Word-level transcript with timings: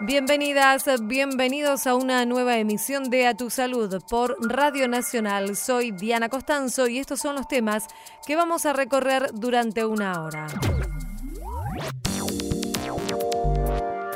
Bienvenidas, 0.00 0.84
bienvenidos 1.02 1.86
a 1.86 1.94
una 1.94 2.26
nueva 2.26 2.58
emisión 2.58 3.10
de 3.10 3.28
A 3.28 3.36
Tu 3.36 3.48
Salud 3.48 4.02
por 4.10 4.36
Radio 4.40 4.88
Nacional. 4.88 5.56
Soy 5.56 5.92
Diana 5.92 6.28
Costanzo 6.28 6.88
y 6.88 6.98
estos 6.98 7.20
son 7.20 7.36
los 7.36 7.46
temas 7.46 7.86
que 8.26 8.34
vamos 8.34 8.66
a 8.66 8.72
recorrer 8.72 9.30
durante 9.34 9.84
una 9.84 10.24
hora. 10.24 10.48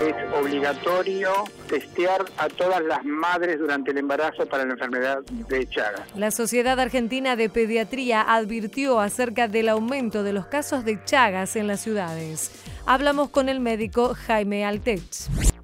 Es 0.08 0.14
obligatorio 0.32 1.28
testear 1.68 2.24
a 2.38 2.48
todas 2.48 2.82
las 2.82 3.04
madres 3.04 3.58
durante 3.58 3.90
el 3.90 3.98
embarazo 3.98 4.46
para 4.46 4.64
la 4.64 4.72
enfermedad 4.72 5.18
de 5.22 5.68
Chagas. 5.68 6.00
La 6.16 6.30
Sociedad 6.30 6.80
Argentina 6.80 7.36
de 7.36 7.50
Pediatría 7.50 8.22
advirtió 8.22 9.00
acerca 9.00 9.48
del 9.48 9.68
aumento 9.68 10.22
de 10.22 10.32
los 10.32 10.46
casos 10.46 10.86
de 10.86 10.98
Chagas 11.04 11.56
en 11.56 11.66
las 11.66 11.80
ciudades. 11.80 12.64
Hablamos 12.86 13.28
con 13.28 13.50
el 13.50 13.60
médico 13.60 14.14
Jaime 14.14 14.64
Altech. 14.64 15.02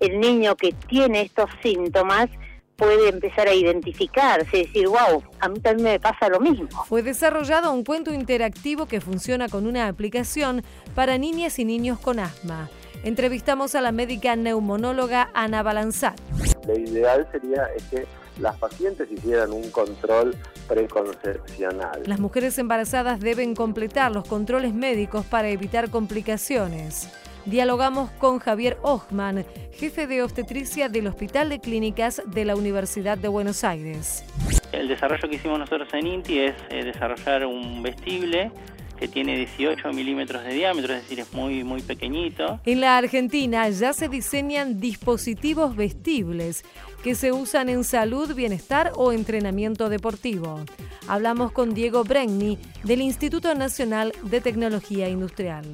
El 0.01 0.21
niño 0.21 0.57
que 0.57 0.75
tiene 0.89 1.23
estos 1.23 1.49
síntomas 1.63 2.29
puede 2.77 3.09
empezar 3.09 3.49
a 3.49 3.55
identificarse, 3.55 4.59
decir, 4.59 4.89
wow, 4.89 5.23
a 5.41 5.49
mí 5.49 5.59
también 5.61 5.93
me 5.93 6.01
pasa 6.01 6.29
lo 6.29 6.41
mismo. 6.41 6.69
Fue 6.85 7.03
desarrollado 7.03 7.73
un 7.73 7.83
cuento 7.83 8.13
interactivo 8.13 8.85
que 8.85 9.01
funciona 9.01 9.49
con 9.49 9.67
una 9.67 9.89
aplicación 9.89 10.63
para 10.95 11.17
niñas 11.17 11.59
y 11.59 11.65
niños 11.65 11.99
con 11.99 12.19
asma. 12.19 12.69
Entrevistamos 13.05 13.75
a 13.75 13.83
la 13.83 13.93
médica 13.93 14.35
neumonóloga 14.35 15.29
Ana 15.35 15.63
Balanzat. 15.63 16.19
Lo 16.67 16.75
ideal 16.75 17.29
sería 17.31 17.69
que 17.91 18.07
las 18.41 18.57
pacientes 18.57 19.13
hicieran 19.13 19.53
un 19.53 19.71
control 19.71 20.35
preconcepcional. 20.67 22.03
Las 22.07 22.19
mujeres 22.19 22.57
embarazadas 22.59 23.21
deben 23.21 23.55
completar 23.55 24.11
los 24.11 24.27
controles 24.27 24.73
médicos 24.73 25.27
para 25.27 25.51
evitar 25.51 25.91
complicaciones. 25.91 27.11
Dialogamos 27.45 28.11
con 28.13 28.39
Javier 28.39 28.79
Ochman, 28.81 29.45
jefe 29.73 30.07
de 30.07 30.23
obstetricia 30.23 30.89
del 30.89 31.07
Hospital 31.07 31.51
de 31.51 31.61
Clínicas 31.61 32.23
de 32.25 32.47
la 32.47 32.57
Universidad 32.57 33.19
de 33.19 33.29
Buenos 33.29 33.65
Aires. 33.65 34.25
El 34.73 34.89
desarrollo 34.89 35.29
que 35.29 35.37
hicimos 35.37 35.59
nosotros 35.59 35.89
en 35.93 36.07
INTI 36.07 36.39
es 36.39 36.55
eh, 36.71 36.85
desarrollar 36.85 37.45
un 37.45 37.83
vestible 37.83 38.51
que 38.99 39.09
tiene 39.09 39.37
18 39.37 39.93
milímetros 39.93 40.45
de 40.45 40.55
diámetro, 40.55 40.95
es 40.95 41.03
decir, 41.03 41.21
es 41.21 41.33
muy, 41.33 41.65
muy 41.65 41.83
pequeñito. 41.83 42.61
En 42.65 42.81
la 42.81 42.97
Argentina 42.97 43.69
ya 43.69 43.93
se 43.93 44.09
diseñan 44.09 44.81
dispositivos 44.81 45.77
vestibles 45.77 46.65
que 47.03 47.15
se 47.15 47.33
usan 47.33 47.69
en 47.69 47.85
salud, 47.85 48.35
bienestar 48.35 48.93
o 48.97 49.13
entrenamiento 49.13 49.89
deportivo. 49.89 50.65
Hablamos 51.07 51.53
con 51.53 51.75
Diego 51.75 52.03
Bregni 52.05 52.59
del 52.83 53.03
Instituto 53.03 53.55
Nacional 53.55 54.13
de 54.23 54.41
Tecnología 54.41 55.09
Industrial. 55.09 55.65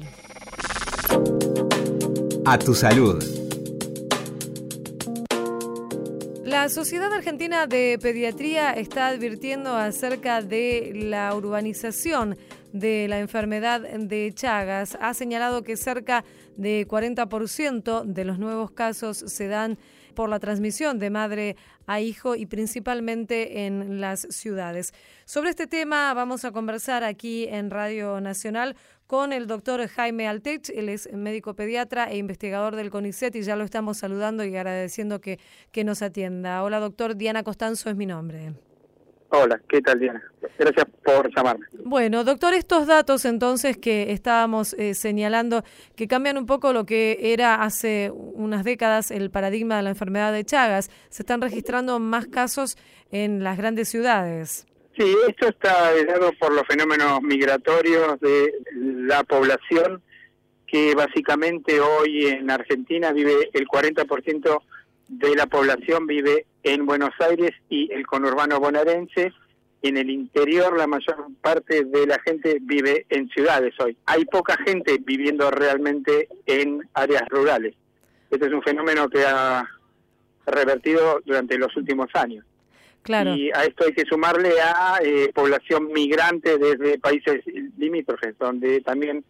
A 2.45 2.57
tu 2.57 2.73
salud. 2.73 3.40
La 6.51 6.67
Sociedad 6.67 7.13
Argentina 7.13 7.65
de 7.65 7.97
Pediatría 8.01 8.73
está 8.73 9.07
advirtiendo 9.07 9.73
acerca 9.77 10.41
de 10.41 10.91
la 10.93 11.33
urbanización 11.33 12.37
de 12.73 13.07
la 13.07 13.19
enfermedad 13.19 13.79
de 13.79 14.33
Chagas. 14.33 14.97
Ha 14.99 15.13
señalado 15.13 15.63
que 15.63 15.77
cerca 15.77 16.25
de 16.57 16.85
40% 16.85 18.03
de 18.03 18.25
los 18.25 18.37
nuevos 18.37 18.69
casos 18.71 19.17
se 19.17 19.47
dan 19.47 19.79
por 20.13 20.27
la 20.27 20.39
transmisión 20.39 20.99
de 20.99 21.09
madre 21.09 21.55
a 21.87 22.01
hijo 22.01 22.35
y 22.35 22.45
principalmente 22.45 23.65
en 23.65 24.01
las 24.01 24.27
ciudades. 24.29 24.93
Sobre 25.23 25.51
este 25.51 25.67
tema 25.67 26.13
vamos 26.13 26.43
a 26.43 26.51
conversar 26.51 27.05
aquí 27.05 27.45
en 27.45 27.69
Radio 27.69 28.19
Nacional 28.19 28.75
con 29.11 29.33
el 29.33 29.45
doctor 29.45 29.85
Jaime 29.89 30.25
Altech, 30.25 30.69
él 30.69 30.87
es 30.87 31.11
médico 31.11 31.53
pediatra 31.53 32.09
e 32.09 32.15
investigador 32.15 32.77
del 32.77 32.89
CONICET 32.89 33.35
y 33.35 33.41
ya 33.41 33.57
lo 33.57 33.65
estamos 33.65 33.97
saludando 33.97 34.45
y 34.45 34.55
agradeciendo 34.55 35.19
que, 35.19 35.37
que 35.73 35.83
nos 35.83 36.01
atienda. 36.01 36.63
Hola 36.63 36.79
doctor, 36.79 37.17
Diana 37.17 37.43
Costanzo 37.43 37.89
es 37.89 37.97
mi 37.97 38.05
nombre. 38.05 38.53
Hola, 39.27 39.59
¿qué 39.67 39.81
tal 39.81 39.99
Diana? 39.99 40.23
Gracias 40.57 40.85
por 41.03 41.29
llamarme. 41.35 41.65
Bueno, 41.83 42.23
doctor, 42.23 42.53
estos 42.53 42.87
datos 42.87 43.25
entonces 43.25 43.75
que 43.75 44.13
estábamos 44.13 44.75
eh, 44.75 44.93
señalando 44.93 45.65
que 45.97 46.07
cambian 46.07 46.37
un 46.37 46.45
poco 46.45 46.71
lo 46.71 46.85
que 46.85 47.33
era 47.33 47.63
hace 47.63 48.13
unas 48.15 48.63
décadas 48.63 49.11
el 49.11 49.29
paradigma 49.29 49.75
de 49.75 49.83
la 49.83 49.89
enfermedad 49.89 50.31
de 50.31 50.45
Chagas. 50.45 50.89
Se 51.09 51.23
están 51.23 51.41
registrando 51.41 51.99
más 51.99 52.27
casos 52.27 52.77
en 53.11 53.43
las 53.43 53.57
grandes 53.57 53.89
ciudades. 53.89 54.70
Sí, 55.01 55.17
esto 55.27 55.47
está 55.47 55.91
dado 56.05 56.31
por 56.33 56.53
los 56.53 56.61
fenómenos 56.67 57.23
migratorios 57.23 58.19
de 58.19 58.53
la 58.75 59.23
población 59.23 60.03
que 60.67 60.93
básicamente 60.93 61.79
hoy 61.79 62.27
en 62.27 62.51
Argentina 62.51 63.11
vive 63.11 63.49
el 63.53 63.67
40% 63.67 64.61
de 65.07 65.35
la 65.35 65.47
población 65.47 66.05
vive 66.05 66.45
en 66.61 66.85
Buenos 66.85 67.09
Aires 67.19 67.49
y 67.67 67.91
el 67.91 68.05
conurbano 68.05 68.59
bonaerense. 68.59 69.33
En 69.81 69.97
el 69.97 70.11
interior 70.11 70.77
la 70.77 70.85
mayor 70.85 71.29
parte 71.41 71.83
de 71.83 72.05
la 72.05 72.19
gente 72.19 72.59
vive 72.61 73.07
en 73.09 73.27
ciudades 73.29 73.73
hoy. 73.79 73.97
Hay 74.05 74.25
poca 74.25 74.55
gente 74.63 74.99
viviendo 75.03 75.49
realmente 75.49 76.27
en 76.45 76.87
áreas 76.93 77.27
rurales. 77.27 77.73
Este 78.29 78.45
es 78.45 78.53
un 78.53 78.61
fenómeno 78.61 79.09
que 79.09 79.25
ha 79.25 79.67
revertido 80.45 81.21
durante 81.25 81.57
los 81.57 81.75
últimos 81.75 82.09
años. 82.13 82.45
Claro. 83.03 83.35
Y 83.35 83.49
a 83.51 83.65
esto 83.65 83.85
hay 83.85 83.93
que 83.93 84.05
sumarle 84.05 84.61
a 84.61 84.99
eh, 85.03 85.31
población 85.33 85.91
migrante 85.91 86.57
desde 86.57 86.99
países 86.99 87.41
limítrofes, 87.77 88.37
donde 88.37 88.81
también 88.81 89.23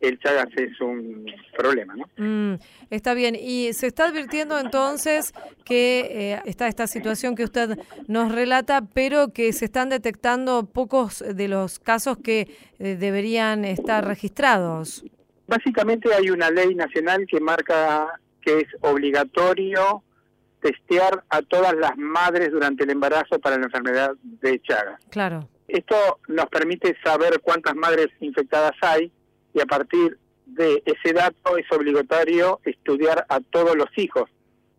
el 0.00 0.18
Chagas 0.20 0.48
es 0.56 0.80
un 0.80 1.26
problema, 1.56 1.94
¿no? 1.96 2.08
Mm, 2.16 2.58
está 2.90 3.14
bien. 3.14 3.34
Y 3.34 3.72
se 3.72 3.88
está 3.88 4.08
advirtiendo 4.08 4.58
entonces 4.58 5.32
que 5.64 6.00
eh, 6.10 6.42
está 6.44 6.68
esta 6.68 6.86
situación 6.86 7.34
que 7.34 7.44
usted 7.44 7.78
nos 8.06 8.32
relata, 8.32 8.82
pero 8.94 9.32
que 9.32 9.52
se 9.52 9.64
están 9.64 9.88
detectando 9.88 10.66
pocos 10.66 11.24
de 11.26 11.48
los 11.48 11.78
casos 11.78 12.18
que 12.18 12.48
eh, 12.78 12.96
deberían 12.96 13.64
estar 13.64 14.06
registrados. 14.06 15.04
Básicamente 15.46 16.14
hay 16.14 16.30
una 16.30 16.50
ley 16.50 16.74
nacional 16.74 17.26
que 17.26 17.40
marca 17.40 18.20
que 18.40 18.58
es 18.58 18.66
obligatorio 18.80 20.02
testear 20.60 21.24
a 21.28 21.42
todas 21.42 21.74
las 21.74 21.96
madres 21.96 22.50
durante 22.50 22.84
el 22.84 22.90
embarazo 22.90 23.38
para 23.38 23.56
la 23.56 23.64
enfermedad 23.66 24.12
de 24.22 24.60
Chagas. 24.60 25.00
Claro. 25.10 25.48
Esto 25.68 26.20
nos 26.28 26.46
permite 26.46 26.96
saber 27.04 27.40
cuántas 27.42 27.74
madres 27.76 28.08
infectadas 28.20 28.72
hay 28.80 29.12
y 29.54 29.60
a 29.60 29.66
partir 29.66 30.18
de 30.46 30.82
ese 30.86 31.12
dato 31.12 31.56
es 31.58 31.70
obligatorio 31.70 32.60
estudiar 32.64 33.26
a 33.28 33.40
todos 33.40 33.76
los 33.76 33.88
hijos 33.96 34.30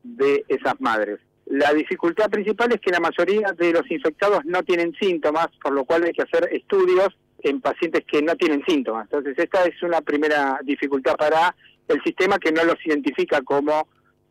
de 0.04 0.44
esas 0.48 0.80
madres. 0.80 1.20
La 1.46 1.74
dificultad 1.74 2.30
principal 2.30 2.72
es 2.72 2.82
que 2.82 2.92
la 2.92 3.00
mayoría 3.00 3.54
de 3.54 3.74
los 3.74 3.90
infectados 3.90 4.46
no 4.46 4.64
tienen 4.64 4.94
síntomas, 5.00 5.48
por 5.62 5.74
lo 5.74 5.86
cual 5.86 6.04
hay 6.04 6.12
que 6.12 6.24
hacer 6.24 6.50
estudios 6.52 7.10
en 7.40 7.62
pacientes 7.62 8.04
que 8.06 8.22
no 8.22 8.36
tienen 8.36 8.64
síntomas. 8.68 9.06
Entonces 9.06 9.36
esta 9.38 9.64
es 9.66 9.82
una 9.82 10.02
primera 10.02 10.60
dificultad 10.64 11.16
para 11.16 11.56
el 11.88 12.02
sistema 12.04 12.38
que 12.38 12.52
no 12.52 12.64
los 12.64 12.76
identifica 12.86 13.42
como 13.42 13.88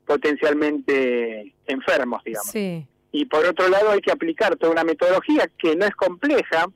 potencialmente 0.09 1.55
enfermos, 1.67 2.25
digamos. 2.25 2.51
Sí. 2.51 2.87
Y 3.13 3.27
por 3.27 3.45
otro 3.45 3.69
lado 3.69 3.91
hay 3.91 4.01
que 4.01 4.11
aplicar 4.11 4.57
toda 4.57 4.73
una 4.73 4.83
metodología 4.83 5.51
que 5.59 5.77
no 5.77 5.85
es 5.85 5.95
compleja, 5.95 6.67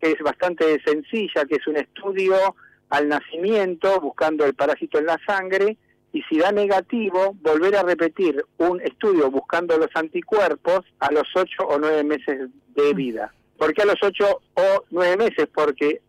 que 0.00 0.12
es 0.12 0.20
bastante 0.20 0.80
sencilla, 0.84 1.44
que 1.46 1.56
es 1.56 1.66
un 1.66 1.76
estudio 1.76 2.36
al 2.88 3.08
nacimiento 3.08 4.00
buscando 4.00 4.44
el 4.44 4.54
parásito 4.54 5.00
en 5.00 5.06
la 5.06 5.18
sangre 5.26 5.76
y 6.12 6.22
si 6.22 6.38
da 6.38 6.52
negativo, 6.52 7.34
volver 7.42 7.74
a 7.74 7.82
repetir 7.82 8.44
un 8.58 8.80
estudio 8.80 9.30
buscando 9.32 9.76
los 9.76 9.90
anticuerpos 9.94 10.84
a 11.00 11.10
los 11.10 11.26
8 11.34 11.64
o 11.68 11.78
9 11.78 12.04
meses 12.04 12.48
de 12.76 12.94
mm. 12.94 12.96
vida. 12.96 13.34
¿Por 13.58 13.74
qué 13.74 13.82
a 13.82 13.86
los 13.86 14.00
8 14.00 14.40
o 14.54 14.84
9 14.90 15.16
meses? 15.16 15.48
Porque 15.52 16.00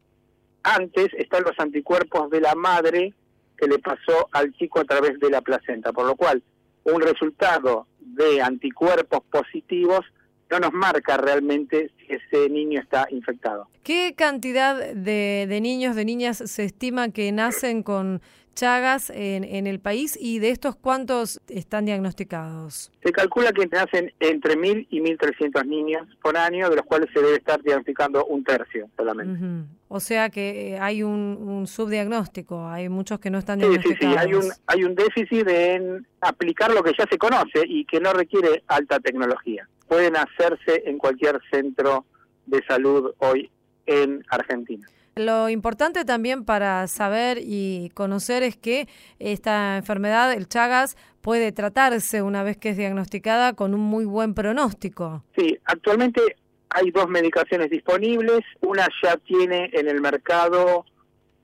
antes 0.62 1.08
están 1.18 1.44
los 1.44 1.58
anticuerpos 1.58 2.30
de 2.30 2.42
la 2.42 2.54
madre 2.54 3.14
que 3.58 3.68
le 3.68 3.80
pasó 3.80 4.30
al 4.32 4.54
chico 4.54 4.80
a 4.80 4.84
través 4.84 5.20
de 5.20 5.32
la 5.32 5.42
placenta, 5.42 5.92
por 5.92 6.06
lo 6.06 6.16
cual 6.16 6.44
un 6.94 7.02
resultado 7.02 7.88
de 8.00 8.42
anticuerpos 8.42 9.22
positivos 9.32 10.06
no 10.50 10.60
nos 10.60 10.74
marca 10.74 11.18
realmente 11.18 11.92
si 11.98 12.14
ese 12.14 12.50
niño 12.50 12.80
está 12.80 13.08
infectado. 13.12 13.68
¿Qué 13.84 14.14
cantidad 14.16 14.78
de, 14.78 15.46
de 15.48 15.62
niños, 15.62 15.96
de 15.96 16.06
niñas 16.06 16.38
se 16.38 16.64
estima 16.64 17.10
que 17.10 17.32
nacen 17.32 17.84
con 17.84 18.22
Chagas 18.58 19.12
en, 19.12 19.44
en, 19.44 19.68
el 19.68 19.80
país 19.80 20.18
y 20.20 20.40
de 20.40 20.50
estos 20.50 20.76
cuántos 20.76 21.40
están 21.48 21.86
diagnosticados? 21.86 22.92
Se 23.04 23.12
calcula 23.12 23.52
que 23.52 23.68
nacen 23.68 24.12
entre 24.20 24.56
1.000 24.56 24.88
y 24.90 25.00
1.300 25.00 25.64
niños 25.68 26.08
por 26.24 26.36
año, 26.36 26.68
de 26.68 26.78
los 26.78 26.86
cuales 26.88 27.08
se 27.14 27.22
debe 27.22 27.36
estar 27.36 27.62
diagnosticando 27.62 28.26
un 28.26 28.44
tercio 28.44 28.90
solamente. 28.98 29.68
O 29.90 30.00
sea 30.00 30.32
que 30.32 30.74
eh, 30.74 30.80
hay 30.80 31.04
un, 31.04 31.38
un, 31.40 31.68
subdiagnóstico, 31.68 32.68
hay 32.68 32.90
muchos 32.90 33.20
que 33.20 33.30
no 33.30 33.38
están 33.38 33.60
sí, 33.60 33.68
diagnosticados. 33.68 34.16
Sí, 34.16 34.20
sí, 34.20 34.28
hay 34.28 34.34
un, 34.34 34.52
hay 34.66 34.84
un 34.86 34.96
déficit 34.96 35.48
en 35.48 36.08
aplicar 36.22 36.74
lo 36.74 36.82
que 36.82 36.94
ya 36.98 37.06
se 37.08 37.20
conoce 37.20 37.62
y 37.64 37.86
que 37.86 38.00
no 38.00 38.12
requiere 38.12 38.64
alta 38.66 39.00
tecnología. 39.00 39.70
Pueden 39.88 40.16
hacerse 40.16 40.82
en 40.88 40.98
cualquier 40.98 41.40
centro 41.52 42.06
de 42.48 42.64
salud 42.68 43.14
hoy 43.20 43.52
en 43.86 44.26
Argentina. 44.30 44.88
Lo 45.18 45.50
importante 45.50 46.06
también 46.06 46.46
para 46.46 46.88
saber 46.88 47.40
y 47.42 47.92
conocer 47.94 48.44
es 48.44 48.56
que 48.56 48.88
esta 49.20 49.78
enfermedad, 49.78 50.34
el 50.34 50.48
Chagas, 50.48 50.98
puede 51.22 51.52
tratarse 51.52 52.22
una 52.22 52.44
vez 52.44 52.58
que 52.58 52.70
es 52.70 52.78
diagnosticada 52.78 53.54
con 53.54 53.74
un 53.74 53.82
muy 53.82 54.06
buen 54.06 54.34
pronóstico. 54.34 55.24
Sí, 55.36 55.58
actualmente 55.66 56.22
hay 56.70 56.92
dos 56.92 57.08
medicaciones 57.10 57.70
disponibles. 57.70 58.42
Una 58.62 58.88
ya 59.04 59.18
tiene 59.18 59.70
en 59.74 59.88
el 59.88 60.02
mercado 60.02 60.86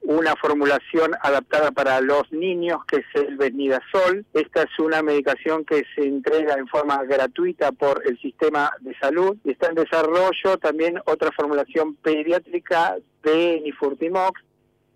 una 0.04 0.36
formulación 0.36 1.14
adaptada 1.22 1.72
para 1.72 2.02
los 2.02 2.32
niños 2.32 2.80
que 2.86 2.98
es 2.98 3.06
el 3.14 3.38
Benidazol. 3.38 4.26
Esta 4.34 4.64
es 4.64 4.80
una 4.80 5.02
medicación 5.02 5.64
que 5.66 5.84
se 5.96 6.06
entrega 6.06 6.56
en 6.56 6.68
forma 6.68 7.04
gratuita 7.04 7.72
por 7.72 8.02
el 8.06 8.20
sistema 8.20 8.72
de 8.82 8.96
salud 8.98 9.38
y 9.44 9.52
está 9.52 9.70
en 9.70 9.76
desarrollo 9.76 10.58
también 10.62 11.00
otra 11.06 11.32
formulación 11.32 11.96
pediátrica 11.96 12.98
de 13.24 13.62
Nifurtimox 13.64 14.42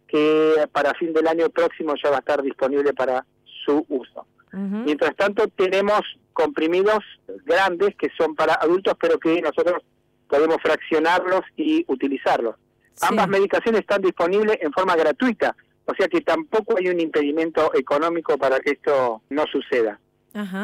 que 0.08 0.68
para 0.72 0.94
fin 0.94 1.14
del 1.14 1.28
año 1.28 1.50
próximo 1.50 1.94
ya 2.02 2.10
va 2.10 2.18
a 2.18 2.20
estar 2.20 2.42
disponible 2.42 2.94
para 2.94 3.26
su 3.66 3.86
uso. 3.90 4.26
Mientras 4.52 5.16
tanto 5.16 5.48
tenemos 5.50 6.02
comprimidos 6.34 7.04
grandes 7.46 7.96
que 7.96 8.10
son 8.18 8.34
para 8.36 8.56
adultos 8.56 8.96
pero 9.00 9.20
que 9.20 9.42
nosotros 9.42 9.84
podemos 10.28 10.58
fraccionarlos 10.62 11.42
y 11.56 11.86
utilizarlos. 11.88 12.56
Ambas 13.02 13.28
medicaciones 13.28 13.82
están 13.82 14.02
disponibles 14.02 14.58
en 14.62 14.72
forma 14.72 14.96
gratuita, 14.96 15.56
o 15.86 15.94
sea 15.96 16.08
que 16.08 16.22
tampoco 16.22 16.78
hay 16.78 16.88
un 16.90 17.00
impedimento 17.00 17.74
económico 17.76 18.38
para 18.38 18.60
que 18.60 18.72
esto 18.72 19.22
no 19.30 19.46
suceda. 19.52 20.00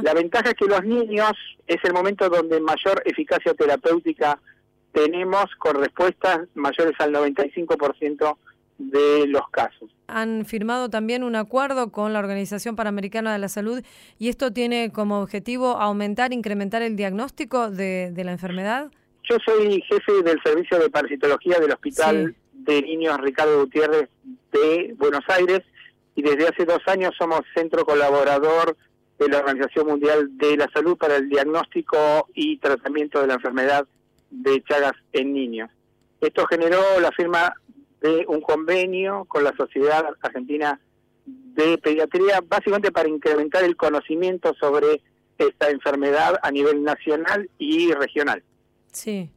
La 0.04 0.14
ventaja 0.14 0.50
es 0.50 0.54
que 0.54 0.66
los 0.66 0.84
niños 0.84 1.32
es 1.66 1.78
el 1.84 1.94
momento 1.94 2.30
donde 2.30 2.60
mayor 2.60 3.02
eficacia 3.06 3.56
terapéutica 3.56 4.40
tenemos 4.92 5.46
con 5.58 5.76
respuestas 5.76 6.42
mayores 6.54 6.94
al 7.00 7.12
95% 7.12 8.38
de 8.78 9.28
los 9.28 9.50
casos. 9.50 9.90
Han 10.08 10.46
firmado 10.46 10.90
también 10.90 11.24
un 11.24 11.36
acuerdo 11.36 11.92
con 11.92 12.14
la 12.14 12.20
Organización 12.20 12.76
Panamericana 12.76 13.34
de 13.34 13.40
la 13.40 13.50
Salud 13.50 13.84
y 14.20 14.30
esto 14.30 14.54
tiene 14.54 14.92
como 14.92 15.22
objetivo 15.22 15.78
aumentar, 15.78 16.34
incrementar 16.34 16.84
el 16.84 16.96
diagnóstico 16.96 17.72
de, 17.72 18.12
de 18.12 18.24
la 18.24 18.32
enfermedad. 18.32 18.92
Yo 19.30 19.38
soy 19.46 19.82
jefe 19.82 20.22
del 20.22 20.42
servicio 20.44 20.78
de 20.80 20.90
parasitología 20.90 21.58
del 21.60 21.72
Hospital 21.72 22.36
de 22.52 22.82
Niños 22.82 23.18
Ricardo 23.22 23.62
Gutiérrez 23.62 24.10
de 24.52 24.94
Buenos 24.98 25.24
Aires 25.30 25.62
y 26.16 26.22
desde 26.22 26.50
hace 26.50 26.66
dos 26.66 26.82
años 26.88 27.14
somos 27.18 27.42
centro 27.56 27.86
colaborador 27.86 28.76
de 29.18 29.30
la 29.30 29.40
Organización 29.40 29.88
Mundial 29.88 30.38
de 30.38 30.58
la 30.58 30.70
Salud 30.74 30.98
para 30.98 31.16
el 31.16 31.30
diagnóstico 31.30 32.28
y 32.34 32.58
tratamiento 32.58 33.22
de 33.22 33.28
la 33.28 33.36
enfermedad 33.36 33.88
de 34.30 34.62
Chagas 34.64 34.94
en 35.14 35.34
niños. 35.34 35.70
Esto 36.20 36.46
generó 36.48 36.82
la 37.00 37.12
firma 37.12 37.54
de 38.02 38.26
un 38.28 38.42
convenio 38.42 39.24
con 39.26 39.46
la 39.46 39.56
Sociedad 39.56 40.06
Argentina 40.22 40.82
de 41.26 41.78
Pediatría, 41.78 42.42
básicamente 42.46 42.92
para 42.92 43.08
incrementar 43.08 43.64
el 43.64 43.78
conocimiento 43.78 44.54
sobre 44.60 45.02
esta 45.38 45.70
enfermedad 45.70 46.38
a 46.44 46.52
nivel 46.52 46.84
nacional 46.84 47.50
y 47.58 47.94
regional. 47.94 48.44
Sí, 48.94 49.32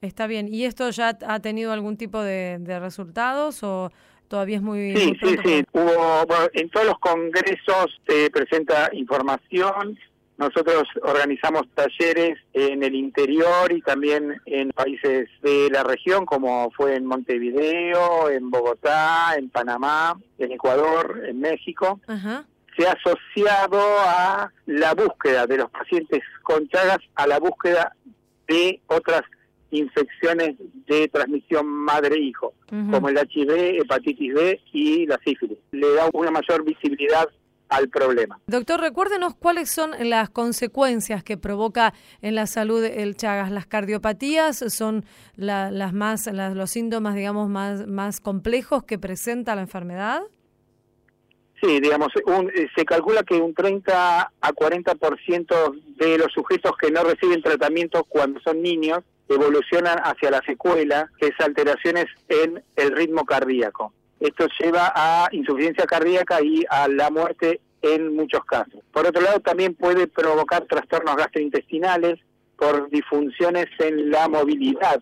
está 0.00 0.26
bien. 0.26 0.48
¿Y 0.52 0.64
esto 0.64 0.88
ya 0.90 1.18
ha 1.26 1.40
tenido 1.40 1.72
algún 1.72 1.96
tipo 1.96 2.22
de, 2.22 2.58
resultados 2.80 3.62
o 3.62 3.90
todavía 4.28 4.56
es 4.56 4.62
muy... 4.62 4.96
Sí, 4.96 5.16
sí, 5.22 5.36
sí. 5.44 5.64
Hubo, 5.72 6.26
en 6.52 6.70
todos 6.70 6.86
los 6.86 6.98
congresos 6.98 8.00
se 8.06 8.30
presenta 8.30 8.90
información. 8.92 9.98
Nosotros 10.36 10.82
organizamos 11.02 11.62
talleres 11.74 12.38
en 12.54 12.82
el 12.82 12.94
interior 12.94 13.70
y 13.70 13.80
también 13.82 14.40
en 14.46 14.70
países 14.70 15.28
de 15.42 15.68
la 15.70 15.84
región, 15.84 16.26
como 16.26 16.70
fue 16.72 16.96
en 16.96 17.06
Montevideo, 17.06 18.30
en 18.30 18.50
Bogotá, 18.50 19.36
en 19.36 19.48
Panamá, 19.48 20.18
en 20.38 20.52
Ecuador, 20.52 21.22
en 21.28 21.38
México. 21.40 22.00
se 22.76 22.88
ha 22.88 22.92
asociado 22.92 23.80
a 24.00 24.50
la 24.66 24.94
búsqueda 24.94 25.46
de 25.46 25.58
los 25.58 25.70
pacientes 25.70 26.22
con 26.42 26.68
Chagas 26.68 26.98
a 27.14 27.28
la 27.28 27.38
búsqueda 27.38 27.94
de 28.48 28.80
otras 28.86 29.22
infecciones 29.70 30.56
de 30.86 31.08
transmisión 31.08 31.66
madre-hijo, 31.66 32.54
como 32.68 33.08
el 33.08 33.18
HIV, 33.18 33.80
hepatitis 33.80 34.34
B 34.34 34.60
y 34.72 35.06
la 35.06 35.18
sífilis. 35.24 35.58
Le 35.72 35.94
da 35.94 36.08
una 36.12 36.30
mayor 36.30 36.64
visibilidad 36.64 37.28
al 37.68 37.88
problema. 37.88 38.38
Doctor, 38.46 38.80
recuérdenos 38.80 39.34
cuáles 39.34 39.70
son 39.70 39.92
las 39.98 40.30
consecuencias 40.30 41.24
que 41.24 41.36
provoca 41.36 41.92
en 42.22 42.34
la 42.34 42.46
salud 42.46 42.84
el 42.84 43.16
Chagas. 43.16 43.50
Las 43.50 43.66
cardiopatías 43.66 44.58
son 44.72 45.04
las 45.36 45.92
más, 45.92 46.26
los 46.32 46.70
síntomas, 46.70 47.14
digamos, 47.16 47.48
más, 47.48 47.86
más 47.86 48.20
complejos 48.20 48.84
que 48.84 48.98
presenta 48.98 49.56
la 49.56 49.62
enfermedad. 49.62 50.22
Sí, 51.62 51.80
digamos, 51.80 52.08
eh, 52.16 52.66
se 52.76 52.84
calcula 52.84 53.22
que 53.22 53.36
un 53.36 53.54
30 53.54 54.32
a 54.40 54.52
40% 54.52 55.82
de 55.96 56.18
los 56.18 56.32
sujetos 56.32 56.72
que 56.76 56.90
no 56.90 57.04
reciben 57.04 57.42
tratamiento 57.42 58.04
cuando 58.04 58.40
son 58.40 58.60
niños 58.60 59.00
evolucionan 59.28 59.98
hacia 59.98 60.30
la 60.30 60.42
secuela, 60.44 61.10
que 61.18 61.28
es 61.28 61.40
alteraciones 61.40 62.06
en 62.28 62.62
el 62.76 62.90
ritmo 62.92 63.24
cardíaco. 63.24 63.92
Esto 64.20 64.46
lleva 64.60 64.92
a 64.94 65.28
insuficiencia 65.32 65.86
cardíaca 65.86 66.42
y 66.42 66.64
a 66.68 66.88
la 66.88 67.10
muerte 67.10 67.60
en 67.82 68.14
muchos 68.14 68.44
casos. 68.44 68.80
Por 68.92 69.06
otro 69.06 69.22
lado, 69.22 69.40
también 69.40 69.74
puede 69.74 70.06
provocar 70.06 70.64
trastornos 70.66 71.16
gastrointestinales 71.16 72.18
por 72.56 72.88
disfunciones 72.90 73.66
en 73.78 74.10
la 74.10 74.28
movilidad 74.28 75.00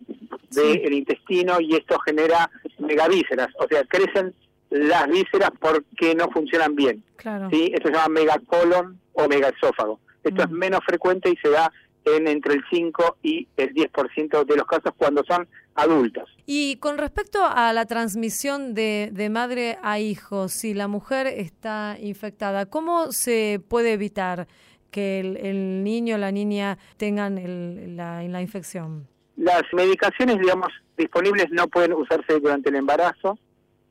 del 0.50 0.92
intestino 0.92 1.60
y 1.60 1.74
esto 1.74 1.98
genera 2.00 2.50
megavísceras, 2.78 3.48
o 3.58 3.66
sea, 3.68 3.84
crecen 3.84 4.34
las 4.72 5.06
vísceras 5.08 5.50
porque 5.60 6.14
no 6.14 6.30
funcionan 6.30 6.74
bien. 6.74 7.04
¿sí? 7.50 7.70
Esto 7.74 7.88
se 7.88 7.94
llama 7.94 8.08
megacolon 8.08 8.98
o 9.12 9.28
megaesófago. 9.28 10.00
Esto 10.24 10.42
es 10.42 10.50
mm. 10.50 10.54
menos 10.54 10.80
frecuente 10.86 11.30
y 11.30 11.36
se 11.36 11.50
da 11.50 11.70
en 12.04 12.26
entre 12.26 12.54
el 12.54 12.64
5 12.70 13.18
y 13.22 13.46
el 13.56 13.74
10% 13.74 14.44
de 14.44 14.56
los 14.56 14.66
casos 14.66 14.92
cuando 14.96 15.22
son 15.24 15.46
adultos. 15.74 16.28
Y 16.46 16.76
con 16.76 16.98
respecto 16.98 17.40
a 17.44 17.72
la 17.72 17.86
transmisión 17.86 18.74
de, 18.74 19.10
de 19.12 19.30
madre 19.30 19.78
a 19.82 19.98
hijo, 20.00 20.48
si 20.48 20.74
la 20.74 20.88
mujer 20.88 21.26
está 21.26 21.96
infectada, 22.00 22.66
¿cómo 22.66 23.12
se 23.12 23.60
puede 23.68 23.92
evitar 23.92 24.48
que 24.90 25.20
el, 25.20 25.84
niño 25.84 26.16
o 26.16 26.18
la 26.18 26.32
niña 26.32 26.78
tengan 26.96 27.38
el, 27.38 27.96
la, 27.96 28.22
la 28.22 28.42
infección? 28.42 29.06
Las 29.36 29.62
medicaciones, 29.72 30.38
digamos, 30.38 30.68
disponibles 30.96 31.46
no 31.50 31.68
pueden 31.68 31.92
usarse 31.92 32.40
durante 32.40 32.70
el 32.70 32.76
embarazo 32.76 33.38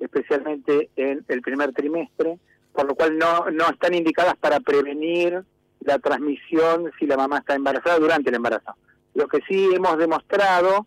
especialmente 0.02 0.90
en 0.96 1.24
el 1.28 1.42
primer 1.42 1.72
trimestre, 1.74 2.38
por 2.74 2.86
lo 2.86 2.96
cual 2.96 3.18
no, 3.18 3.50
no 3.52 3.70
están 3.70 3.94
indicadas 3.94 4.36
para 4.38 4.60
prevenir 4.60 5.44
la 5.82 6.00
transmisión 6.00 6.92
si 7.00 7.06
la 7.06 7.18
mamá 7.18 7.40
está 7.40 7.56
embarazada 7.56 8.00
durante 8.00 8.30
el 8.30 8.36
embarazo. 8.36 8.76
Lo 9.14 9.28
que 9.28 9.40
sí 9.48 9.70
hemos 9.74 9.98
demostrado 9.98 10.86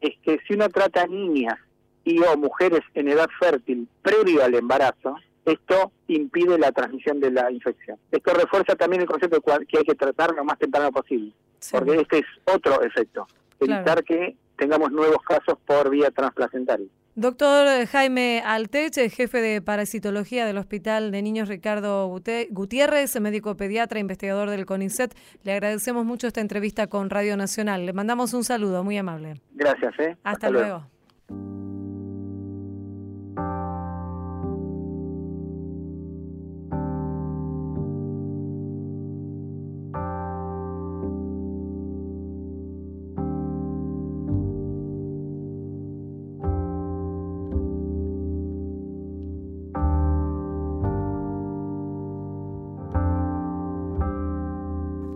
es 0.00 0.16
que 0.22 0.38
si 0.46 0.54
uno 0.54 0.68
trata 0.68 1.02
a 1.02 1.06
niñas 1.06 1.58
y 2.04 2.18
o 2.20 2.36
mujeres 2.36 2.80
en 2.94 3.08
edad 3.08 3.28
fértil 3.38 3.88
previo 4.02 4.44
al 4.44 4.54
embarazo, 4.54 5.16
esto 5.44 5.92
impide 6.08 6.58
la 6.58 6.72
transmisión 6.72 7.20
de 7.20 7.30
la 7.30 7.50
infección. 7.50 7.98
Esto 8.10 8.32
refuerza 8.34 8.76
también 8.76 9.02
el 9.02 9.08
concepto 9.08 9.36
de 9.36 9.66
que 9.66 9.78
hay 9.78 9.84
que 9.84 9.94
tratar 9.94 10.34
lo 10.34 10.44
más 10.44 10.58
temprano 10.58 10.90
posible, 10.92 11.32
porque 11.70 11.96
este 11.96 12.18
es 12.18 12.26
otro 12.44 12.82
efecto, 12.82 13.26
evitar 13.60 14.04
que 14.04 14.36
tengamos 14.56 14.92
nuevos 14.92 15.22
casos 15.22 15.58
por 15.66 15.90
vía 15.90 16.10
transplacentaria. 16.10 16.88
Doctor 17.14 17.86
Jaime 17.88 18.42
Altech, 18.42 18.94
jefe 19.10 19.42
de 19.42 19.60
parasitología 19.60 20.46
del 20.46 20.56
Hospital 20.56 21.10
de 21.10 21.20
Niños 21.20 21.46
Ricardo 21.46 22.08
Gutiérrez, 22.08 23.20
médico 23.20 23.54
pediatra, 23.54 24.00
investigador 24.00 24.48
del 24.48 24.64
CONICET, 24.64 25.14
le 25.44 25.52
agradecemos 25.52 26.06
mucho 26.06 26.26
esta 26.26 26.40
entrevista 26.40 26.86
con 26.86 27.10
Radio 27.10 27.36
Nacional. 27.36 27.84
Le 27.84 27.92
mandamos 27.92 28.32
un 28.32 28.44
saludo 28.44 28.82
muy 28.82 28.96
amable. 28.96 29.42
Gracias. 29.52 29.92
¿eh? 29.98 30.16
Hasta, 30.24 30.48
luego. 30.48 30.86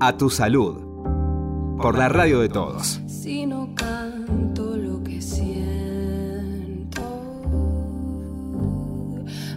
A 0.07 0.17
tu 0.17 0.31
salud. 0.31 0.77
Por 1.83 1.99
la 1.99 2.09
radio 2.09 2.39
de 2.39 2.49
todos. 2.49 3.01
Si 3.09 3.45
no 3.45 3.75
canto 3.75 4.77
lo 4.77 5.03
que 5.03 5.21
siento, 5.21 7.03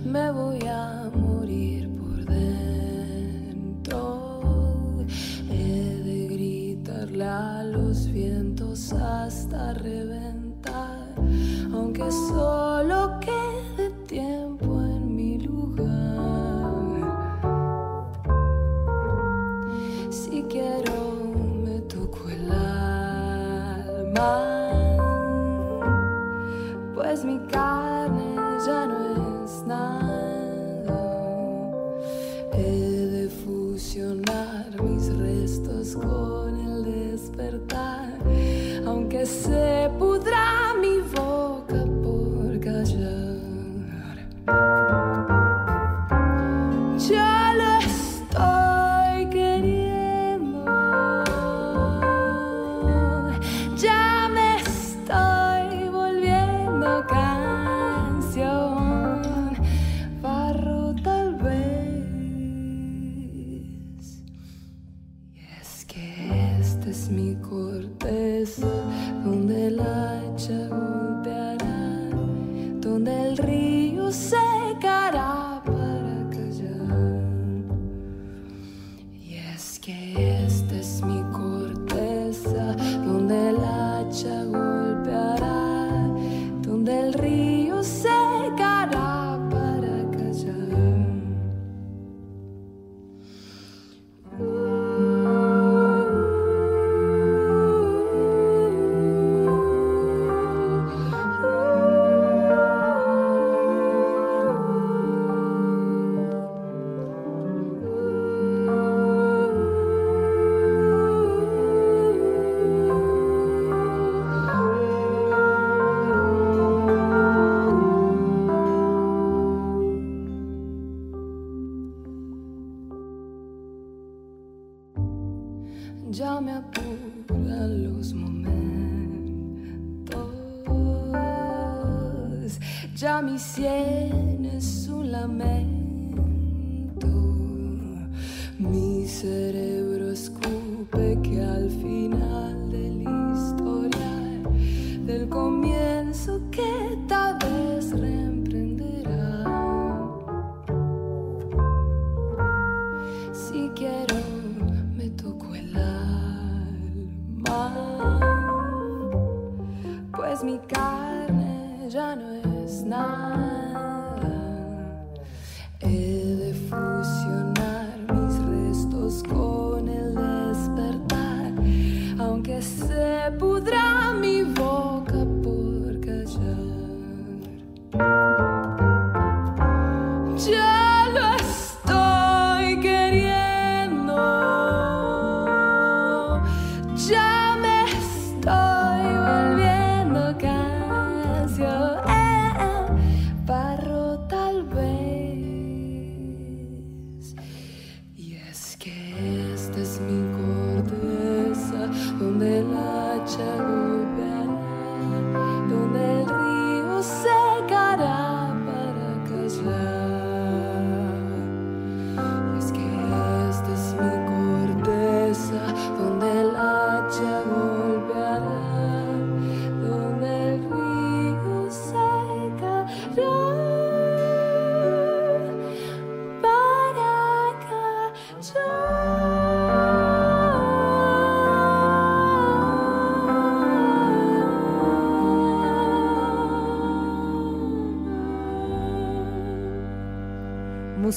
me 0.03 0.31
voy 0.31 0.65
a 0.65 1.11
morir 1.13 1.87
por 1.99 2.25
dentro. 2.25 3.91
He 5.51 6.01
de 6.07 6.27
gritarle 6.29 7.25
a 7.25 7.63
los 7.65 8.07
vientos 8.11 8.91
hasta 8.91 9.75
reventar, 9.75 11.13
aunque 11.71 12.09
solo 12.11 12.48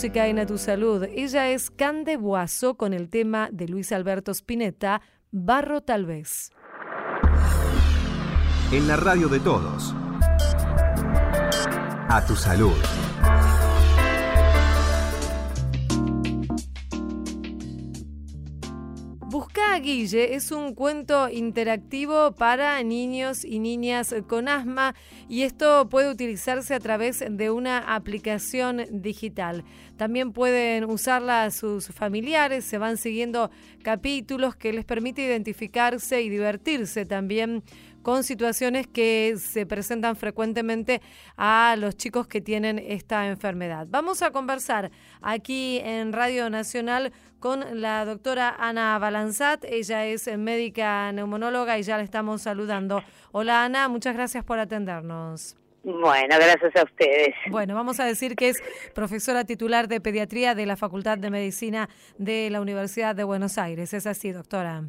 Música 0.02 0.26
en 0.26 0.40
A 0.40 0.46
Tu 0.46 0.58
Salud. 0.58 1.04
Ella 1.04 1.50
es 1.50 1.70
Cande 1.70 2.16
Boazo 2.16 2.76
con 2.76 2.92
el 2.92 3.08
tema 3.08 3.48
de 3.52 3.68
Luis 3.68 3.92
Alberto 3.92 4.32
Spinetta, 4.32 5.00
Barro 5.30 5.80
tal 5.82 6.06
vez. 6.06 6.50
En 8.72 8.88
la 8.88 8.96
radio 8.96 9.28
de 9.28 9.38
todos. 9.38 9.94
A 12.08 12.24
tu 12.26 12.34
salud. 12.34 12.74
Busca 19.32 19.74
a 19.74 19.78
Guille 19.78 20.34
es 20.34 20.50
un 20.50 20.74
cuento 20.74 21.28
interactivo 21.28 22.32
para 22.32 22.82
niños 22.82 23.44
y 23.44 23.60
niñas 23.60 24.12
con 24.26 24.48
asma 24.48 24.96
y 25.32 25.44
esto 25.44 25.88
puede 25.88 26.10
utilizarse 26.10 26.74
a 26.74 26.78
través 26.78 27.24
de 27.26 27.50
una 27.50 27.94
aplicación 27.94 28.84
digital. 28.90 29.64
También 29.96 30.34
pueden 30.34 30.84
usarla 30.84 31.50
sus 31.50 31.86
familiares, 31.86 32.66
se 32.66 32.76
van 32.76 32.98
siguiendo 32.98 33.50
capítulos 33.82 34.56
que 34.56 34.74
les 34.74 34.84
permite 34.84 35.24
identificarse 35.24 36.20
y 36.20 36.28
divertirse 36.28 37.06
también 37.06 37.62
con 38.02 38.24
situaciones 38.24 38.86
que 38.86 39.34
se 39.38 39.66
presentan 39.66 40.16
frecuentemente 40.16 41.00
a 41.36 41.76
los 41.78 41.96
chicos 41.96 42.26
que 42.26 42.40
tienen 42.40 42.78
esta 42.78 43.28
enfermedad. 43.28 43.86
Vamos 43.88 44.22
a 44.22 44.30
conversar 44.30 44.90
aquí 45.20 45.80
en 45.82 46.12
Radio 46.12 46.50
Nacional 46.50 47.12
con 47.38 47.80
la 47.80 48.04
doctora 48.04 48.54
Ana 48.58 48.98
Balanzat. 48.98 49.64
Ella 49.64 50.06
es 50.06 50.28
médica 50.38 51.10
neumonóloga 51.12 51.78
y 51.78 51.82
ya 51.82 51.96
la 51.96 52.02
estamos 52.02 52.42
saludando. 52.42 53.02
Hola 53.32 53.64
Ana, 53.64 53.88
muchas 53.88 54.14
gracias 54.14 54.44
por 54.44 54.58
atendernos. 54.58 55.56
Bueno, 55.84 56.36
gracias 56.36 56.76
a 56.76 56.84
ustedes. 56.84 57.34
Bueno, 57.50 57.74
vamos 57.74 57.98
a 57.98 58.04
decir 58.04 58.36
que 58.36 58.50
es 58.50 58.62
profesora 58.94 59.44
titular 59.44 59.88
de 59.88 60.00
pediatría 60.00 60.54
de 60.54 60.64
la 60.64 60.76
Facultad 60.76 61.18
de 61.18 61.30
Medicina 61.30 61.88
de 62.18 62.50
la 62.50 62.60
Universidad 62.60 63.16
de 63.16 63.24
Buenos 63.24 63.58
Aires. 63.58 63.92
¿Es 63.92 64.06
así, 64.06 64.30
doctora? 64.30 64.84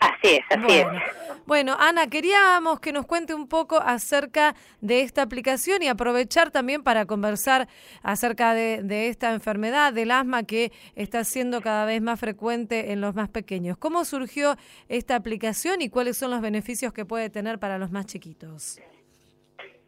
Así 0.00 0.34
es, 0.34 0.40
así 0.50 0.62
Bueno, 0.62 0.92
es. 0.92 1.46
bueno, 1.46 1.76
Ana, 1.78 2.08
queríamos 2.08 2.80
que 2.80 2.92
nos 2.92 3.06
cuente 3.06 3.34
un 3.34 3.46
poco 3.46 3.76
acerca 3.78 4.56
de 4.80 5.02
esta 5.02 5.22
aplicación 5.22 5.82
y 5.82 5.88
aprovechar 5.88 6.50
también 6.50 6.82
para 6.82 7.06
conversar 7.06 7.68
acerca 8.02 8.52
de, 8.52 8.82
de 8.82 9.06
esta 9.08 9.32
enfermedad 9.32 9.92
del 9.92 10.10
asma 10.10 10.42
que 10.42 10.72
está 10.96 11.22
siendo 11.22 11.60
cada 11.62 11.84
vez 11.84 12.02
más 12.02 12.18
frecuente 12.18 12.90
en 12.90 13.00
los 13.00 13.14
más 13.14 13.28
pequeños. 13.28 13.76
¿Cómo 13.78 14.04
surgió 14.04 14.56
esta 14.88 15.14
aplicación 15.14 15.82
y 15.82 15.88
cuáles 15.88 16.16
son 16.16 16.32
los 16.32 16.40
beneficios 16.40 16.92
que 16.92 17.04
puede 17.04 17.30
tener 17.30 17.58
para 17.60 17.78
los 17.78 17.92
más 17.92 18.06
chiquitos? 18.06 18.80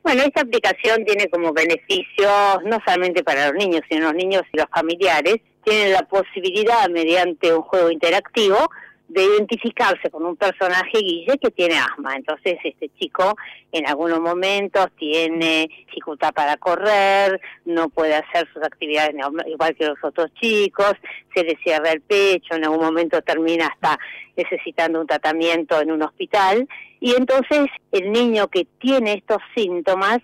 Bueno, 0.04 0.22
esta 0.22 0.40
aplicación 0.42 1.04
tiene 1.04 1.28
como 1.28 1.52
beneficios 1.52 2.58
no 2.64 2.78
solamente 2.84 3.22
para 3.22 3.50
los 3.50 3.54
niños, 3.54 3.82
sino 3.88 4.06
los 4.06 4.14
niños 4.14 4.42
y 4.52 4.56
los 4.58 4.66
familiares. 4.72 5.36
Tienen 5.64 5.92
la 5.92 6.02
posibilidad, 6.02 6.88
mediante 6.88 7.54
un 7.54 7.62
juego 7.62 7.88
interactivo, 7.88 8.68
de 9.12 9.24
identificarse 9.24 10.10
con 10.10 10.24
un 10.24 10.36
personaje 10.36 10.98
Guille 10.98 11.36
que 11.38 11.50
tiene 11.50 11.76
asma. 11.76 12.16
Entonces 12.16 12.58
este 12.64 12.88
chico 12.98 13.36
en 13.70 13.86
algunos 13.86 14.20
momentos 14.20 14.86
tiene 14.98 15.68
dificultad 15.86 16.32
para 16.32 16.56
correr, 16.56 17.38
no 17.66 17.90
puede 17.90 18.14
hacer 18.14 18.48
sus 18.54 18.62
actividades 18.62 19.14
igual 19.46 19.76
que 19.76 19.86
los 19.86 20.02
otros 20.02 20.32
chicos, 20.40 20.94
se 21.34 21.44
le 21.44 21.56
cierra 21.62 21.92
el 21.92 22.00
pecho, 22.00 22.54
en 22.54 22.64
algún 22.64 22.80
momento 22.80 23.20
termina 23.20 23.66
hasta 23.66 23.98
necesitando 24.34 25.00
un 25.00 25.06
tratamiento 25.06 25.80
en 25.80 25.92
un 25.92 26.02
hospital. 26.02 26.66
Y 27.00 27.14
entonces 27.14 27.66
el 27.90 28.12
niño 28.12 28.48
que 28.48 28.66
tiene 28.80 29.12
estos 29.14 29.42
síntomas 29.54 30.20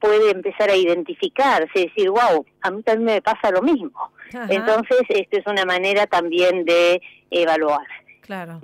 puede 0.00 0.32
empezar 0.32 0.68
a 0.68 0.74
identificarse 0.74 1.70
y 1.74 1.86
decir, 1.86 2.10
wow, 2.10 2.44
a 2.62 2.70
mí 2.72 2.82
también 2.82 3.14
me 3.14 3.22
pasa 3.22 3.52
lo 3.52 3.62
mismo. 3.62 4.10
Ajá. 4.34 4.48
Entonces, 4.48 5.02
esta 5.08 5.38
es 5.38 5.46
una 5.46 5.64
manera 5.64 6.08
también 6.08 6.64
de 6.64 7.00
evaluar. 7.30 7.86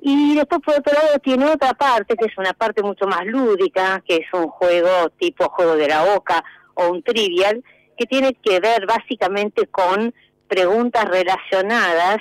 Y 0.01 0.35
después, 0.37 0.61
por 0.65 0.79
otro 0.79 0.93
lado, 0.93 1.19
tiene 1.19 1.47
otra 1.47 1.75
parte, 1.75 2.17
que 2.17 2.27
es 2.27 2.39
una 2.39 2.53
parte 2.53 2.83
mucho 2.83 3.07
más 3.07 3.27
lúdica, 3.27 4.03
que 4.07 4.17
es 4.17 4.27
un 4.33 4.49
juego 4.49 5.11
tipo 5.19 5.49
juego 5.51 5.77
de 5.77 5.89
la 5.89 6.05
boca 6.05 6.45
o 6.75 6.89
un 6.89 7.03
trivial, 7.03 7.63
que 7.97 8.07
tiene 8.07 8.35
que 8.35 8.61
ver 8.61 8.87
básicamente 8.87 9.67
con 9.67 10.15
preguntas 10.47 11.05
relacionadas 11.05 12.19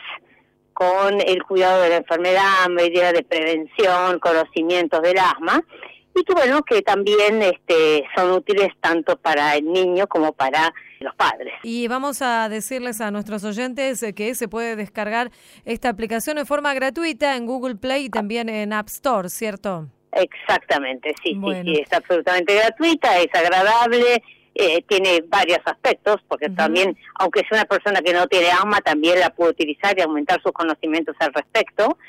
con 0.74 1.20
el 1.22 1.44
cuidado 1.44 1.82
de 1.82 1.90
la 1.90 1.96
enfermedad, 1.98 2.68
medidas 2.70 3.14
de 3.14 3.24
prevención, 3.24 4.20
conocimientos 4.20 5.02
del 5.02 5.18
asma, 5.18 5.64
y 6.18 6.24
que 6.24 6.34
bueno, 6.34 6.62
que 6.64 6.82
también 6.82 7.42
este, 7.42 8.06
son 8.16 8.32
útiles 8.32 8.70
tanto 8.82 9.18
para 9.18 9.56
el 9.56 9.72
niño 9.72 10.08
como 10.08 10.34
para 10.34 10.74
los 11.00 11.14
padres. 11.16 11.54
Y 11.64 11.88
vamos 11.88 12.22
a 12.22 12.50
decirles 12.50 13.02
a 13.02 13.12
nuestros 13.12 13.44
oyentes 13.44 14.02
eh, 14.04 14.14
que 14.14 14.34
se 14.36 14.48
puede 14.48 14.76
descargar 14.76 15.32
esta 15.66 15.90
aplicación 15.90 16.38
de 16.38 16.46
forma 16.46 16.74
gratuita 16.74 17.36
en 17.36 17.46
Google 17.46 17.76
Play 17.76 18.06
y 18.06 18.10
también 18.10 18.50
en 18.50 18.74
App 18.74 18.88
Store, 18.88 19.30
¿cierto? 19.30 19.88
Exactamente, 20.12 21.14
sí, 21.24 21.36
Bueno. 21.36 21.64
sí, 21.64 21.76
sí, 21.76 21.82
es 21.82 21.94
absolutamente 21.94 22.56
gratuita, 22.56 23.20
es 23.20 23.34
agradable, 23.36 24.24
eh, 24.56 24.82
tiene 24.88 25.24
varios 25.28 25.60
aspectos, 25.66 26.16
porque 26.28 26.50
también, 26.50 26.98
aunque 27.16 27.42
sea 27.42 27.60
una 27.60 27.66
persona 27.66 28.02
que 28.02 28.14
no 28.14 28.26
tiene 28.26 28.50
asma, 28.50 28.80
también 28.82 29.20
la 29.20 29.30
puede 29.30 29.52
utilizar 29.52 29.96
y 29.98 30.02
aumentar 30.02 30.42
sus 30.42 30.52
conocimientos 30.52 31.16
al 31.20 31.32
respecto. 31.34 32.00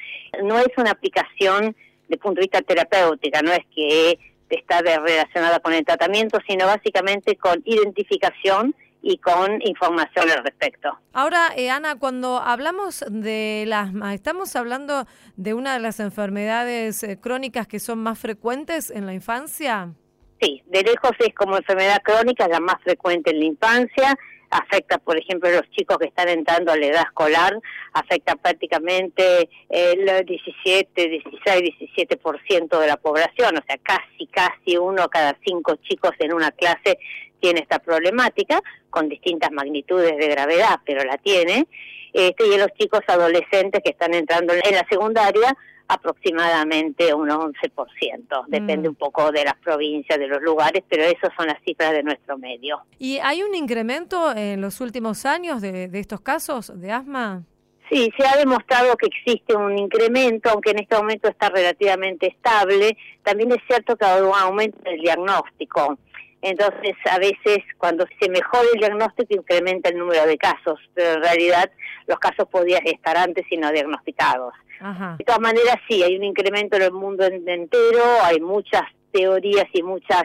No 0.43 0.59
es 0.59 0.69
una 0.79 0.93
aplicación 0.93 1.77
de 2.09 2.17
punto 2.17 2.41
de 2.41 2.47
vista 2.47 2.63
terapéutica, 2.63 3.43
no 3.43 3.53
es 3.53 3.65
que 3.75 4.19
está 4.49 4.81
relacionada 4.81 5.61
con 5.61 5.75
el 5.75 5.85
tratamiento, 5.85 6.39
sino 6.47 6.67
básicamente 6.67 7.37
con 7.37 7.63
identificación 7.65 8.75
y 9.03 9.19
con 9.19 9.61
información 9.63 10.31
al 10.31 10.45
respecto. 10.45 10.99
Ahora, 11.13 11.49
eh, 11.57 11.71
Ana, 11.71 11.99
cuando 11.99 12.39
hablamos 12.39 13.05
del 13.09 13.73
asma, 13.73 14.15
¿estamos 14.15 14.57
hablando 14.57 15.07
de 15.37 15.55
una 15.55 15.75
de 15.75 15.81
las 15.81 16.01
enfermedades 16.01 17.03
eh, 17.03 17.19
crónicas 17.21 17.67
que 17.67 17.79
son 17.79 17.99
más 17.99 18.19
frecuentes 18.19 18.91
en 18.91 19.07
la 19.07 19.15
infancia? 19.15 19.95
Sí, 20.41 20.63
de 20.67 20.83
lejos 20.83 21.13
es 21.19 21.35
como 21.35 21.57
enfermedad 21.57 22.01
crónica, 22.03 22.49
la 22.49 22.61
más 22.61 22.77
frecuente 22.83 23.31
en 23.31 23.41
la 23.41 23.47
infancia, 23.47 24.17
afecta, 24.51 24.99
por 24.99 25.19
ejemplo, 25.19 25.49
a 25.49 25.53
los 25.53 25.71
chicos 25.71 25.99
que 25.99 26.07
están 26.07 26.29
entrando 26.29 26.73
a 26.73 26.77
la 26.77 26.87
edad 26.87 27.03
escolar, 27.03 27.59
afecta 27.93 28.37
prácticamente 28.37 29.49
el 29.69 30.25
17, 30.25 31.09
16, 31.09 31.75
17% 31.97 32.81
de 32.81 32.87
la 32.87 32.97
población, 32.97 33.57
o 33.59 33.63
sea, 33.67 33.77
casi, 33.83 34.27
casi 34.27 34.77
uno 34.77 35.09
cada 35.09 35.37
cinco 35.45 35.77
chicos 35.77 36.13
en 36.19 36.33
una 36.33 36.51
clase 36.51 36.99
tiene 37.41 37.61
esta 37.61 37.79
problemática, 37.79 38.61
con 38.91 39.09
distintas 39.09 39.51
magnitudes 39.53 40.17
de 40.17 40.29
gravedad, 40.29 40.81
pero 40.85 41.05
la 41.05 41.19
tiene. 41.19 41.67
Este, 42.13 42.47
y 42.47 42.59
los 42.59 42.69
chicos 42.79 43.01
adolescentes 43.07 43.83
que 43.85 43.91
están 43.91 44.15
entrando 44.15 44.55
en 44.55 44.75
la 44.75 44.87
secundaria, 44.89 45.57
aproximadamente 45.89 47.13
un 47.15 47.29
11%. 47.31 48.45
Depende 48.49 48.89
Mm. 48.89 48.93
un 48.93 48.95
poco 48.97 49.31
de 49.33 49.45
las 49.45 49.57
provincias, 49.57 50.19
de 50.19 50.27
los 50.29 50.41
lugares, 50.43 50.85
pero 50.89 51.03
esas 51.05 51.31
son 51.37 51.47
las 51.47 51.61
cifras 51.65 51.93
de 51.93 52.03
nuestro 52.03 52.39
medio. 52.39 52.81
¿Y 52.99 53.19
hay 53.19 53.43
un 53.43 53.55
incremento 53.55 54.35
en 54.37 54.61
los 54.61 54.81
últimos 54.81 55.25
años 55.27 55.61
de, 55.61 55.89
de 55.89 55.99
estos 56.01 56.21
casos 56.21 56.73
de 56.81 56.93
asma? 56.93 57.43
Sí, 57.91 58.11
se 58.19 58.27
ha 58.27 58.37
demostrado 58.37 58.95
que 58.97 59.07
existe 59.07 59.57
un 59.57 59.79
incremento, 59.79 60.51
aunque 60.51 60.73
en 60.73 60.81
este 60.81 60.95
momento 60.95 61.27
está 61.29 61.49
relativamente 61.49 62.27
estable. 62.27 62.97
También 63.23 63.51
es 63.53 63.59
cierto 63.67 63.97
que 63.97 64.05
hay 64.05 64.21
un 64.21 64.35
aumento 64.35 64.79
del 64.83 65.01
diagnóstico. 65.01 65.99
Entonces, 66.41 66.93
a 67.11 67.19
veces 67.19 67.59
cuando 67.79 68.07
se 68.21 68.29
mejora 68.31 68.63
el 68.73 68.81
diagnóstico 68.81 69.35
incrementa 69.35 69.89
el 69.89 69.99
número 69.99 70.25
de 70.27 70.39
casos, 70.39 70.79
pero 70.95 71.15
en 71.15 71.23
realidad 71.23 71.71
los 72.07 72.19
casos 72.19 72.47
podían 72.51 72.87
estar 72.87 73.17
antes 73.17 73.45
y 73.51 73.57
no 73.57 73.73
diagnosticados. 73.73 74.55
Ajá. 74.81 75.17
De 75.19 75.25
todas 75.25 75.41
maneras, 75.41 75.77
sí, 75.89 76.03
hay 76.05 76.17
un 76.17 76.23
incremento 76.25 76.77
en 76.77 76.83
el 76.83 76.93
mundo 76.93 77.25
en- 77.27 77.49
entero, 77.49 78.03
hay 78.23 78.41
muchas 78.41 78.83
teorías 79.11 79.67
y 79.73 79.83
muchas 79.83 80.23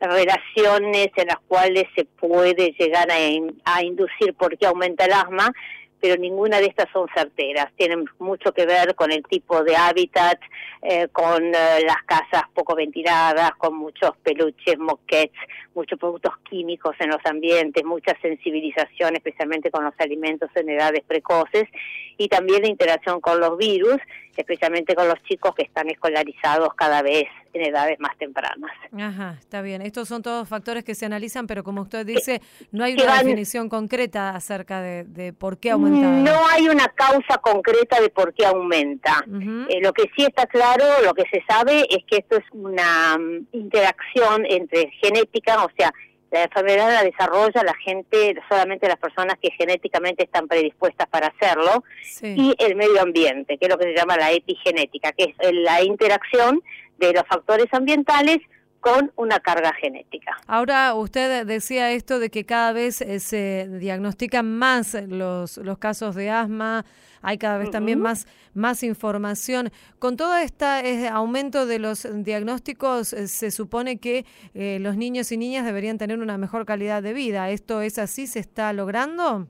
relaciones 0.00 1.08
en 1.16 1.26
las 1.28 1.38
cuales 1.46 1.84
se 1.94 2.04
puede 2.04 2.74
llegar 2.78 3.10
a, 3.10 3.20
in- 3.20 3.60
a 3.64 3.82
inducir 3.82 4.34
por 4.34 4.56
qué 4.56 4.66
aumenta 4.66 5.04
el 5.04 5.12
asma, 5.12 5.52
pero 6.00 6.16
ninguna 6.16 6.58
de 6.58 6.66
estas 6.66 6.88
son 6.92 7.08
certeras. 7.14 7.68
Tienen 7.76 8.04
mucho 8.18 8.52
que 8.52 8.66
ver 8.66 8.94
con 8.94 9.12
el 9.12 9.22
tipo 9.24 9.62
de 9.62 9.76
hábitat, 9.76 10.40
eh, 10.82 11.08
con 11.08 11.44
eh, 11.44 11.80
las 11.86 12.02
casas 12.06 12.44
poco 12.54 12.74
ventiladas, 12.74 13.52
con 13.58 13.76
muchos 13.76 14.16
peluches, 14.22 14.78
moquets, 14.78 15.36
muchos 15.74 15.98
productos 15.98 16.32
químicos 16.48 16.94
en 16.98 17.10
los 17.10 17.24
ambientes, 17.24 17.84
mucha 17.84 18.16
sensibilización, 18.20 19.14
especialmente 19.16 19.70
con 19.70 19.84
los 19.84 19.94
alimentos 19.98 20.50
en 20.54 20.68
edades 20.70 21.02
precoces, 21.06 21.64
y 22.18 22.28
también 22.28 22.62
la 22.62 22.68
interacción 22.68 23.20
con 23.20 23.40
los 23.40 23.56
virus, 23.56 23.96
especialmente 24.36 24.94
con 24.94 25.06
los 25.08 25.22
chicos 25.24 25.54
que 25.54 25.62
están 25.62 25.88
escolarizados 25.90 26.74
cada 26.74 27.02
vez 27.02 27.24
en 27.52 27.62
edades 27.62 27.98
más 27.98 28.16
tempranas. 28.16 28.70
Ajá, 28.96 29.36
está 29.40 29.60
bien. 29.60 29.82
Estos 29.82 30.06
son 30.08 30.22
todos 30.22 30.48
factores 30.48 30.84
que 30.84 30.94
se 30.94 31.06
analizan, 31.06 31.46
pero 31.46 31.64
como 31.64 31.82
usted 31.82 32.06
dice, 32.06 32.40
no 32.70 32.84
hay 32.84 32.94
una 32.94 33.06
van- 33.06 33.24
definición 33.24 33.68
concreta 33.68 34.30
acerca 34.30 34.80
de, 34.82 35.04
de 35.04 35.32
por 35.32 35.58
qué 35.58 35.70
aumentan. 35.72 36.22
No 36.22 36.46
hay 36.48 36.68
una 36.68 36.88
causa 36.88 37.38
concreta 37.42 38.00
de 38.00 38.08
por 38.10 38.32
qué 38.34 38.46
aumenta. 38.46 39.24
Eh, 39.68 39.80
lo 39.82 39.92
que 39.92 40.04
sí 40.16 40.24
está 40.24 40.46
claro, 40.46 40.84
lo 41.04 41.12
que 41.14 41.24
se 41.30 41.42
sabe 41.48 41.80
es 41.90 42.04
que 42.06 42.18
esto 42.18 42.36
es 42.36 42.44
una 42.52 43.16
mm, 43.18 43.46
interacción 43.52 44.44
entre 44.46 44.90
genética, 45.02 45.59
o 45.64 45.70
sea, 45.76 45.92
la 46.30 46.44
enfermedad 46.44 46.92
la 46.92 47.02
desarrolla 47.02 47.62
la 47.64 47.74
gente, 47.74 48.36
solamente 48.48 48.86
las 48.86 48.98
personas 48.98 49.36
que 49.42 49.50
genéticamente 49.50 50.22
están 50.24 50.46
predispuestas 50.46 51.08
para 51.08 51.26
hacerlo, 51.26 51.82
Sí. 52.04 52.34
y 52.36 52.54
el 52.64 52.76
medio 52.76 53.00
ambiente, 53.02 53.58
que 53.58 53.66
es 53.66 53.68
lo 53.70 53.78
que 53.78 53.86
se 53.86 53.94
llama 53.96 54.16
la 54.16 54.30
epigenética, 54.30 55.10
que 55.12 55.24
es 55.24 55.52
la 55.52 55.82
interacción 55.82 56.62
de 56.98 57.12
los 57.12 57.24
factores 57.26 57.66
ambientales 57.72 58.38
con 58.80 59.12
una 59.16 59.40
carga 59.40 59.72
genética. 59.74 60.38
Ahora 60.46 60.94
usted 60.94 61.46
decía 61.46 61.92
esto 61.92 62.18
de 62.18 62.30
que 62.30 62.44
cada 62.44 62.72
vez 62.72 63.00
eh, 63.00 63.20
se 63.20 63.68
diagnostican 63.78 64.58
más 64.58 64.94
los, 64.94 65.58
los 65.58 65.78
casos 65.78 66.14
de 66.14 66.30
asma, 66.30 66.84
hay 67.22 67.38
cada 67.38 67.58
vez 67.58 67.70
también 67.70 68.00
más, 68.00 68.26
más 68.54 68.82
información. 68.82 69.70
Con 69.98 70.16
todo 70.16 70.36
este 70.36 71.08
aumento 71.08 71.66
de 71.66 71.78
los 71.78 72.06
diagnósticos, 72.24 73.12
eh, 73.12 73.28
se 73.28 73.50
supone 73.50 73.98
que 73.98 74.24
eh, 74.54 74.78
los 74.80 74.96
niños 74.96 75.30
y 75.32 75.36
niñas 75.36 75.66
deberían 75.66 75.98
tener 75.98 76.18
una 76.18 76.38
mejor 76.38 76.64
calidad 76.64 77.02
de 77.02 77.12
vida. 77.12 77.50
¿Esto 77.50 77.82
es 77.82 77.98
así? 77.98 78.26
¿Se 78.26 78.38
está 78.38 78.72
logrando? 78.72 79.48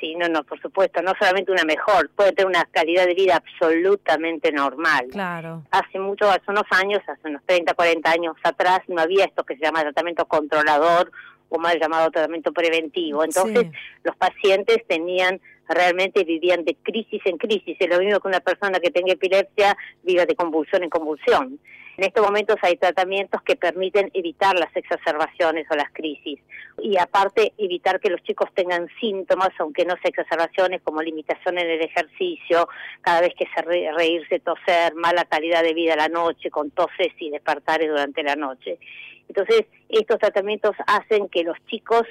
Sí, 0.00 0.14
no, 0.16 0.28
no, 0.28 0.42
por 0.44 0.60
supuesto, 0.60 1.02
no 1.02 1.12
solamente 1.18 1.52
una 1.52 1.64
mejor, 1.64 2.08
puede 2.16 2.32
tener 2.32 2.46
una 2.46 2.64
calidad 2.64 3.06
de 3.06 3.14
vida 3.14 3.36
absolutamente 3.36 4.50
normal. 4.52 5.08
Claro. 5.10 5.62
Hace 5.70 5.98
mucho, 5.98 6.30
hace 6.30 6.44
unos 6.48 6.64
años, 6.70 7.00
hace 7.06 7.28
unos 7.28 7.42
30, 7.44 7.74
40 7.74 8.10
años 8.10 8.36
atrás, 8.42 8.80
no 8.88 9.00
había 9.00 9.26
esto 9.26 9.44
que 9.44 9.56
se 9.56 9.64
llama 9.64 9.82
tratamiento 9.82 10.24
controlador 10.26 11.10
o 11.50 11.58
mal 11.58 11.78
llamado 11.78 12.10
tratamiento 12.10 12.52
preventivo. 12.52 13.22
Entonces, 13.24 13.64
Sí. 13.64 13.78
los 14.04 14.16
pacientes 14.16 14.78
tenían, 14.86 15.40
realmente 15.68 16.24
vivían 16.24 16.64
de 16.64 16.76
crisis 16.82 17.20
en 17.26 17.36
crisis. 17.36 17.76
Es 17.78 17.88
lo 17.88 17.98
mismo 17.98 18.20
que 18.20 18.28
una 18.28 18.40
persona 18.40 18.80
que 18.80 18.90
tenga 18.90 19.12
epilepsia 19.12 19.76
viva 20.02 20.24
de 20.24 20.34
convulsión 20.34 20.84
en 20.84 20.90
convulsión. 20.90 21.58
En 22.00 22.06
estos 22.06 22.24
momentos 22.24 22.56
hay 22.62 22.78
tratamientos 22.78 23.42
que 23.42 23.56
permiten 23.56 24.10
evitar 24.14 24.58
las 24.58 24.74
exacerbaciones 24.74 25.66
o 25.70 25.76
las 25.76 25.92
crisis 25.92 26.40
y 26.82 26.96
aparte 26.96 27.52
evitar 27.58 28.00
que 28.00 28.08
los 28.08 28.22
chicos 28.22 28.48
tengan 28.54 28.88
síntomas, 28.98 29.50
aunque 29.58 29.84
no 29.84 29.92
sean 29.96 30.06
exacerbaciones, 30.06 30.80
como 30.80 31.02
limitación 31.02 31.58
en 31.58 31.68
el 31.68 31.82
ejercicio, 31.82 32.70
cada 33.02 33.20
vez 33.20 33.34
que 33.38 33.44
se 33.54 33.60
re 33.60 33.92
reírse, 33.94 34.38
toser, 34.38 34.94
mala 34.94 35.26
calidad 35.26 35.62
de 35.62 35.74
vida 35.74 35.92
a 35.92 35.96
la 35.96 36.08
noche, 36.08 36.50
con 36.50 36.70
toses 36.70 37.12
y 37.18 37.28
despertares 37.28 37.90
durante 37.90 38.22
la 38.22 38.34
noche. 38.34 38.78
Entonces, 39.28 39.66
estos 39.90 40.18
tratamientos 40.20 40.74
hacen 40.86 41.28
que 41.28 41.44
los 41.44 41.58
chicos 41.66 42.06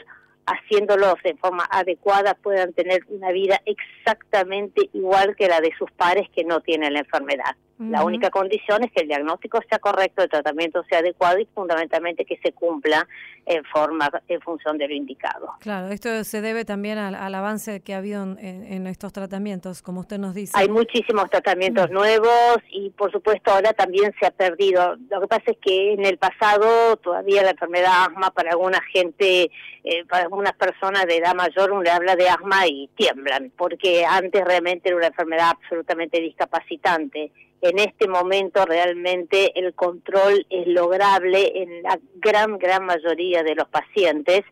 haciéndolos 0.46 1.16
de 1.24 1.34
forma 1.38 1.68
adecuada 1.68 2.36
puedan 2.36 2.74
tener 2.74 3.02
una 3.08 3.32
vida 3.32 3.60
exactamente 3.66 4.88
igual 4.94 5.36
que 5.36 5.48
la 5.48 5.62
de 5.62 5.72
sus 5.80 5.90
pares 5.94 6.30
que 6.30 6.44
no 6.44 6.62
tienen 6.62 6.94
la 6.94 7.00
enfermedad. 7.00 7.56
La 7.80 8.04
única 8.04 8.30
condición 8.30 8.84
es 8.84 8.92
que 8.92 9.04
el 9.04 9.08
diagnóstico 9.08 9.58
sea 9.70 9.80
correcto, 9.80 10.22
el 10.22 10.30
tratamiento 10.30 10.84
sea 10.90 11.00
adecuado 11.00 11.40
y 11.40 11.46
fundamentalmente 11.46 12.26
que 12.26 12.38
se 12.44 12.52
cumpla 12.52 13.08
en 13.46 13.64
forma, 13.64 14.12
en 14.28 14.42
función 14.42 14.78
de 14.78 14.90
lo 14.90 14.94
indicado. 14.94 15.54
Claro, 15.62 15.88
esto 15.88 16.26
se 16.26 16.42
debe 16.42 16.66
también 16.66 16.98
al, 16.98 17.34
avance 17.34 17.80
que 17.80 17.94
ha 17.94 18.00
habido 18.00 18.22
en, 18.38 18.86
estos 18.86 19.14
tratamientos, 19.14 19.82
como 19.82 20.02
usted 20.02 20.18
nos 20.18 20.36
dice. 20.36 20.52
Hay 20.58 20.68
muchísimos 20.68 21.30
tratamientos 21.30 21.90
nuevos 21.90 22.58
y 22.70 22.90
por 22.90 23.14
supuesto 23.14 23.52
ahora 23.52 23.72
también 23.72 24.14
se 24.20 24.26
ha 24.26 24.32
perdido. 24.32 24.98
Lo 25.10 25.22
que 25.22 25.28
pasa 25.28 25.44
es 25.46 25.58
que 25.62 25.94
en 25.94 26.06
el 26.06 26.18
pasado 26.18 26.98
todavía 26.98 27.44
la 27.44 27.52
enfermedad 27.52 28.08
asma 28.10 28.32
para 28.32 28.52
alguna 28.52 28.82
gente, 28.92 29.52
eh, 29.86 30.06
para 30.10 30.24
algunas 30.24 30.52
personas 30.54 31.06
de 31.06 31.16
edad 31.16 31.34
mayor, 31.34 31.72
uno 31.72 31.82
le 31.82 31.92
habla 31.92 32.18
de 32.18 32.28
asma 32.28 32.68
y 32.68 32.90
tiemblan, 32.98 33.54
porque 33.58 34.06
antes 34.06 34.44
realmente 34.44 34.90
era 34.90 34.98
una 34.98 35.08
enfermedad 35.08 35.52
absolutamente 35.52 36.20
discapacitante 36.20 37.32
en 37.62 37.80
este 37.80 38.08
momento 38.08 38.66
realmente 38.66 39.58
el 39.60 39.74
control 39.74 40.46
es 40.50 40.68
lograble 40.68 41.52
en 41.56 41.84
la 41.84 42.00
gran, 42.16 42.58
gran 42.58 42.86
mayoría 42.86 43.44
de 43.44 43.56
los 43.56 43.68
pacientes 43.68 44.44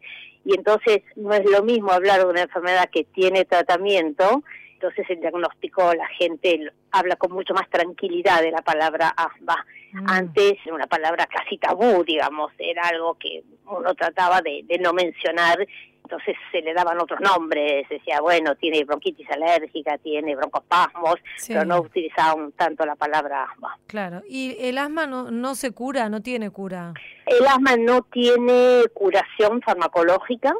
y 0.46 0.56
entonces 0.56 1.02
no 1.16 1.34
es 1.34 1.46
lo 1.46 1.64
mismo 1.64 1.92
hablar 1.92 2.20
de 2.20 2.26
una 2.26 2.42
enfermedad 2.44 2.90
que 2.90 3.04
tiene 3.04 3.46
tratamiento, 3.46 4.44
entonces 4.74 5.06
el 5.10 5.20
diagnóstico 5.20 5.94
la 5.94 6.08
gente 6.08 6.72
habla 6.92 7.16
con 7.18 7.34
mucho 7.34 7.54
más 7.54 7.70
tranquilidad 7.70 8.42
de 8.42 8.52
la 8.52 8.62
palabra 8.62 9.10
asma. 9.10 9.66
Mm. 9.92 10.10
Antes 10.10 10.54
era 10.66 10.76
una 10.76 10.88
palabra 10.88 11.26
casi 11.26 11.58
tabú, 11.58 12.04
digamos, 12.06 12.52
era 12.60 12.84
algo 12.84 13.16
que 13.16 13.44
uno 13.66 13.94
trataba 13.96 14.42
de, 14.42 14.64
de 14.66 14.78
no 14.78 14.94
mencionar 14.94 15.68
entonces 16.08 16.38
se 16.54 16.62
le 16.62 16.74
daban 16.74 17.00
otros 17.02 17.20
nombres, 17.20 17.88
decía, 17.90 18.22
bueno, 18.22 18.56
tiene 18.56 18.86
bronquitis 18.86 19.30
alérgica, 19.30 19.98
tiene 19.98 20.38
broncospasmos, 20.38 21.16
pero 21.46 21.66
no 21.66 21.82
utilizaban 21.82 22.54
tanto 22.54 22.86
la 22.86 22.96
palabra 22.96 23.44
asma. 23.44 23.78
Claro, 23.88 24.22
¿y 24.28 24.56
el 24.60 24.78
asma 24.78 25.06
no, 25.06 25.30
no 25.32 25.54
se 25.56 25.72
cura, 25.72 26.08
no 26.08 26.22
tiene 26.22 26.50
cura? 26.50 26.94
El 27.26 27.46
asma 27.46 27.76
no 27.76 28.04
tiene 28.04 28.84
curación 28.94 29.62
farmacológica, 29.62 30.56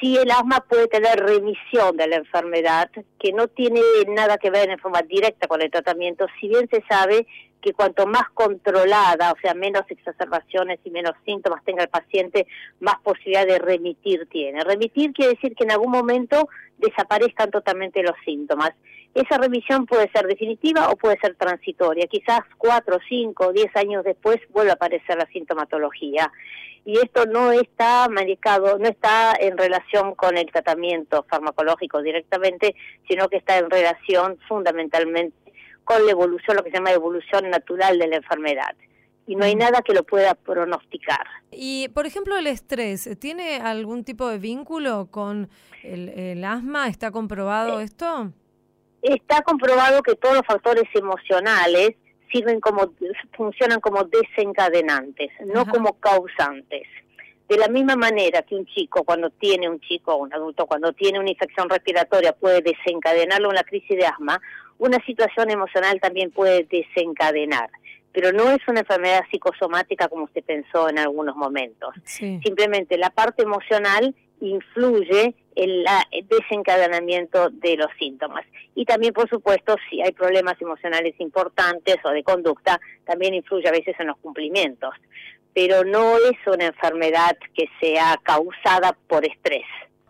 sí 0.00 0.18
el 0.18 0.30
asma 0.30 0.60
puede 0.68 0.86
tener 0.88 1.18
remisión 1.18 1.96
de 1.96 2.06
la 2.06 2.16
enfermedad, 2.16 2.90
que 3.18 3.32
no 3.32 3.48
tiene 3.48 3.80
nada 4.08 4.36
que 4.36 4.50
ver 4.50 4.68
en 4.68 4.78
forma 4.78 5.00
directa 5.00 5.48
con 5.48 5.62
el 5.62 5.70
tratamiento, 5.70 6.26
si 6.38 6.48
bien 6.48 6.68
se 6.70 6.84
sabe 6.86 7.26
que 7.64 7.72
cuanto 7.72 8.06
más 8.06 8.24
controlada, 8.34 9.32
o 9.32 9.40
sea, 9.40 9.54
menos 9.54 9.84
exacerbaciones 9.88 10.78
y 10.84 10.90
menos 10.90 11.14
síntomas 11.24 11.64
tenga 11.64 11.82
el 11.82 11.88
paciente, 11.88 12.46
más 12.80 12.96
posibilidad 13.02 13.46
de 13.46 13.58
remitir 13.58 14.28
tiene. 14.28 14.62
Remitir 14.62 15.14
quiere 15.14 15.32
decir 15.32 15.54
que 15.56 15.64
en 15.64 15.70
algún 15.70 15.90
momento 15.90 16.50
desaparezcan 16.76 17.50
totalmente 17.50 18.02
los 18.02 18.16
síntomas. 18.22 18.72
Esa 19.14 19.38
remisión 19.38 19.86
puede 19.86 20.10
ser 20.10 20.26
definitiva 20.26 20.90
o 20.90 20.96
puede 20.96 21.16
ser 21.20 21.36
transitoria. 21.36 22.06
Quizás 22.06 22.40
cuatro, 22.58 22.98
cinco, 23.08 23.50
diez 23.54 23.74
años 23.76 24.04
después 24.04 24.36
vuelve 24.50 24.72
a 24.72 24.74
aparecer 24.74 25.16
la 25.16 25.26
sintomatología. 25.32 26.30
Y 26.84 26.98
esto 26.98 27.24
no 27.24 27.50
está 27.50 28.06
manejado, 28.10 28.76
no 28.78 28.86
está 28.86 29.34
en 29.40 29.56
relación 29.56 30.14
con 30.14 30.36
el 30.36 30.52
tratamiento 30.52 31.24
farmacológico 31.30 32.02
directamente, 32.02 32.74
sino 33.08 33.30
que 33.30 33.38
está 33.38 33.56
en 33.56 33.70
relación 33.70 34.36
fundamentalmente 34.46 35.43
con 35.84 36.04
la 36.04 36.12
evolución, 36.12 36.56
lo 36.56 36.64
que 36.64 36.70
se 36.70 36.76
llama 36.76 36.92
evolución 36.92 37.48
natural 37.50 37.98
de 37.98 38.08
la 38.08 38.16
enfermedad. 38.16 38.74
Y 39.26 39.36
no 39.36 39.44
hay 39.44 39.54
nada 39.54 39.80
que 39.82 39.94
lo 39.94 40.02
pueda 40.02 40.34
pronosticar. 40.34 41.26
Y, 41.50 41.88
por 41.88 42.04
ejemplo, 42.04 42.36
el 42.36 42.46
estrés, 42.46 43.08
¿tiene 43.18 43.56
algún 43.56 44.04
tipo 44.04 44.28
de 44.28 44.38
vínculo 44.38 45.08
con 45.10 45.48
el, 45.82 46.44
asma? 46.44 46.88
¿Está 46.88 47.10
comprobado 47.10 47.80
eh, 47.80 47.84
esto? 47.84 48.32
Está 49.00 49.42
comprobado 49.42 50.02
que 50.02 50.14
todos 50.16 50.36
los 50.36 50.46
factores 50.46 50.84
emocionales 50.94 51.94
sirven 52.30 52.60
como, 52.60 52.92
funcionan 53.36 53.80
como 53.80 54.04
desencadenantes, 54.04 55.30
no 55.46 55.64
como 55.66 55.98
causantes. 56.00 56.86
De 57.48 57.58
la 57.58 57.68
misma 57.68 57.94
manera 57.94 58.42
que 58.42 58.54
un 58.54 58.64
chico, 58.66 59.04
cuando 59.04 59.30
tiene 59.30 59.68
un 59.68 59.78
chico 59.80 60.14
o 60.14 60.22
un 60.22 60.32
adulto, 60.32 60.66
cuando 60.66 60.92
tiene 60.92 61.20
una 61.20 61.30
infección 61.30 61.68
respiratoria, 61.68 62.32
puede 62.32 62.62
desencadenarlo 62.62 63.50
una 63.50 63.62
crisis 63.62 63.96
de 63.98 64.06
asma, 64.06 64.40
una 64.78 64.98
situación 65.04 65.50
emocional 65.50 66.00
también 66.00 66.30
puede 66.30 66.64
desencadenar. 66.64 67.70
Pero 68.12 68.32
no 68.32 68.50
es 68.50 68.60
una 68.68 68.80
enfermedad 68.80 69.24
psicosomática 69.30 70.08
como 70.08 70.24
usted 70.24 70.44
pensó 70.44 70.88
en 70.88 70.98
algunos 70.98 71.34
momentos. 71.34 71.94
Simplemente 72.04 72.96
la 72.96 73.10
parte 73.10 73.42
emocional 73.42 74.14
influye 74.40 75.34
en 75.56 75.70
el 76.10 76.28
desencadenamiento 76.28 77.50
de 77.50 77.76
los 77.76 77.88
síntomas. 77.98 78.44
Y 78.74 78.84
también, 78.84 79.12
por 79.12 79.28
supuesto, 79.28 79.76
si 79.88 80.00
hay 80.00 80.12
problemas 80.12 80.60
emocionales 80.60 81.14
importantes 81.18 81.96
o 82.04 82.10
de 82.10 82.22
conducta, 82.22 82.80
también 83.04 83.34
influye 83.34 83.68
a 83.68 83.72
veces 83.72 83.94
en 83.98 84.08
los 84.08 84.16
cumplimientos. 84.18 84.94
Pero 85.52 85.84
no 85.84 86.16
es 86.18 86.36
una 86.46 86.66
enfermedad 86.66 87.36
que 87.54 87.68
sea 87.80 88.18
causada 88.22 88.96
por 89.08 89.24
estrés 89.24 89.64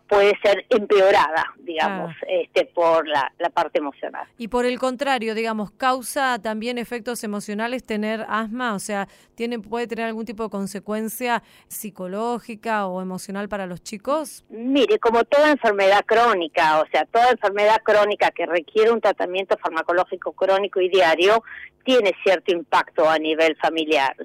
puede 0.09 0.39
ser 0.43 0.67
empeorada, 0.69 1.45
digamos, 1.59 2.15
este, 2.29 2.67
por 2.67 3.07
la, 3.09 3.33
parte 3.53 3.79
emocional. 3.79 4.27
Y 4.37 4.49
por 4.49 4.67
el 4.67 4.79
contrario, 4.79 5.35
digamos, 5.35 5.71
¿causa 5.71 6.41
también 6.41 6.79
efectos 6.79 7.23
emocionales 7.25 7.85
tener 7.85 8.27
asma? 8.29 8.75
O 8.75 8.79
sea, 8.79 9.07
¿tiene, 9.35 9.61
¿puede 9.61 9.87
tener 9.87 10.07
algún 10.07 10.25
tipo 10.25 10.43
de 10.43 10.51
consecuencia 10.51 11.43
psicológica 11.69 12.87
o 12.87 13.01
emocional 13.01 13.49
para 13.49 13.67
los 13.67 13.83
chicos? 13.83 14.45
Mire, 14.49 14.99
como 14.99 15.25
toda 15.25 15.51
enfermedad 15.51 16.05
crónica, 16.05 16.81
o 16.81 16.87
sea, 16.91 17.05
toda 17.07 17.31
enfermedad 17.31 17.81
crónica 17.83 18.31
que 18.31 18.47
requiere 18.47 18.91
un 18.91 19.01
tratamiento 19.01 19.57
farmacológico 19.59 20.33
crónico 20.33 20.81
y 20.81 20.89
diario, 20.89 21.45
tiene 21.85 22.13
cierto 22.25 22.53
impacto 22.53 23.09
a 23.09 23.19
nivel 23.19 23.57
familiar 23.57 24.17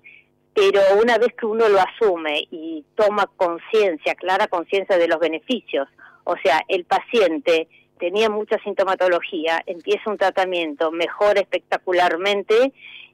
pero 0.53 0.81
una 1.01 1.17
vez 1.17 1.33
que 1.37 1.45
uno 1.45 1.67
lo 1.69 1.79
asume 1.79 2.47
y 2.51 2.83
toma 2.95 3.29
conciencia, 3.37 4.15
clara 4.15 4.47
conciencia 4.47 4.97
de 4.97 5.07
los 5.07 5.19
beneficios, 5.19 5.87
o 6.23 6.35
sea, 6.43 6.61
el 6.67 6.85
paciente 6.85 7.67
tenía 7.99 8.29
mucha 8.29 8.57
sintomatología, 8.63 9.61
empieza 9.65 10.09
un 10.09 10.17
tratamiento, 10.17 10.91
mejora 10.91 11.41
espectacularmente, 11.41 12.73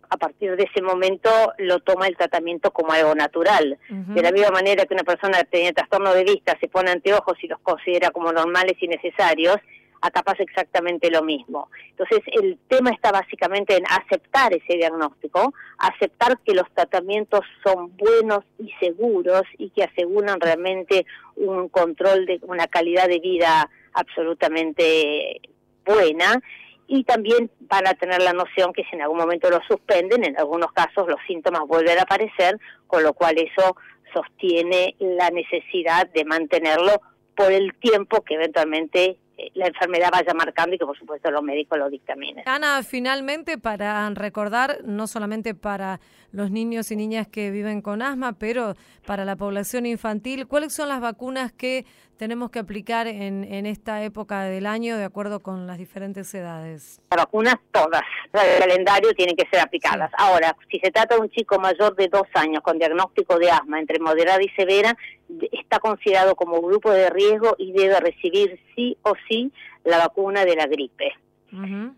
a 0.10 0.18
partir 0.18 0.56
de 0.56 0.64
ese 0.64 0.82
momento 0.82 1.30
lo 1.58 1.80
toma 1.80 2.08
el 2.08 2.16
tratamiento 2.16 2.72
como 2.72 2.94
algo 2.94 3.16
natural. 3.16 3.78
De 3.90 4.22
la 4.22 4.32
misma 4.32 4.52
manera 4.52 4.86
que 4.86 4.94
una 4.94 5.04
persona 5.04 5.40
que 5.40 5.46
tenía 5.46 5.74
trastorno 5.74 6.14
de 6.14 6.24
vista 6.24 6.56
se 6.60 6.68
pone 6.68 6.92
anteojos 6.92 7.44
y 7.44 7.48
los 7.48 7.60
considera 7.60 8.12
como 8.12 8.32
normales 8.32 8.76
y 8.80 8.88
necesarios, 8.88 9.58
acá 10.06 10.24
pasa 10.24 10.44
exactamente 10.44 11.10
lo 11.10 11.24
mismo. 11.24 11.70
Entonces, 11.90 12.20
el 12.28 12.58
tema 12.68 12.92
está 12.92 13.12
básicamente 13.12 13.76
en 13.76 13.86
aceptar 13.88 14.54
ese 14.54 14.78
diagnóstico, 14.78 15.54
aceptar 15.78 16.40
que 16.40 16.54
los 16.54 16.70
tratamientos 16.74 17.42
son 17.64 17.96
buenos 17.98 18.44
y 18.60 18.72
seguros 18.80 19.44
y 19.58 19.70
que 19.72 19.84
aseguran 19.84 20.40
realmente 20.40 21.06
un 21.36 21.70
control 21.70 22.26
de 22.26 22.40
una 22.44 22.68
calidad 22.68 23.08
de 23.08 23.20
vida 23.20 23.70
absolutamente 23.94 25.42
buena 25.86 26.42
y 26.88 27.04
también 27.04 27.50
van 27.62 27.88
a 27.88 27.96
tener 27.96 28.22
la 28.22 28.34
noción 28.34 28.74
que 28.74 28.84
si 28.84 28.96
en 28.96 29.02
algún 29.02 29.18
momento 29.18 29.50
lo 29.50 29.60
suspenden, 29.68 30.24
en 30.24 30.38
algunos 30.38 30.72
casos 30.72 31.08
los 31.08 31.20
síntomas 31.28 31.64
vuelven 31.68 31.98
a 31.98 32.04
aparecer, 32.04 32.60
con 32.88 33.04
lo 33.04 33.14
cual 33.14 33.38
eso 33.38 33.76
sostiene 34.14 34.96
la 35.00 35.30
necesidad 35.32 36.08
de 36.12 36.26
mantenerlo 36.26 37.02
por 37.36 37.52
el 37.52 37.74
tiempo 37.76 38.24
que 38.24 38.36
eventualmente 38.36 39.18
la 39.54 39.68
enfermedad 39.68 40.10
vaya 40.12 40.34
marcando 40.34 40.76
y 40.76 40.80
que 40.80 40.86
por 40.86 40.98
supuesto 40.98 41.30
los 41.32 41.44
médicos 41.44 41.78
lo 41.78 41.90
dictaminen. 41.90 42.48
Ana, 42.48 42.84
finalmente 42.84 43.58
para 43.58 44.10
recordar, 44.12 44.80
no 44.84 45.08
solamente 45.08 45.54
para 45.56 46.00
los 46.32 46.52
niños 46.52 46.92
y 46.92 46.96
niñas 46.96 47.28
que 47.28 47.52
viven 47.52 47.82
con 47.82 48.02
asma, 48.02 48.34
pero 48.34 48.76
para 49.06 49.26
la 49.26 49.36
población 49.36 49.86
infantil, 49.86 50.48
¿cuáles 50.48 50.74
son 50.74 50.90
las 50.90 51.02
vacunas 51.02 51.52
que 51.52 51.86
tenemos 52.18 52.50
que 52.52 52.60
aplicar 52.60 53.08
en, 53.08 53.44
en 53.44 53.66
esta 53.66 54.04
época 54.04 54.44
del 54.44 54.66
año 54.66 54.98
de 54.98 55.04
acuerdo 55.04 55.40
con 55.40 55.68
las 55.68 55.78
diferentes 55.78 56.34
edades? 56.34 57.02
Las 57.10 57.26
vacunas 57.26 57.56
todas, 57.72 58.02
el 58.34 58.60
calendario 58.60 59.14
tienen 59.14 59.36
que 59.36 59.48
ser 59.50 59.60
aplicadas. 59.60 60.12
Ahora, 60.18 60.56
si 60.70 60.80
se 60.80 60.92
trata 60.92 61.16
de 61.16 61.22
un 61.22 61.30
chico 61.30 61.60
mayor 61.60 61.96
de 61.96 62.08
dos 62.08 62.28
años 62.34 62.62
con 62.64 62.78
diagnóstico 62.78 63.38
de 63.38 63.52
asma 63.52 63.80
entre 63.80 64.00
moderada 64.00 64.42
y 64.42 64.50
severa, 64.50 64.98
está 65.52 65.80
considerado 65.80 66.36
como 66.36 66.62
grupo 66.62 66.92
de 66.92 67.10
riesgo 67.10 67.56
y 67.58 67.72
debe 67.72 68.00
recibir 68.00 68.60
sí 68.76 68.98
o 69.02 69.14
sí 69.28 69.52
la 69.84 69.98
vacuna 69.98 70.46
de 70.46 70.56
la 70.56 70.68
gripe. 70.68 71.14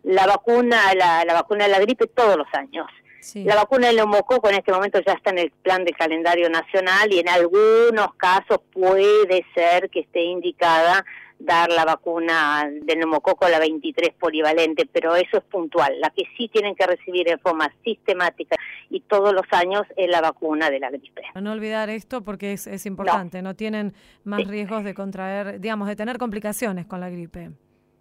La 0.03 0.27
vacuna 0.27 0.93
la, 0.93 1.25
la 1.25 1.33
vacuna 1.33 1.65
de 1.65 1.71
la 1.71 1.79
gripe 1.79 2.05
todos 2.05 2.37
los 2.37 2.47
años 2.53 2.85
Sí. 3.19 3.43
La 3.43 3.55
vacuna 3.55 3.87
del 3.87 3.97
neumococo 3.97 4.49
en 4.49 4.55
este 4.55 4.71
momento 4.71 4.99
ya 5.05 5.13
está 5.13 5.31
en 5.31 5.39
el 5.39 5.51
plan 5.51 5.83
de 5.83 5.91
calendario 5.91 6.49
nacional 6.49 7.11
y 7.11 7.19
en 7.19 7.29
algunos 7.29 8.13
casos 8.15 8.59
puede 8.71 9.45
ser 9.53 9.89
que 9.89 10.01
esté 10.01 10.21
indicada 10.23 11.03
dar 11.39 11.69
la 11.69 11.85
vacuna 11.85 12.67
del 12.81 12.97
neumococo, 12.97 13.47
la 13.47 13.59
23 13.59 14.11
polivalente, 14.19 14.87
pero 14.91 15.15
eso 15.15 15.37
es 15.37 15.43
puntual. 15.43 15.99
La 15.99 16.09
que 16.09 16.23
sí 16.35 16.49
tienen 16.51 16.73
que 16.73 16.87
recibir 16.87 17.29
en 17.29 17.37
forma 17.39 17.71
sistemática 17.83 18.55
y 18.89 19.01
todos 19.01 19.33
los 19.33 19.45
años 19.51 19.83
es 19.97 20.09
la 20.09 20.21
vacuna 20.21 20.71
de 20.71 20.79
la 20.79 20.89
gripe. 20.89 21.21
No 21.39 21.51
olvidar 21.51 21.91
esto 21.91 22.23
porque 22.23 22.53
es, 22.53 22.65
es 22.65 22.87
importante, 22.87 23.41
no, 23.43 23.55
tienen 23.55 23.93
más 24.23 24.39
Sí. 24.39 24.45
riesgos 24.45 24.83
de 24.83 24.95
contraer, 24.95 25.59
digamos, 25.59 25.87
de 25.87 25.95
tener 25.95 26.17
complicaciones 26.17 26.87
con 26.87 27.01
la 27.01 27.09
gripe. 27.11 27.51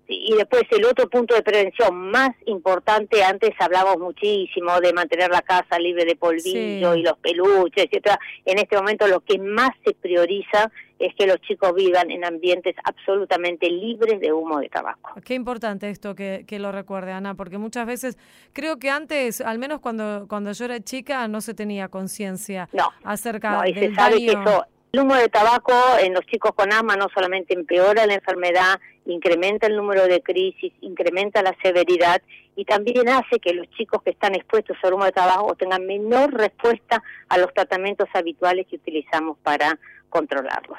Y 0.08 0.34
después 0.36 0.62
el 0.70 0.84
otro 0.84 1.08
punto 1.08 1.34
de 1.34 1.42
prevención 1.42 2.10
más 2.10 2.30
importante, 2.46 3.24
antes 3.24 3.50
hablamos 3.58 3.98
muchísimo 3.98 4.80
de 4.80 4.92
mantener 4.92 5.30
la 5.30 5.42
casa 5.42 5.78
libre 5.78 6.04
de 6.04 6.14
polvillo 6.16 6.92
Sí. 6.94 7.00
y 7.00 7.02
los 7.02 7.18
peluches, 7.18 7.84
etcétera. 7.86 8.18
En 8.44 8.58
este 8.58 8.76
momento 8.76 9.06
lo 9.08 9.20
que 9.20 9.38
más 9.38 9.70
se 9.84 9.94
prioriza 9.94 10.70
es 10.98 11.14
que 11.14 11.26
los 11.26 11.40
chicos 11.42 11.74
vivan 11.74 12.10
en 12.10 12.24
ambientes 12.24 12.74
absolutamente 12.84 13.68
libres 13.68 14.20
de 14.20 14.32
humo 14.32 14.60
de 14.60 14.68
tabaco. 14.68 15.10
Qué 15.24 15.34
importante 15.34 15.90
esto 15.90 16.14
que, 16.14 16.44
que 16.46 16.58
lo 16.58 16.72
recuerde, 16.72 17.12
Ana, 17.12 17.34
porque 17.34 17.58
muchas 17.58 17.86
veces 17.86 18.16
creo 18.52 18.78
que 18.78 18.88
antes, 18.90 19.40
al 19.40 19.58
menos 19.58 19.80
cuando, 19.80 20.26
cuando 20.28 20.52
yo 20.52 20.64
era 20.64 20.80
chica, 20.80 21.28
no 21.28 21.40
se 21.40 21.52
tenía 21.52 21.88
conciencia 21.88 22.68
No, 22.72 22.88
acerca 23.04 23.56
no, 23.62 23.66
y 23.68 23.74
se 23.74 23.94
sabe 23.94 24.18
que 24.18 24.30
eso, 24.30 24.64
el 24.92 25.00
humo 25.00 25.14
de 25.14 25.28
tabaco 25.28 25.74
en 26.00 26.14
los 26.14 26.24
chicos 26.26 26.52
con 26.54 26.72
asma 26.72 26.96
no 26.96 27.08
solamente 27.14 27.54
empeora 27.54 28.06
la 28.06 28.14
enfermedad, 28.14 28.80
incrementa 29.04 29.66
el 29.66 29.76
número 29.76 30.06
de 30.06 30.22
crisis, 30.22 30.72
incrementa 30.80 31.42
la 31.42 31.54
severidad 31.62 32.22
y 32.54 32.64
también 32.64 33.08
hace 33.08 33.38
que 33.38 33.52
los 33.52 33.68
chicos 33.70 34.02
que 34.02 34.10
están 34.10 34.34
expuestos 34.34 34.76
al 34.82 34.94
humo 34.94 35.04
de 35.04 35.12
tabaco 35.12 35.54
tengan 35.54 35.86
menor 35.86 36.32
respuesta 36.32 37.02
a 37.28 37.38
los 37.38 37.52
tratamientos 37.52 38.08
habituales 38.14 38.66
que 38.68 38.76
utilizamos 38.76 39.36
para 39.42 39.78
controlarlos. 40.08 40.78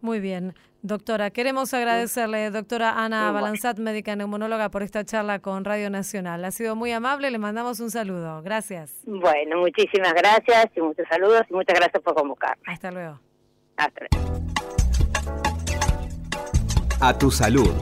Muy 0.00 0.20
bien. 0.20 0.54
Doctora, 0.84 1.30
queremos 1.30 1.72
agradecerle, 1.74 2.50
doctora 2.50 3.04
Ana. 3.04 3.30
Balanzat, 3.30 3.78
médica 3.78 4.16
neumonóloga, 4.16 4.68
por 4.68 4.82
esta 4.82 5.04
charla 5.04 5.38
con 5.38 5.64
Radio 5.64 5.90
Nacional. 5.90 6.44
Ha 6.44 6.50
sido 6.50 6.74
muy 6.74 6.90
amable, 6.90 7.30
le 7.30 7.38
mandamos 7.38 7.78
un 7.78 7.90
saludo. 7.90 8.42
Gracias. 8.42 9.00
Bueno, 9.06 9.58
muchísimas 9.58 10.12
gracias 10.12 10.66
y 10.74 10.80
muchos 10.80 11.06
saludos 11.08 11.42
y 11.48 11.54
muchas 11.54 11.78
gracias 11.78 12.02
por 12.02 12.14
convocar. 12.14 12.58
Hasta 12.66 12.90
luego. 12.90 13.20
Hasta 13.76 14.06
luego. 14.10 14.42
A 17.00 17.18
tu 17.18 17.30
salud, 17.30 17.72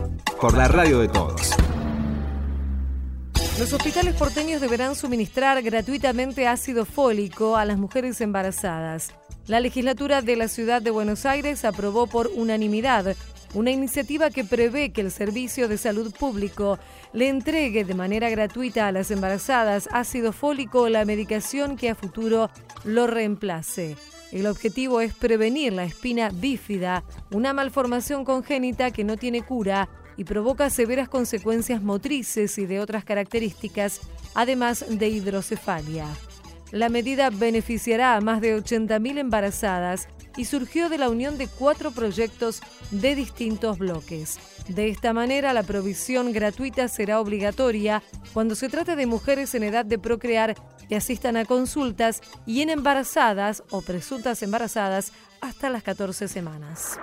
por 0.40 0.56
la 0.56 0.68
radio 0.68 1.00
de 1.00 1.08
todos. 1.08 1.50
Los 3.58 3.74
hospitales 3.74 4.14
porteños 4.14 4.62
deberán 4.62 4.94
suministrar 4.94 5.62
gratuitamente 5.62 6.46
ácido 6.48 6.86
fólico 6.86 7.56
a 7.56 7.66
las 7.66 7.76
mujeres 7.76 8.18
embarazadas. 8.22 9.12
La 9.46 9.60
legislatura 9.60 10.22
de 10.22 10.36
la 10.36 10.48
ciudad 10.48 10.80
de 10.80 10.90
Buenos 10.90 11.26
Aires 11.26 11.66
aprobó 11.66 12.06
por 12.06 12.28
unanimidad 12.28 13.14
una 13.52 13.70
iniciativa 13.70 14.30
que 14.30 14.44
prevé 14.44 14.92
que 14.92 15.00
el 15.00 15.10
Servicio 15.10 15.68
de 15.68 15.76
Salud 15.76 16.14
Público 16.14 16.78
le 17.12 17.28
entregue 17.28 17.84
de 17.84 17.94
manera 17.94 18.30
gratuita 18.30 18.86
a 18.86 18.92
las 18.92 19.10
embarazadas 19.10 19.88
ácido 19.92 20.32
fólico 20.32 20.82
o 20.82 20.88
la 20.88 21.04
medicación 21.04 21.76
que 21.76 21.90
a 21.90 21.94
futuro 21.94 22.48
lo 22.84 23.06
reemplace. 23.06 23.96
El 24.32 24.46
objetivo 24.46 25.00
es 25.00 25.12
prevenir 25.14 25.72
la 25.72 25.84
espina 25.84 26.30
bífida, 26.30 27.02
una 27.32 27.52
malformación 27.52 28.24
congénita 28.24 28.92
que 28.92 29.02
no 29.02 29.16
tiene 29.16 29.42
cura 29.42 29.88
y 30.16 30.24
provoca 30.24 30.70
severas 30.70 31.08
consecuencias 31.08 31.82
motrices 31.82 32.56
y 32.58 32.66
de 32.66 32.78
otras 32.78 33.04
características, 33.04 34.00
además 34.34 34.84
de 34.88 35.08
hidrocefalia. 35.08 36.06
La 36.70 36.88
medida 36.88 37.30
beneficiará 37.30 38.14
a 38.14 38.20
más 38.20 38.40
de 38.40 38.56
80.000 38.56 39.18
embarazadas 39.18 40.08
y 40.36 40.44
surgió 40.44 40.88
de 40.88 40.98
la 40.98 41.08
unión 41.08 41.38
de 41.38 41.48
cuatro 41.48 41.90
proyectos 41.90 42.60
de 42.90 43.14
distintos 43.14 43.78
bloques. 43.78 44.38
De 44.68 44.88
esta 44.88 45.12
manera, 45.12 45.52
la 45.52 45.62
provisión 45.62 46.32
gratuita 46.32 46.88
será 46.88 47.20
obligatoria 47.20 48.02
cuando 48.32 48.54
se 48.54 48.68
trate 48.68 48.96
de 48.96 49.06
mujeres 49.06 49.54
en 49.54 49.64
edad 49.64 49.84
de 49.84 49.98
procrear 49.98 50.54
que 50.88 50.96
asistan 50.96 51.36
a 51.36 51.44
consultas 51.44 52.20
y 52.46 52.62
en 52.62 52.70
embarazadas 52.70 53.62
o 53.70 53.82
presuntas 53.82 54.42
embarazadas 54.42 55.12
hasta 55.40 55.70
las 55.70 55.82
14 55.82 56.28
semanas. 56.28 56.98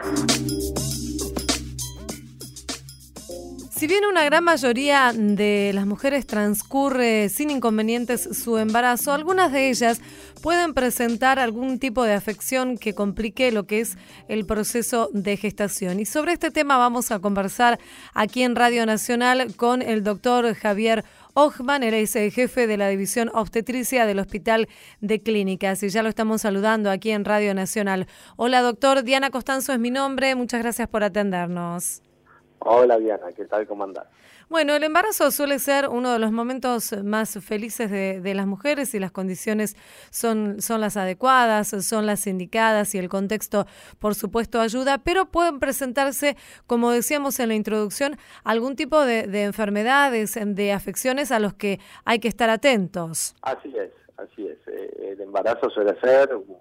Si 3.78 3.86
bien 3.86 4.06
una 4.06 4.26
gran 4.26 4.44
mayoría 4.44 5.14
de 5.14 5.70
las 5.72 5.86
mujeres 5.86 6.26
transcurre 6.26 7.30
sin 7.30 7.52
inconvenientes 7.52 8.28
su 8.36 8.58
embarazo, 8.58 9.14
algunas 9.14 9.52
de 9.52 9.70
ellas 9.70 10.02
pueden 10.42 10.74
presentar 10.74 11.38
algún 11.38 11.78
tipo 11.78 12.04
de 12.04 12.14
afección 12.14 12.80
que 12.80 12.96
complique 12.96 13.52
lo 13.52 13.68
que 13.68 13.82
es 13.82 13.96
el 14.30 14.48
proceso 14.48 15.12
de 15.14 15.38
gestación. 15.38 16.00
Y 16.00 16.06
sobre 16.06 16.34
este 16.34 16.50
tema 16.50 16.78
vamos 16.78 17.12
a 17.12 17.20
conversar 17.20 17.78
aquí 18.16 18.42
en 18.42 18.56
Radio 18.56 18.84
Nacional 18.88 19.56
con 19.56 19.84
el 19.84 20.04
doctor 20.04 20.56
Javier 20.56 21.06
Ochman, 21.36 21.84
él 21.84 21.94
es 21.94 22.16
el 22.16 22.32
jefe 22.32 22.66
de 22.66 22.78
la 22.78 22.90
división 22.90 23.30
obstetricia 23.32 24.08
del 24.08 24.18
Hospital 24.18 24.68
de 25.02 25.22
Clínicas 25.22 25.84
y 25.84 25.90
ya 25.90 26.02
lo 26.02 26.10
estamos 26.10 26.42
saludando 26.42 26.90
aquí 26.90 27.12
en 27.12 27.26
Radio 27.26 27.54
Nacional. 27.54 28.08
Hola 28.38 28.64
doctor, 28.64 29.04
Diana 29.04 29.30
Costanzo 29.30 29.72
es 29.72 29.80
mi 29.80 29.92
nombre, 29.92 30.34
muchas 30.34 30.64
gracias 30.64 30.88
por 30.88 31.04
atendernos. 31.04 32.02
Hola 32.60 32.98
Diana, 32.98 33.28
¿qué 33.36 33.46
tal? 33.46 33.68
¿Cómo 33.68 33.84
andás? 33.84 34.08
Bueno, 34.50 34.76
el 34.76 34.84
embarazo 34.84 35.30
suele 35.30 35.60
ser 35.60 35.90
uno 35.90 36.14
de 36.14 36.20
los 36.20 36.32
momentos 36.32 36.94
más 37.04 37.38
felices 37.44 37.92
de, 37.92 38.22
de, 38.22 38.34
las 38.34 38.48
mujeres 38.48 38.94
y 38.94 39.00
las 39.00 39.12
condiciones 39.12 39.76
son, 40.10 40.62
son 40.62 40.80
las 40.80 40.96
adecuadas, 40.96 41.68
son 41.86 42.06
las 42.06 42.26
indicadas 42.28 42.96
y 42.96 42.98
el 42.98 43.10
contexto, 43.10 43.66
por 44.00 44.16
supuesto, 44.16 44.62
ayuda, 44.62 45.00
pero 45.00 45.26
pueden 45.26 45.60
presentarse, 45.60 46.38
como 46.66 46.92
decíamos 46.92 47.40
en 47.42 47.50
la 47.50 47.56
introducción, 47.56 48.16
algún 48.46 48.78
tipo 48.78 49.04
de, 49.04 49.28
de 49.28 49.44
enfermedades, 49.44 50.40
de 50.42 50.72
afecciones 50.72 51.32
a 51.32 51.40
los 51.40 51.54
que 51.54 51.80
hay 52.06 52.20
que 52.20 52.30
estar 52.30 52.50
atentos. 52.50 53.36
Así 53.42 53.76
es, 53.78 53.92
así 54.16 54.48
es. 54.48 54.58
Eh, 54.68 55.12
el 55.12 55.22
embarazo 55.22 55.70
suele 55.70 56.00
ser 56.00 56.34
un, 56.34 56.58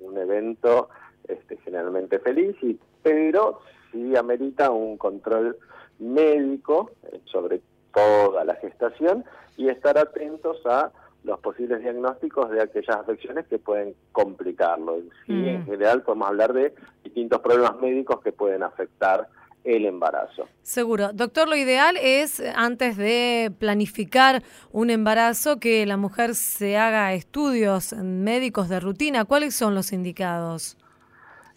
un 0.00 0.16
evento 0.16 0.88
este, 1.28 1.58
generalmente 1.58 2.18
feliz, 2.18 2.56
y, 2.62 2.78
pero 3.02 3.60
sí 3.96 4.16
amerita 4.16 4.70
un 4.70 4.96
control 4.96 5.56
médico 5.98 6.90
sobre 7.24 7.60
toda 7.94 8.44
la 8.44 8.54
gestación 8.56 9.24
y 9.56 9.68
estar 9.68 9.96
atentos 9.96 10.58
a 10.66 10.92
los 11.24 11.40
posibles 11.40 11.80
diagnósticos 11.80 12.50
de 12.50 12.62
aquellas 12.62 12.96
afecciones 12.96 13.46
que 13.46 13.58
pueden 13.58 13.94
complicarlo. 14.12 14.98
Sí, 15.26 15.32
mm. 15.32 15.48
En 15.48 15.64
general 15.64 16.02
podemos 16.02 16.28
hablar 16.28 16.52
de 16.52 16.74
distintos 17.02 17.40
problemas 17.40 17.80
médicos 17.80 18.20
que 18.22 18.32
pueden 18.32 18.62
afectar 18.62 19.26
el 19.64 19.84
embarazo. 19.84 20.46
Seguro. 20.62 21.12
Doctor, 21.12 21.48
lo 21.48 21.56
ideal 21.56 21.96
es, 22.00 22.40
antes 22.54 22.96
de 22.96 23.52
planificar 23.58 24.44
un 24.70 24.90
embarazo, 24.90 25.58
que 25.58 25.84
la 25.86 25.96
mujer 25.96 26.36
se 26.36 26.76
haga 26.76 27.12
estudios 27.14 27.92
médicos 27.94 28.68
de 28.68 28.78
rutina. 28.78 29.24
¿Cuáles 29.24 29.56
son 29.56 29.74
los 29.74 29.92
indicados? 29.92 30.76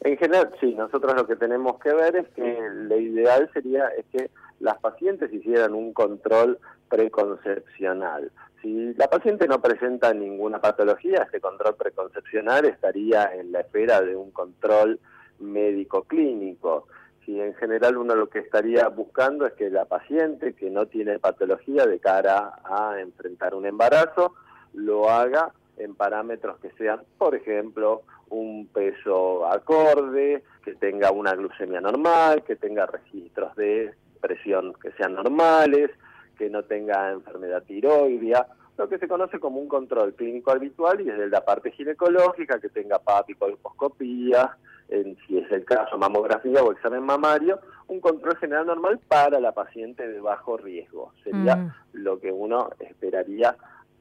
En 0.01 0.17
general, 0.17 0.51
sí, 0.61 0.73
nosotros 0.75 1.13
lo 1.15 1.27
que 1.27 1.35
tenemos 1.35 1.79
que 1.79 1.93
ver 1.93 2.15
es 2.15 2.27
que 2.29 2.57
lo 2.73 2.97
ideal 2.97 3.49
sería 3.53 3.87
es 3.89 4.05
que 4.11 4.31
las 4.59 4.77
pacientes 4.79 5.31
hicieran 5.33 5.73
un 5.73 5.93
control 5.93 6.57
preconcepcional. 6.89 8.31
Si 8.61 8.93
la 8.95 9.07
paciente 9.09 9.47
no 9.47 9.61
presenta 9.61 10.13
ninguna 10.13 10.59
patología, 10.59 11.23
este 11.23 11.39
control 11.39 11.75
preconcepcional 11.75 12.65
estaría 12.65 13.33
en 13.35 13.51
la 13.51 13.61
espera 13.61 14.01
de 14.01 14.15
un 14.15 14.31
control 14.31 14.99
médico 15.39 16.03
clínico. 16.03 16.87
Si 17.25 17.39
en 17.39 17.53
general 17.55 17.97
uno 17.97 18.15
lo 18.15 18.29
que 18.29 18.39
estaría 18.39 18.87
buscando 18.87 19.45
es 19.45 19.53
que 19.53 19.69
la 19.69 19.85
paciente 19.85 20.53
que 20.53 20.69
no 20.69 20.87
tiene 20.87 21.19
patología 21.19 21.85
de 21.85 21.99
cara 21.99 22.59
a 22.63 22.99
enfrentar 22.99 23.53
un 23.53 23.65
embarazo, 23.65 24.33
lo 24.73 25.09
haga 25.09 25.53
en 25.77 25.95
parámetros 25.95 26.59
que 26.59 26.71
sean, 26.71 27.01
por 27.17 27.35
ejemplo, 27.35 28.03
un 28.29 28.67
peso 28.67 29.45
acorde, 29.47 30.43
que 30.63 30.75
tenga 30.75 31.11
una 31.11 31.33
glucemia 31.33 31.81
normal, 31.81 32.43
que 32.43 32.55
tenga 32.55 32.85
registros 32.85 33.55
de 33.55 33.93
presión 34.21 34.73
que 34.81 34.91
sean 34.91 35.15
normales, 35.15 35.91
que 36.37 36.49
no 36.49 36.63
tenga 36.63 37.11
enfermedad 37.11 37.63
tiroidea, 37.63 38.47
lo 38.77 38.87
que 38.87 38.97
se 38.97 39.09
conoce 39.09 39.39
como 39.39 39.59
un 39.59 39.67
control 39.67 40.13
clínico 40.13 40.51
habitual 40.51 41.01
y 41.01 41.03
desde 41.03 41.27
la 41.27 41.43
parte 41.43 41.71
ginecológica, 41.71 42.59
que 42.59 42.69
tenga 42.69 42.99
PAP 42.99 43.31
y 43.31 43.35
colposcopía, 43.35 44.57
en, 44.87 45.17
si 45.27 45.37
es 45.37 45.51
el 45.51 45.65
caso, 45.65 45.97
mamografía 45.97 46.63
o 46.63 46.71
examen 46.71 47.03
mamario, 47.03 47.59
un 47.87 47.99
control 47.99 48.37
general 48.37 48.67
normal 48.67 48.99
para 49.07 49.41
la 49.41 49.51
paciente 49.51 50.07
de 50.07 50.21
bajo 50.21 50.55
riesgo. 50.55 51.11
Sería 51.25 51.57
mm. 51.57 51.73
lo 51.93 52.19
que 52.21 52.31
uno 52.31 52.69
esperaría 52.79 53.57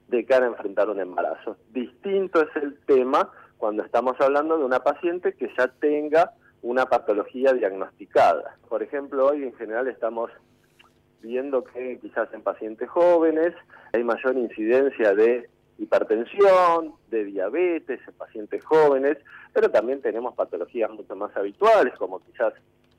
de 0.07 0.25
cara 0.25 0.47
a 0.47 0.51
enfrentar 0.51 0.89
un 0.89 1.01
embarazo. 1.01 1.57
Distinto 1.73 2.41
es 2.41 2.63
el 2.63 2.79
tema 2.87 3.31
cuando 3.59 3.83
estamos 3.83 4.19
hablando 4.21 4.57
de 4.57 4.65
una 4.65 4.81
paciente 4.81 5.35
que 5.35 5.51
ya 5.59 5.69
tenga 5.69 6.33
una 6.63 6.87
patología 6.87 7.53
diagnosticada. 7.53 8.57
Por 8.69 8.83
ejemplo, 8.83 9.27
hoy 9.27 9.43
en 9.43 9.55
general 9.55 9.89
estamos 9.89 10.31
viendo 11.21 11.65
que 11.65 11.99
quizás 12.01 12.33
en 12.33 12.43
pacientes 12.43 12.89
jóvenes 12.89 13.55
hay 13.93 14.05
mayor 14.05 14.37
incidencia 14.37 15.15
de 15.15 15.49
hipertensión, 15.79 16.95
de 17.09 17.25
diabetes 17.25 18.01
en 18.07 18.15
pacientes 18.15 18.65
jóvenes, 18.65 19.19
pero 19.53 19.71
también 19.71 20.01
tenemos 20.01 20.35
patologías 20.35 20.91
mucho 20.91 21.15
más 21.17 21.37
habituales 21.37 21.95
como 21.97 22.21
quizás 22.21 22.55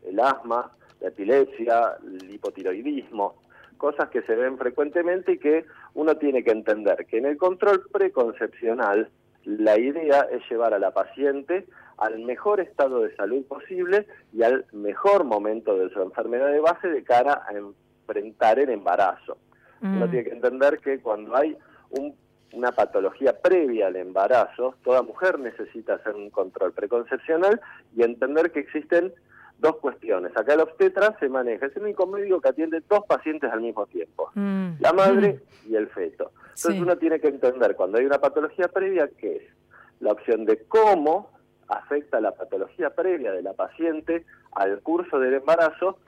el 0.05 0.19
asma, 0.19 0.71
la 1.01 1.09
epilepsia, 1.09 1.97
el 2.03 2.31
hipotiroidismo, 2.31 3.35
cosas 3.77 4.09
que 4.09 4.21
se 4.23 4.35
ven 4.35 4.57
frecuentemente 4.57 5.33
y 5.33 5.37
que 5.37 5.65
uno 5.93 6.15
tiene 6.15 6.43
que 6.43 6.51
entender 6.51 7.05
que 7.05 7.17
en 7.17 7.25
el 7.25 7.37
control 7.37 7.87
preconcepcional 7.91 9.09
la 9.45 9.77
idea 9.77 10.27
es 10.31 10.41
llevar 10.49 10.73
a 10.73 10.79
la 10.79 10.91
paciente 10.91 11.65
al 11.97 12.19
mejor 12.19 12.59
estado 12.59 13.01
de 13.01 13.15
salud 13.15 13.45
posible 13.45 14.07
y 14.33 14.43
al 14.43 14.65
mejor 14.71 15.23
momento 15.23 15.77
de 15.77 15.89
su 15.89 16.01
enfermedad 16.01 16.47
de 16.51 16.59
base 16.59 16.87
de 16.87 17.03
cara 17.03 17.43
a 17.47 17.53
enfrentar 17.53 18.59
el 18.59 18.69
embarazo. 18.69 19.37
Uno 19.81 20.07
mm. 20.07 20.09
tiene 20.09 20.25
que 20.25 20.35
entender 20.35 20.79
que 20.79 20.99
cuando 20.99 21.35
hay 21.35 21.57
una 22.53 22.71
patología 22.71 23.33
previa 23.39 23.87
al 23.87 23.95
embarazo, 23.95 24.75
toda 24.83 25.01
mujer 25.01 25.39
necesita 25.39 25.95
hacer 25.95 26.15
un 26.15 26.29
control 26.29 26.73
preconcepcional 26.73 27.59
y 27.95 28.03
entender 28.03 28.51
que 28.51 28.59
existen 28.59 29.13
dos 29.59 29.77
cuestiones. 29.77 30.35
Acá 30.35 30.53
el 30.53 30.61
obstetra 30.61 31.17
se 31.19 31.29
maneja, 31.29 31.65
es 31.65 31.75
el 31.75 31.83
único 31.83 32.07
médico 32.07 32.41
que 32.41 32.49
atiende 32.49 32.81
dos 32.89 33.05
pacientes 33.07 33.51
al 33.51 33.61
mismo 33.61 33.85
tiempo, 33.87 34.31
mm. 34.35 34.73
la 34.79 34.93
madre 34.93 35.41
y 35.67 35.75
el 35.75 35.87
feto. 35.89 36.31
Entonces 36.55 36.81
uno 36.81 36.97
tiene 36.97 37.19
que 37.19 37.27
entender 37.27 37.75
cuando 37.75 37.97
hay 37.97 38.05
una 38.05 38.19
patología 38.19 38.67
previa 38.67 39.09
qué 39.17 39.37
es 39.37 39.43
la 39.99 40.11
opción 40.11 40.45
de 40.45 40.63
cómo 40.63 41.29
afecta 41.67 42.19
la 42.19 42.31
patología 42.31 42.89
previa 42.89 43.31
de 43.31 43.43
la 43.43 43.53
paciente 43.53 44.25
al 44.51 44.81
curso 44.81 45.19
del 45.19 45.35
embarazo 45.35 45.99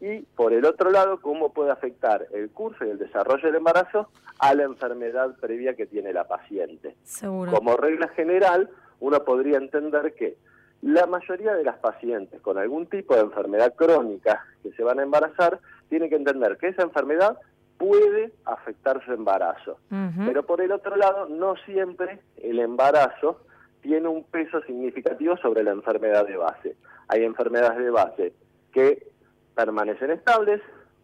y 0.00 0.20
por 0.22 0.52
el 0.52 0.64
otro 0.64 0.90
lado 0.90 1.20
cómo 1.20 1.52
puede 1.52 1.70
afectar 1.70 2.26
el 2.32 2.50
curso 2.50 2.86
y 2.86 2.90
el 2.90 2.98
desarrollo 2.98 3.46
del 3.46 3.56
embarazo 3.56 4.08
a 4.38 4.54
la 4.54 4.62
enfermedad 4.62 5.36
previa 5.38 5.74
que 5.74 5.86
tiene 5.86 6.12
la 6.12 6.26
paciente. 6.26 6.96
Como 7.20 7.76
regla 7.76 8.08
general, 8.08 8.70
uno 9.00 9.22
podría 9.24 9.58
entender 9.58 10.14
que 10.14 10.36
la 10.82 11.06
mayoría 11.06 11.54
de 11.54 11.64
las 11.64 11.78
pacientes 11.78 12.40
con 12.40 12.58
algún 12.58 12.86
tipo 12.86 13.14
de 13.14 13.20
enfermedad 13.20 13.74
crónica 13.74 14.44
que 14.62 14.72
se 14.72 14.82
van 14.82 14.98
a 14.98 15.02
embarazar 15.02 15.58
tienen 15.88 16.08
que 16.08 16.16
entender 16.16 16.56
que 16.56 16.68
esa 16.68 16.82
enfermedad 16.82 17.36
puede 17.76 18.32
afectar 18.44 19.02
su 19.04 19.12
embarazo. 19.12 19.78
Pero 20.24 20.44
por 20.44 20.60
el 20.60 20.70
otro 20.72 20.96
lado, 20.96 21.26
no 21.26 21.54
siempre 21.64 22.20
el 22.36 22.58
embarazo 22.58 23.40
tiene 23.80 24.08
un 24.08 24.24
peso 24.24 24.60
significativo 24.62 25.36
sobre 25.38 25.62
la 25.62 25.72
enfermedad 25.72 26.26
de 26.26 26.36
base. 26.36 26.76
Hay 27.08 27.24
enfermedades 27.24 27.78
de 27.78 27.90
base 27.90 28.32
que 28.72 29.10
permanecen 29.54 30.10
estables, 30.10 30.60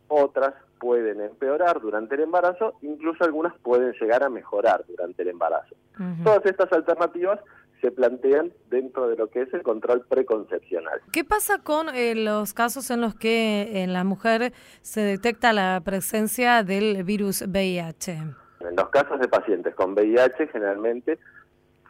otras 0.08 0.54
pueden 0.78 1.20
empeorar 1.20 1.80
durante 1.80 2.14
el 2.14 2.22
embarazo, 2.22 2.74
incluso 2.82 3.24
algunas 3.24 3.56
pueden 3.60 3.92
llegar 3.94 4.22
a 4.22 4.28
mejorar 4.28 4.84
durante 4.86 5.22
el 5.22 5.28
embarazo. 5.28 5.74
Todas 6.22 6.44
estas 6.44 6.70
alternativas 6.72 7.40
se 7.80 7.90
plantean 7.90 8.52
dentro 8.70 9.08
de 9.08 9.16
lo 9.16 9.28
que 9.28 9.42
es 9.42 9.54
el 9.54 9.62
control 9.62 10.04
preconcepcional. 10.08 11.00
¿Qué 11.12 11.24
pasa 11.24 11.58
con 11.62 11.88
eh, 11.94 12.14
los 12.14 12.54
casos 12.54 12.90
en 12.90 13.00
los 13.00 13.14
que 13.14 13.82
en 13.82 13.92
la 13.92 14.04
mujer 14.04 14.52
se 14.82 15.00
detecta 15.00 15.52
la 15.52 15.80
presencia 15.84 16.62
del 16.62 17.04
virus 17.04 17.42
VIH? 17.42 18.12
En 18.60 18.76
los 18.76 18.88
casos 18.88 19.20
de 19.20 19.28
pacientes 19.28 19.74
con 19.74 19.92
VIH, 19.92 20.48
generalmente 20.48 21.18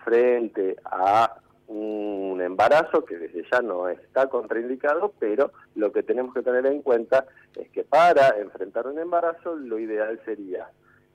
frente 0.04 0.76
a 0.84 1.36
un 1.68 2.40
embarazo 2.40 3.04
que 3.04 3.16
desde 3.16 3.44
ya 3.50 3.60
no 3.60 3.88
está 3.88 4.28
contraindicado, 4.28 5.12
pero 5.18 5.52
lo 5.74 5.92
que 5.92 6.02
tenemos 6.02 6.32
que 6.32 6.42
tener 6.42 6.66
en 6.66 6.82
cuenta 6.82 7.26
es 7.56 7.68
que 7.70 7.82
para 7.82 8.38
enfrentar 8.38 8.86
un 8.86 8.98
embarazo 8.98 9.56
lo 9.56 9.78
ideal 9.78 10.20
sería 10.24 10.68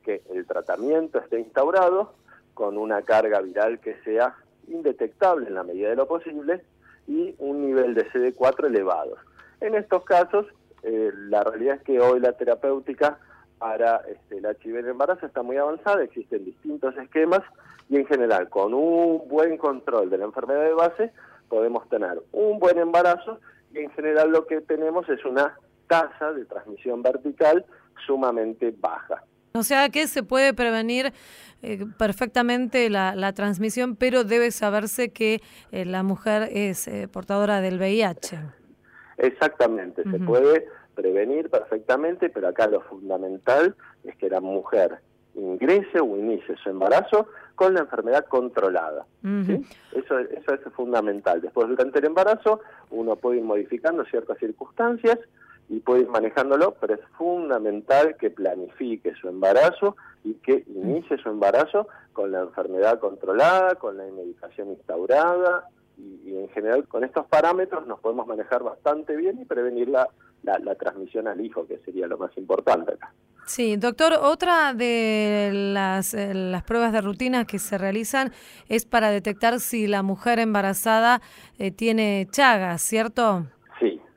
que 0.04 0.22
el 0.34 0.46
tratamiento 0.46 1.20
esté 1.20 1.40
instaurado 1.40 2.14
con 2.54 2.78
una 2.78 3.02
carga 3.04 3.40
viral 3.42 3.80
que 3.80 3.96
sea 4.04 4.36
indetectable 4.72 5.48
en 5.48 5.56
la 5.56 5.64
medida 5.64 5.90
de 5.90 5.96
lo 5.96 6.08
posible 6.08 6.62
y 7.08 7.36
un 7.40 7.66
nivel 7.66 7.94
de 7.94 8.10
CD4 8.12 8.68
elevado. 8.68 9.16
En 9.60 9.76
estos 9.76 10.04
casos, 10.06 10.46
eh, 10.84 11.12
la 11.30 11.44
realidad 11.44 11.76
es 11.76 11.84
que 11.84 12.00
hoy 12.00 12.20
la 12.20 12.34
terapéutica 12.34 13.20
para 13.60 13.98
este, 14.08 14.38
el 14.38 14.46
HIV 14.46 14.78
en 14.78 14.88
embarazo 14.88 15.26
está 15.26 15.44
muy 15.44 15.58
avanzada, 15.58 16.04
existen 16.04 16.46
distintos 16.46 16.98
esquemas 16.98 17.42
y 17.90 17.98
en 17.98 18.08
general 18.08 18.50
con 18.50 18.74
un 18.74 19.28
buen 19.28 19.58
control 19.58 20.10
de 20.10 20.18
la 20.18 20.26
enfermedad 20.26 20.64
de 20.64 20.74
base 20.74 21.12
podemos 21.48 21.88
tener 21.90 22.22
un 22.32 22.60
buen 22.60 22.80
embarazo 22.80 23.40
y 23.74 23.80
en 23.80 23.92
general 23.92 24.32
lo 24.32 24.48
que 24.48 24.62
tenemos 24.62 25.08
es 25.10 25.24
una 25.26 25.58
tasa 25.88 26.32
de 26.32 26.46
transmisión 26.46 27.04
vertical 27.04 27.66
sumamente 28.06 28.74
baja. 28.80 29.24
O 29.54 29.64
sea 29.64 29.90
que 29.90 30.08
se 30.08 30.24
puede 30.24 30.54
prevenir 30.54 31.14
eh, 31.62 31.86
perfectamente 31.98 32.90
la, 32.90 33.34
transmisión, 33.34 33.96
pero 33.96 34.24
debe 34.24 34.52
saberse 34.52 35.10
que 35.12 35.42
eh, 35.72 35.86
la 35.86 36.04
mujer 36.04 36.50
es 36.52 36.88
eh, 36.88 37.08
portadora 37.08 37.62
del 37.62 37.78
VIH. 37.78 38.40
Exactamente, 39.18 40.04
se 40.10 40.20
puede 40.20 40.68
prevenir 40.96 41.50
perfectamente, 41.50 42.30
pero 42.30 42.48
acá 42.48 42.68
lo 42.68 42.82
fundamental 42.82 43.76
es 44.04 44.16
que 44.16 44.30
la 44.30 44.42
mujer 44.42 44.98
ingrese 45.36 46.00
o 46.00 46.18
inicie 46.18 46.56
su 46.58 46.70
embarazo 46.70 47.28
con 47.56 47.76
la 47.76 47.82
enfermedad 47.82 48.26
controlada. 48.26 49.06
eso, 49.24 50.20
eso 50.20 50.54
es 50.54 50.74
fundamental. 50.74 51.42
Después, 51.42 51.68
durante 51.68 52.00
el 52.00 52.06
embarazo, 52.06 52.62
uno 52.90 53.16
puede 53.16 53.38
ir 53.38 53.44
modificando 53.44 54.04
ciertas 54.06 54.40
circunstancias 54.40 55.20
y 55.72 55.80
puede 55.80 56.02
ir 56.02 56.10
manejándolo, 56.10 56.76
pero 56.82 56.96
es 56.96 57.00
fundamental 57.18 58.18
que 58.18 58.30
planifique 58.30 59.16
su 59.16 59.30
embarazo 59.30 59.96
y 60.22 60.34
que 60.34 60.66
inicie 60.68 61.18
su 61.18 61.30
embarazo 61.30 61.88
con 62.12 62.30
la 62.34 62.42
enfermedad 62.42 63.00
controlada, 63.00 63.76
con 63.76 63.96
la 63.98 64.04
medicación 64.04 64.72
instaurada 64.72 65.70
y, 65.98 66.36
en 66.36 66.50
general 66.50 66.86
con 66.90 67.06
estos 67.06 67.26
parámetros 67.28 67.88
nos 67.88 68.02
podemos 68.02 68.28
manejar 68.28 68.64
bastante 68.64 69.16
bien 69.16 69.40
y 69.40 69.46
prevenir 69.46 69.88
la, 69.88 70.10
la, 70.44 70.76
transmisión 70.76 71.30
al 71.30 71.40
hijo, 71.40 71.66
que 71.66 71.78
sería 71.86 72.06
lo 72.06 72.18
más 72.18 72.36
importante 72.38 72.92
acá. 72.92 73.14
Sí, 73.46 73.78
doctor, 73.78 74.14
otra 74.22 74.74
de 74.74 75.52
las, 75.54 76.14
eh, 76.14 76.34
las 76.34 76.64
pruebas 76.64 76.92
de 76.92 77.00
rutina 77.00 77.46
que 77.46 77.60
se 77.60 77.78
realizan 77.78 78.34
es 78.68 78.86
para 78.86 79.10
detectar 79.10 79.62
si 79.62 79.88
la 79.88 80.04
mujer 80.04 80.40
embarazada 80.40 81.22
eh, 81.58 81.72
tiene 81.72 82.28
chagas, 82.30 82.82
¿cierto? 82.82 83.46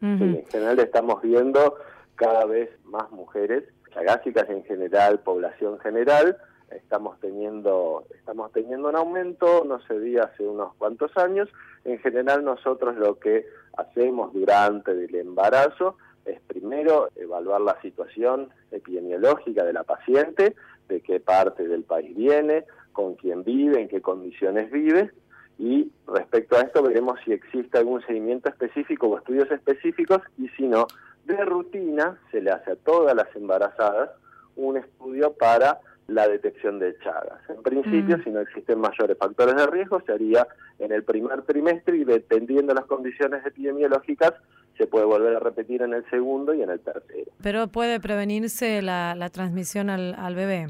En 0.04 0.44
general 0.46 0.78
estamos 0.80 1.22
viendo 1.22 1.76
cada 2.14 2.44
vez 2.44 2.70
más 2.84 3.10
mujeres 3.10 3.64
chagásicas 3.92 4.48
en 4.50 4.64
general, 4.64 5.20
población 5.20 5.78
general, 5.78 6.36
estamos 6.70 7.18
teniendo 7.20 8.04
estamos 8.14 8.52
teniendo 8.52 8.88
un 8.88 8.96
aumento, 8.96 9.64
no 9.64 9.80
se 9.86 9.98
di 10.00 10.18
hace 10.18 10.46
unos 10.46 10.74
cuantos 10.74 11.16
años. 11.16 11.48
En 11.84 11.98
general 12.00 12.44
nosotros 12.44 12.96
lo 12.96 13.18
que 13.18 13.46
hacemos 13.76 14.32
durante 14.32 14.92
el 14.92 15.14
embarazo 15.14 15.96
es 16.24 16.40
primero 16.40 17.08
evaluar 17.16 17.60
la 17.60 17.80
situación 17.80 18.50
epidemiológica 18.70 19.64
de 19.64 19.72
la 19.72 19.84
paciente, 19.84 20.54
de 20.88 21.00
qué 21.00 21.20
parte 21.20 21.68
del 21.68 21.84
país 21.84 22.16
viene, 22.16 22.64
con 22.92 23.14
quién 23.14 23.44
vive, 23.44 23.80
en 23.80 23.88
qué 23.88 24.00
condiciones 24.00 24.70
vive, 24.70 25.10
y 25.58 25.90
respecto 26.06 26.56
a 26.56 26.62
esto 26.62 26.82
veremos 26.82 27.18
si 27.24 27.32
existe 27.32 27.78
algún 27.78 28.04
seguimiento 28.06 28.48
específico 28.48 29.08
o 29.08 29.18
estudios 29.18 29.50
específicos 29.50 30.20
y 30.38 30.48
si 30.50 30.66
no, 30.66 30.86
de 31.26 31.36
rutina 31.44 32.18
se 32.30 32.40
le 32.40 32.50
hace 32.50 32.72
a 32.72 32.76
todas 32.76 33.14
las 33.14 33.34
embarazadas 33.34 34.10
un 34.56 34.76
estudio 34.76 35.32
para 35.32 35.80
la 36.06 36.28
detección 36.28 36.78
de 36.78 36.98
Chagas. 36.98 37.40
En 37.48 37.62
principio, 37.62 38.18
mm. 38.18 38.24
si 38.24 38.30
no 38.30 38.40
existen 38.40 38.78
mayores 38.78 39.16
factores 39.16 39.56
de 39.56 39.66
riesgo, 39.66 40.02
se 40.04 40.12
haría 40.12 40.46
en 40.78 40.92
el 40.92 41.02
primer 41.02 41.42
trimestre 41.42 41.96
y 41.96 42.04
dependiendo 42.04 42.74
de 42.74 42.80
las 42.80 42.84
condiciones 42.86 43.44
epidemiológicas, 43.46 44.34
se 44.76 44.86
puede 44.86 45.06
volver 45.06 45.36
a 45.36 45.38
repetir 45.38 45.82
en 45.82 45.94
el 45.94 46.04
segundo 46.10 46.52
y 46.52 46.62
en 46.62 46.70
el 46.70 46.80
tercero. 46.80 47.30
Pero 47.42 47.68
puede 47.68 48.00
prevenirse 48.00 48.82
la, 48.82 49.14
la 49.14 49.30
transmisión 49.30 49.88
al, 49.88 50.14
al 50.18 50.34
bebé. 50.34 50.66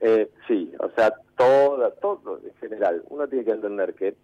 Eh, 0.00 0.30
sí, 0.46 0.72
o 0.78 0.90
sea, 0.90 1.14
general. 2.58 3.02
Uno 3.08 3.28
tiene 3.28 3.44
que 3.44 3.52
entender 3.52 3.94
que 3.94 4.16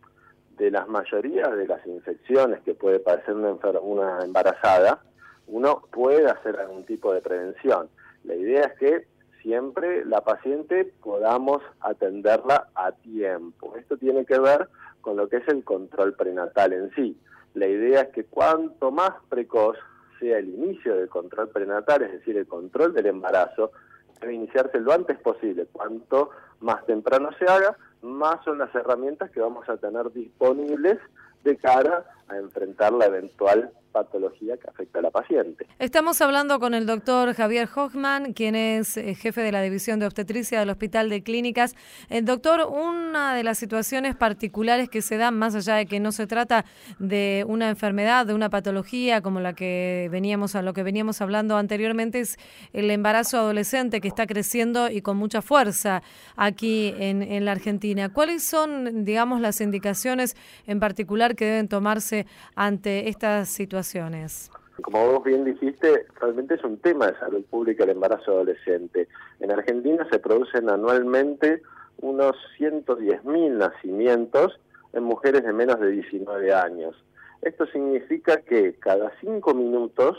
de 0.56 0.70
las 0.70 0.88
mayorías 0.88 1.56
de 1.56 1.66
las 1.66 1.84
infecciones 1.86 2.60
que 2.62 2.74
puede 2.74 3.00
padecer 3.00 3.34
una, 3.34 3.56
una 3.80 4.24
embarazada, 4.24 5.02
uno 5.46 5.82
puede 5.90 6.30
hacer 6.30 6.58
algún 6.58 6.84
tipo 6.84 7.12
de 7.12 7.20
prevención. 7.20 7.88
La 8.24 8.34
idea 8.34 8.64
es 8.64 8.78
que 8.78 9.06
siempre 9.42 10.04
la 10.04 10.22
paciente 10.22 10.92
podamos 11.02 11.62
atenderla 11.80 12.68
a 12.74 12.92
tiempo. 12.92 13.76
Esto 13.76 13.96
tiene 13.96 14.24
que 14.24 14.38
ver 14.38 14.68
con 15.00 15.16
lo 15.16 15.28
que 15.28 15.36
es 15.36 15.48
el 15.48 15.62
control 15.64 16.14
prenatal 16.14 16.72
en 16.72 16.90
sí. 16.94 17.16
La 17.52 17.68
idea 17.68 18.02
es 18.02 18.08
que 18.08 18.24
cuanto 18.24 18.90
más 18.90 19.12
precoz 19.28 19.76
sea 20.18 20.38
el 20.38 20.48
inicio 20.48 20.96
del 20.96 21.08
control 21.08 21.50
prenatal, 21.50 22.02
es 22.02 22.12
decir, 22.12 22.36
el 22.38 22.46
control 22.46 22.94
del 22.94 23.06
embarazo, 23.06 23.72
debe 24.20 24.34
iniciarse 24.34 24.80
lo 24.80 24.92
antes 24.92 25.18
posible. 25.18 25.66
Cuanto 25.70 26.30
más 26.60 26.84
temprano 26.86 27.30
se 27.38 27.46
haga, 27.46 27.76
más 28.02 28.42
son 28.44 28.58
las 28.58 28.74
herramientas 28.74 29.30
que 29.30 29.40
vamos 29.40 29.68
a 29.68 29.76
tener 29.76 30.12
disponibles 30.12 30.98
de 31.42 31.56
cara 31.56 32.04
a 32.28 32.36
enfrentar 32.36 32.92
la 32.92 33.06
eventual 33.06 33.72
patología 33.94 34.56
que 34.56 34.68
afecta 34.68 34.98
a 34.98 35.02
la 35.02 35.10
paciente. 35.12 35.68
Estamos 35.78 36.20
hablando 36.20 36.58
con 36.58 36.74
el 36.74 36.84
doctor 36.84 37.32
Javier 37.32 37.68
Hochman, 37.72 38.32
quien 38.32 38.56
es 38.56 38.96
eh, 38.96 39.14
jefe 39.14 39.40
de 39.40 39.52
la 39.52 39.62
División 39.62 40.00
de 40.00 40.06
Obstetricia 40.06 40.58
del 40.58 40.70
Hospital 40.70 41.08
de 41.08 41.22
Clínicas. 41.22 41.76
El 42.10 42.24
doctor, 42.24 42.68
una 42.68 43.36
de 43.36 43.44
las 43.44 43.56
situaciones 43.56 44.16
particulares 44.16 44.88
que 44.88 45.00
se 45.00 45.16
dan, 45.16 45.38
más 45.38 45.54
allá 45.54 45.76
de 45.76 45.86
que 45.86 46.00
no 46.00 46.10
se 46.10 46.26
trata 46.26 46.64
de 46.98 47.44
una 47.46 47.68
enfermedad, 47.68 48.26
de 48.26 48.34
una 48.34 48.50
patología 48.50 49.20
como 49.20 49.38
la 49.38 49.52
que 49.52 50.08
veníamos 50.10 50.56
a 50.56 50.62
lo 50.62 50.72
que 50.72 50.82
veníamos 50.82 51.20
hablando 51.20 51.56
anteriormente, 51.56 52.18
es 52.18 52.36
el 52.72 52.90
embarazo 52.90 53.38
adolescente 53.38 54.00
que 54.00 54.08
está 54.08 54.26
creciendo 54.26 54.90
y 54.90 55.02
con 55.02 55.16
mucha 55.16 55.40
fuerza 55.40 56.02
aquí 56.34 56.92
en 56.98 57.44
la 57.44 57.52
Argentina. 57.52 58.12
¿Cuáles 58.12 58.42
son, 58.42 59.04
digamos, 59.04 59.40
las 59.40 59.60
indicaciones 59.60 60.36
en 60.66 60.80
particular 60.80 61.36
que 61.36 61.44
deben 61.44 61.68
tomarse 61.68 62.13
ante 62.54 63.08
estas 63.08 63.48
situaciones? 63.48 64.50
Como 64.82 65.12
vos 65.12 65.24
bien 65.24 65.44
dijiste, 65.44 66.06
realmente 66.20 66.54
es 66.54 66.64
un 66.64 66.78
tema 66.78 67.06
de 67.06 67.18
salud 67.18 67.44
pública 67.44 67.84
el 67.84 67.90
embarazo 67.90 68.32
adolescente. 68.32 69.08
En 69.40 69.52
Argentina 69.52 70.06
se 70.10 70.18
producen 70.18 70.68
anualmente 70.68 71.62
unos 71.98 72.36
110.000 72.58 73.50
nacimientos 73.52 74.58
en 74.92 75.04
mujeres 75.04 75.44
de 75.44 75.52
menos 75.52 75.78
de 75.80 75.90
19 75.90 76.52
años. 76.52 76.96
Esto 77.42 77.66
significa 77.66 78.38
que 78.38 78.74
cada 78.74 79.12
cinco 79.20 79.54
minutos 79.54 80.16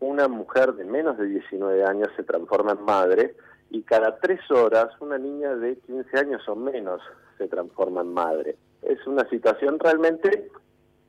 una 0.00 0.28
mujer 0.28 0.74
de 0.74 0.84
menos 0.84 1.16
de 1.18 1.26
19 1.26 1.84
años 1.84 2.08
se 2.16 2.22
transforma 2.22 2.72
en 2.72 2.84
madre 2.84 3.34
y 3.70 3.82
cada 3.82 4.18
tres 4.18 4.40
horas 4.50 4.88
una 5.00 5.18
niña 5.18 5.54
de 5.56 5.76
15 5.78 6.18
años 6.18 6.48
o 6.48 6.54
menos 6.54 7.00
se 7.38 7.48
transforma 7.48 8.02
en 8.02 8.12
madre. 8.12 8.56
Es 8.82 9.06
una 9.06 9.28
situación 9.28 9.78
realmente 9.78 10.48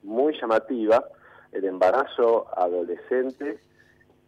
muy 0.04 0.40
llamativa 0.40 1.04
el 1.52 1.66
embarazo 1.66 2.48
adolescente 2.56 3.60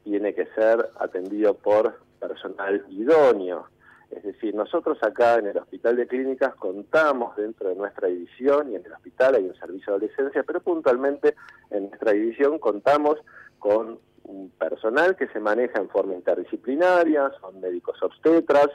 tiene 0.03 0.33
que 0.33 0.45
ser 0.47 0.89
atendido 0.99 1.53
por 1.53 1.99
personal 2.19 2.85
idóneo. 2.89 3.67
Es 4.09 4.23
decir, 4.23 4.55
nosotros 4.55 4.97
acá 5.03 5.35
en 5.35 5.47
el 5.47 5.57
Hospital 5.57 5.97
de 5.97 6.07
Clínicas 6.07 6.55
contamos 6.55 7.35
dentro 7.35 7.69
de 7.69 7.75
nuestra 7.75 8.07
división 8.07 8.71
y 8.71 8.75
en 8.75 8.85
el 8.85 8.93
hospital 8.93 9.35
hay 9.35 9.45
un 9.45 9.55
servicio 9.55 9.93
de 9.93 9.97
adolescencia, 9.97 10.43
pero 10.43 10.61
puntualmente 10.61 11.35
en 11.69 11.89
nuestra 11.89 12.13
división 12.13 12.57
contamos 12.57 13.17
con 13.59 13.99
un 14.23 14.49
personal 14.51 15.15
que 15.15 15.27
se 15.27 15.39
maneja 15.39 15.79
en 15.79 15.89
forma 15.89 16.15
interdisciplinaria, 16.15 17.31
son 17.39 17.59
médicos 17.61 18.01
obstetras, 18.01 18.69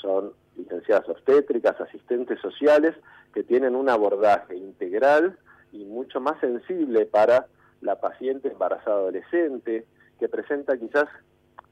son 0.00 0.32
licenciadas 0.56 1.08
obstétricas, 1.08 1.80
asistentes 1.80 2.40
sociales, 2.40 2.94
que 3.34 3.42
tienen 3.42 3.74
un 3.74 3.88
abordaje 3.88 4.56
integral 4.56 5.36
y 5.76 5.84
mucho 5.84 6.20
más 6.20 6.40
sensible 6.40 7.06
para 7.06 7.46
la 7.80 8.00
paciente 8.00 8.48
embarazada 8.48 8.96
adolescente, 8.96 9.86
que 10.18 10.28
presenta 10.28 10.76
quizás 10.78 11.06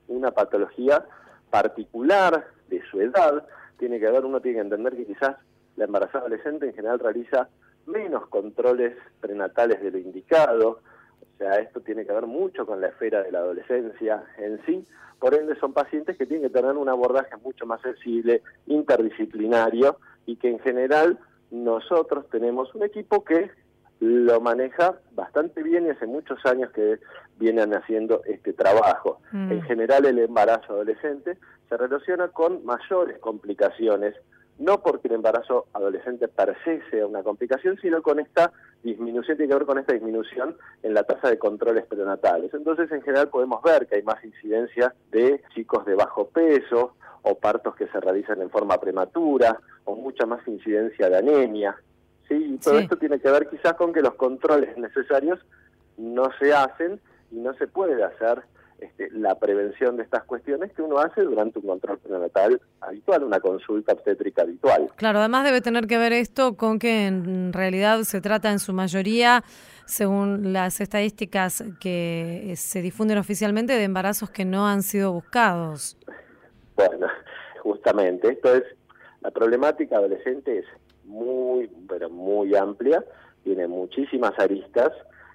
una 0.09 0.31
patología 0.31 1.05
particular 1.51 2.47
de 2.69 2.83
su 2.91 3.01
edad, 3.01 3.47
tiene 3.79 3.99
que 3.99 4.11
ver, 4.11 4.25
uno 4.25 4.41
tiene 4.41 4.57
que 4.57 4.63
entender 4.63 4.97
que 4.97 5.07
quizás 5.07 5.37
la 5.77 5.85
embarazada 5.85 6.21
adolescente 6.21 6.67
en 6.67 6.75
general 6.75 6.99
realiza 6.99 7.49
menos 7.87 8.27
controles 8.29 8.97
prenatales 9.21 9.83
de 9.83 9.91
lo 9.91 9.99
indicado, 9.99 10.81
o 11.21 11.37
sea, 11.39 11.59
esto 11.59 11.81
tiene 11.81 12.07
que 12.07 12.13
ver 12.13 12.27
mucho 12.27 12.67
con 12.67 12.81
la 12.81 12.89
esfera 12.89 13.23
de 13.23 13.33
la 13.33 13.41
adolescencia 13.41 14.25
en 14.39 14.61
sí, 14.67 14.85
por 15.19 15.35
ende 15.35 15.59
son 15.59 15.73
pacientes 15.73 16.17
que 16.19 16.27
tienen 16.27 16.49
que 16.49 16.59
tener 16.59 16.77
un 16.77 16.89
abordaje 16.89 17.37
mucho 17.43 17.67
más 17.67 17.81
sensible, 17.81 18.43
interdisciplinario, 18.67 19.97
y 20.27 20.37
que 20.37 20.51
en 20.51 20.59
general 20.61 21.19
nosotros 21.51 22.29
tenemos 22.31 22.75
un 22.75 22.83
equipo 22.83 23.25
que 23.25 23.51
lo 24.05 24.41
maneja 24.41 24.99
bastante 25.13 25.63
bien 25.63 25.87
y 25.87 25.91
hace 25.91 26.07
muchos 26.07 26.45
años 26.45 26.71
que 26.73 26.99
vienen 27.39 27.75
haciendo 27.75 28.23
este 28.27 28.53
trabajo. 28.53 29.21
Mm. 29.33 29.53
En 29.53 29.63
general 29.63 30.05
el 30.05 30.19
embarazo 30.19 30.75
adolescente 30.75 31.39
se 31.69 31.77
relaciona 31.77 32.29
con 32.29 32.65
mayores 32.67 33.19
complicaciones, 33.19 34.15
no 34.59 34.83
porque 34.83 35.09
el 35.09 35.15
embarazo 35.15 35.67
adolescente 35.73 36.29
per 36.29 36.55
se 36.65 36.83
sea 36.91 37.07
una 37.07 37.23
complicación, 37.23 37.79
sino 37.81 38.03
con 38.03 38.21
esta 38.21 38.53
disminución, 38.83 39.39
tiene 39.39 39.51
que 39.51 39.59
ver 39.59 39.67
con 39.67 39.79
esta 39.79 39.95
disminución 39.95 40.57
en 40.83 40.93
la 40.93 41.05
tasa 41.05 41.31
de 41.31 41.39
controles 41.39 41.87
prenatales. 41.87 42.53
Entonces 42.53 42.93
en 42.93 43.01
general 43.03 43.31
podemos 43.31 43.63
ver 43.63 43.87
que 43.87 43.97
hay 43.97 44.03
más 44.03 44.23
incidencia 44.23 44.95
de 45.11 45.43
chicos 45.55 45.87
de 45.87 45.95
bajo 45.95 46.29
peso 46.29 46.95
o 47.23 47.37
partos 47.37 47.75
que 47.75 47.89
se 47.89 48.01
realizan 48.01 48.43
en 48.43 48.51
forma 48.51 48.79
prematura 48.79 49.59
o 49.85 49.97
mucha 49.97 50.27
más 50.27 50.47
incidencia 50.47 51.09
de 51.09 51.17
anemia 51.17 51.75
¿sí? 52.29 52.35
Y 52.35 52.59
todo 52.59 52.79
esto 52.79 52.97
tiene 52.97 53.19
que 53.21 53.31
ver 53.31 53.49
quizás 53.49 53.75
con 53.75 53.93
que 53.93 54.03
los 54.03 54.15
controles 54.15 54.77
necesarios 54.77 55.39
no 55.97 56.31
se 56.39 56.53
hacen 56.53 57.01
y 57.31 57.37
no 57.37 57.55
se 57.55 57.67
puede 57.67 58.03
hacer 58.03 58.43
este, 58.79 59.09
la 59.13 59.39
prevención 59.39 59.97
de 59.97 60.03
estas 60.03 60.25
cuestiones 60.25 60.73
que 60.73 60.83
uno 60.83 60.99
hace 60.99 61.23
durante 61.23 61.59
un 61.59 61.67
control 61.67 61.99
prenatal 61.99 62.61
habitual, 62.81 63.23
una 63.23 63.41
consulta 63.41 63.93
obstétrica 63.93 64.43
habitual. 64.43 64.91
Claro, 64.97 65.21
además 65.21 65.45
debe 65.45 65.61
tener 65.61 65.87
que 65.87 65.97
ver 65.97 66.13
esto 66.13 66.57
con 66.57 66.79
que 66.79 67.07
en 67.07 67.53
realidad 67.53 68.01
se 68.03 68.21
trata 68.21 68.51
en 68.51 68.59
su 68.59 68.73
mayoría, 68.73 69.45
según 69.87 70.53
las 70.53 70.81
estadísticas 70.81 71.65
que 71.81 72.53
se 72.57 72.83
difunden 72.83 73.19
oficialmente, 73.19 73.75
de 73.75 73.85
embarazos 73.85 74.31
que 74.31 74.45
no 74.45 74.67
han 74.67 74.83
sido 74.83 75.13
buscados. 75.13 75.97
Bueno, 76.77 77.07
justamente, 77.63 78.33
esto 78.33 78.55
es, 78.55 78.65
la 79.21 79.31
problemática 79.31 79.97
adolescente 79.97 80.59
es 80.59 80.67
muy, 81.05 81.71
pero 81.89 82.11
muy 82.11 82.55
amplia, 82.55 83.05
tiene 83.43 83.67
muchísimas 83.67 84.39
aristas 84.39 84.93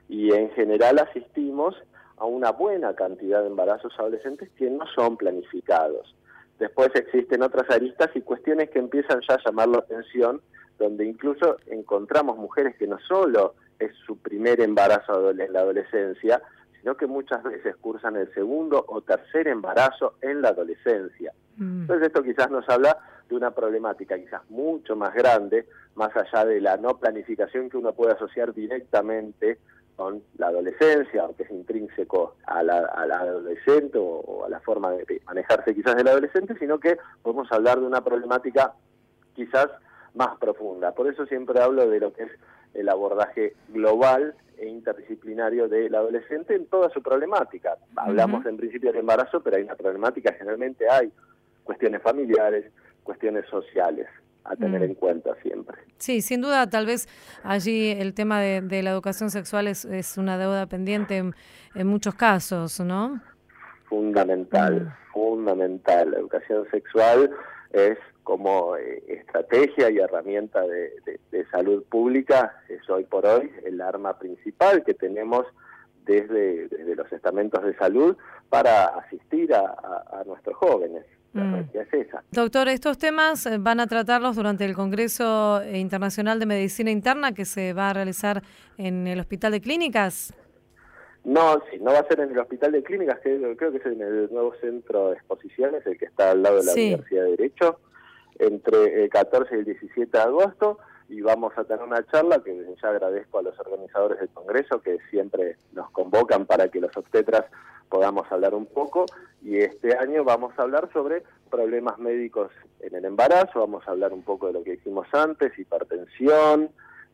y 0.07 0.33
en 0.33 0.49
general 0.51 0.99
asistimos 0.99 1.75
a 2.17 2.25
una 2.25 2.51
buena 2.51 2.93
cantidad 2.95 3.41
de 3.41 3.47
embarazos 3.47 3.93
adolescentes 3.97 4.49
que 4.57 4.69
no 4.69 4.85
son 4.95 5.17
planificados. 5.17 6.15
Después 6.59 6.89
existen 6.93 7.41
otras 7.41 7.69
aristas 7.69 8.09
y 8.15 8.21
cuestiones 8.21 8.69
que 8.69 8.79
empiezan 8.79 9.21
ya 9.27 9.35
a 9.35 9.43
llamar 9.45 9.69
la 9.69 9.77
atención, 9.77 10.41
donde 10.77 11.05
incluso 11.05 11.57
encontramos 11.67 12.37
mujeres 12.37 12.75
que 12.77 12.87
no 12.87 12.97
solo 13.07 13.55
es 13.79 13.91
su 14.05 14.17
primer 14.17 14.59
embarazo 14.59 15.29
en 15.29 15.53
la 15.53 15.61
adolescencia, 15.61 16.41
sino 16.81 16.95
que 16.95 17.07
muchas 17.07 17.43
veces 17.43 17.75
cursan 17.77 18.15
el 18.15 18.33
segundo 18.33 18.83
o 18.87 19.01
tercer 19.01 19.47
embarazo 19.47 20.15
en 20.21 20.41
la 20.41 20.49
adolescencia. 20.49 21.33
Mm. 21.57 21.81
Entonces 21.81 22.07
esto 22.07 22.23
quizás 22.23 22.49
nos 22.49 22.67
habla 22.69 22.97
de 23.27 23.35
una 23.35 23.51
problemática 23.51 24.17
quizás 24.17 24.41
mucho 24.49 24.95
más 24.95 25.13
grande, 25.13 25.67
más 25.95 26.11
allá 26.15 26.45
de 26.45 26.61
la 26.61 26.77
no 26.77 26.97
planificación 26.97 27.69
que 27.69 27.77
uno 27.77 27.93
puede 27.93 28.13
asociar 28.13 28.53
directamente 28.53 29.59
con 29.95 30.23
la 30.37 30.47
adolescencia, 30.47 31.23
aunque 31.23 31.43
es 31.43 31.51
intrínseco 31.51 32.35
a 32.45 32.63
la, 32.63 32.77
adolescente 32.77 33.97
o, 33.99 34.45
a 34.45 34.49
la 34.49 34.61
forma 34.61 34.91
de 34.91 35.21
manejarse 35.25 35.75
quizás 35.75 35.97
del 35.97 36.07
adolescente, 36.07 36.55
sino 36.57 36.79
que 36.79 36.97
podemos 37.21 37.51
hablar 37.51 37.79
de 37.81 37.85
una 37.85 38.01
problemática 38.01 38.73
quizás 39.35 39.67
más 40.15 40.37
profunda. 40.37 40.93
Por 40.93 41.11
eso 41.11 41.25
siempre 41.25 41.61
hablo 41.61 41.87
de 41.89 41.99
lo 41.99 42.13
que 42.13 42.23
es 42.23 42.31
el 42.73 42.89
abordaje 42.89 43.53
global 43.69 44.35
e 44.57 44.67
interdisciplinario 44.67 45.67
del 45.67 45.95
adolescente 45.95 46.55
en 46.55 46.65
toda 46.65 46.89
su 46.89 47.01
problemática. 47.01 47.77
Hablamos 47.95 48.45
en 48.45 48.57
principio 48.57 48.91
del 48.91 49.01
embarazo, 49.01 49.41
pero 49.41 49.57
hay 49.57 49.63
una 49.63 49.75
problemática, 49.75 50.33
generalmente 50.33 50.89
hay 50.89 51.11
cuestiones 51.63 52.01
familiares, 52.01 52.65
cuestiones 53.03 53.45
sociales 53.49 54.07
a 54.43 54.55
tener 54.55 54.81
mm. 54.81 54.83
en 54.83 54.95
cuenta 54.95 55.35
siempre. 55.41 55.77
Sí, 55.97 56.21
sin 56.21 56.41
duda, 56.41 56.69
tal 56.69 56.85
vez 56.85 57.07
allí 57.43 57.91
el 57.91 58.13
tema 58.13 58.41
de, 58.41 58.83
la 58.83 58.89
educación 58.89 59.29
sexual 59.29 59.67
es, 59.67 59.85
una 60.17 60.37
deuda 60.37 60.65
pendiente 60.65 61.17
en, 61.17 61.87
muchos 61.87 62.15
casos, 62.15 62.79
¿no? 62.79 63.21
Fundamental, 63.85 64.81
mm. 64.81 65.13
fundamental. 65.13 66.11
La 66.11 66.19
educación 66.19 66.67
sexual 66.71 67.29
es 67.71 67.97
como 68.29 68.77
eh, 68.77 69.01
estrategia 69.07 69.89
y 69.89 69.97
herramienta 69.97 70.61
de, 70.61 70.91
salud 71.49 71.83
pública, 71.89 72.61
es 72.69 72.87
hoy 72.87 73.03
por 73.03 73.25
hoy 73.25 73.51
el 73.65 73.81
arma 73.81 74.19
principal 74.19 74.83
que 74.83 74.93
tenemos 74.93 75.47
desde, 76.05 76.69
los 76.95 77.11
estamentos 77.11 77.63
de 77.63 77.75
salud 77.75 78.15
para 78.49 78.85
asistir 78.85 79.51
a 79.55 80.23
nuestros 80.27 80.55
jóvenes. 80.57 81.05
Mm. 81.33 81.61
Doctor, 82.29 82.69
estos 82.69 82.99
temas 82.99 83.47
eh, 83.47 83.57
van 83.59 83.79
a 83.79 83.87
tratarlos 83.87 84.35
durante 84.35 84.63
el 84.65 84.75
Congreso 84.75 85.63
Internacional 85.73 86.39
de 86.39 86.45
Medicina 86.45 86.91
Interna 86.91 87.33
que 87.33 87.45
se 87.45 87.73
va 87.73 87.89
a 87.89 87.93
realizar 87.93 88.43
en 88.77 89.07
el 89.07 89.19
Hospital 89.19 89.53
de 89.53 89.61
Clínicas. 89.61 90.35
No, 91.23 91.61
sí, 91.71 91.79
no 91.79 91.93
va 91.93 91.99
a 91.99 92.07
ser 92.07 92.19
en 92.19 92.29
el 92.29 92.37
Hospital 92.37 92.73
de 92.73 92.83
Clínicas, 92.83 93.19
creo, 93.21 93.55
que 93.55 93.77
es 93.77 93.85
en 93.87 94.01
el 94.01 94.29
nuevo 94.31 94.53
centro 94.61 95.09
de 95.09 95.15
exposiciones, 95.15 95.83
el 95.87 95.97
que 95.97 96.05
está 96.05 96.31
al 96.31 96.43
lado 96.43 96.57
de 96.59 96.65
la 96.65 96.73
Universidad 96.73 97.23
de 97.25 97.31
Derecho, 97.31 97.79
entre 98.39 99.03
el 99.03 99.09
14 99.09 99.55
y 99.55 99.59
el 99.59 99.65
17 99.65 100.17
de 100.17 100.23
agosto, 100.23 100.79
y 101.09 101.21
vamos 101.21 101.53
a 101.57 101.63
tener 101.63 101.83
una 101.83 102.05
charla 102.05 102.41
que 102.43 102.55
ya 102.81 102.89
agradezco 102.89 103.39
a 103.39 103.41
los 103.41 103.59
organizadores 103.59 104.19
del 104.19 104.29
Congreso 104.29 104.81
que 104.81 104.99
siempre 105.09 105.57
nos 105.73 105.89
convocan 105.91 106.45
para 106.45 106.69
que 106.69 106.79
los 106.79 106.95
obstetras 106.95 107.45
podamos 107.89 108.31
hablar 108.31 108.53
un 108.53 108.67
poco 108.67 109.05
y 109.41 109.57
este 109.57 109.97
año 109.97 110.23
vamos 110.23 110.53
a 110.57 110.61
hablar 110.61 110.89
sobre 110.93 111.23
problemas 111.49 111.97
médicos 111.97 112.51
en 112.81 112.95
el 112.95 113.05
embarazo, 113.05 113.59
vamos 113.59 113.87
a 113.87 113.91
hablar 113.91 114.13
un 114.13 114.21
poco 114.21 114.47
de 114.47 114.53
lo 114.53 114.63
que 114.63 114.75
hicimos 114.75 115.07
antes, 115.11 115.57
hipertensión, 115.57 116.69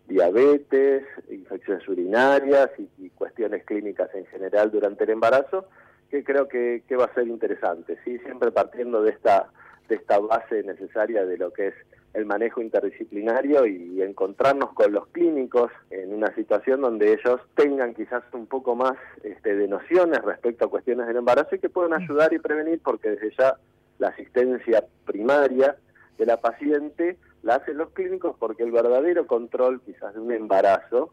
diabetes, 0.07 1.03
infecciones 1.29 1.87
urinarias 1.87 2.69
y, 2.97 3.09
cuestiones 3.15 3.63
clínicas 3.63 4.13
en 4.13 4.25
general 4.25 4.71
durante 4.71 5.05
el 5.05 5.11
embarazo, 5.11 5.67
que 6.09 6.23
creo 6.23 6.47
que, 6.47 6.83
va 6.99 7.05
a 7.05 7.13
ser 7.13 7.27
interesante, 7.27 7.97
¿sí? 8.03 8.19
siempre 8.19 8.51
partiendo 8.51 9.01
de 9.01 9.11
esta, 9.11 9.49
de 9.87 9.95
esta 9.95 10.19
base 10.19 10.63
necesaria 10.63 11.25
de 11.25 11.37
lo 11.37 11.51
que 11.51 11.67
es 11.67 11.73
el 12.15 12.25
manejo 12.25 12.61
interdisciplinario 12.61 13.65
y 13.65 14.01
encontrarnos 14.01 14.73
con 14.73 14.93
los 14.93 15.07
clínicos 15.07 15.71
en 15.89 16.13
una 16.13 16.33
situación 16.33 16.81
donde 16.81 17.11
ellos 17.11 17.41
tengan 17.55 17.93
quizás 17.93 18.23
un 18.31 18.47
poco 18.47 18.73
más 18.75 18.93
este, 19.23 19.55
de 19.55 19.67
nociones 19.67 20.21
respecto 20.23 20.65
a 20.65 20.69
cuestiones 20.69 21.07
del 21.07 21.17
embarazo 21.17 21.55
y 21.55 21.59
que 21.59 21.69
puedan 21.69 21.93
ayudar 21.93 22.31
y 22.31 22.39
prevenir 22.39 22.79
porque 22.81 23.11
desde 23.11 23.35
ya 23.37 23.57
la 23.99 24.09
asistencia 24.09 24.85
primaria 25.05 25.75
de 26.17 26.25
la 26.25 26.37
paciente 26.37 27.17
la 27.43 27.55
hacen 27.55 27.77
los 27.77 27.89
clínicos 27.89 28.35
porque 28.39 28.63
el 28.63 28.71
verdadero 28.71 29.27
control 29.27 29.81
quizás 29.81 30.13
de 30.13 30.21
un 30.21 30.31
embarazo 30.31 31.11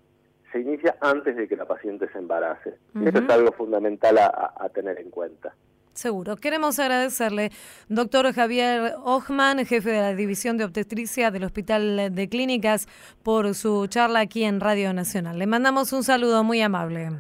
se 0.53 0.61
inicia 0.61 0.97
antes 1.01 1.35
de 1.35 1.49
que 1.49 1.57
la 1.57 1.65
paciente 1.65 2.09
se 2.13 2.19
embarace. 2.19 2.75
Eso 3.05 3.19
es 3.19 3.31
algo 3.31 3.53
fundamental 3.53 4.19
a 4.19 4.69
tener 4.73 5.01
en 5.01 5.11
cuenta. 5.11 5.55
Seguro. 5.95 6.37
Queremos 6.37 6.79
agradecerle, 6.79 7.51
doctor 7.89 8.33
Javier 8.33 8.95
Ochman, 9.05 9.65
jefe 9.67 9.91
de 9.91 10.01
la 10.01 10.15
División 10.15 10.57
de 10.57 10.65
Obstetricia 10.65 11.31
del 11.31 11.45
Hospital 11.45 12.15
de 12.15 12.29
Clínicas, 12.29 12.89
por 13.23 13.55
su 13.55 13.87
charla 13.89 14.21
aquí 14.21 14.45
en 14.45 14.61
Radio 14.61 14.93
Nacional. 14.95 15.39
Le 15.39 15.47
mandamos 15.47 15.93
un 15.93 16.03
saludo 16.03 16.45
muy 16.45 16.61
amable. 16.63 17.11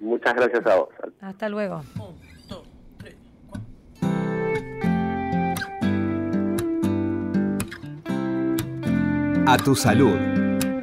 Muchas 0.00 0.34
gracias 0.34 0.66
a 0.66 0.76
vos. 0.76 0.88
Hasta 1.20 1.48
luego. 1.48 1.82
A 9.44 9.56
tu 9.56 9.74
salud, 9.74 10.16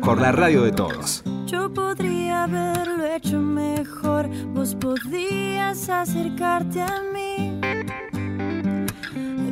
por 0.03 0.19
la 0.19 0.31
radio 0.31 0.63
de 0.63 0.71
todos. 0.71 1.23
Yo 1.45 1.73
podría 1.73 2.43
haberlo 2.43 3.05
hecho 3.05 3.39
mejor, 3.39 4.18
vos 4.53 4.75
podías 4.75 5.89
acercarte 5.89 6.81
a 6.81 7.01
mí. 7.13 7.59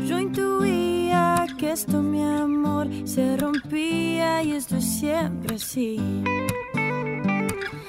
Yo 0.08 0.20
intuía 0.20 1.46
que 1.58 1.72
esto, 1.72 2.02
mi 2.02 2.24
amor, 2.24 2.88
se 3.06 3.38
rompía 3.38 4.44
y 4.44 4.54
esto 4.54 4.78
es 4.78 4.86
siempre 4.86 5.56
así. 5.56 6.24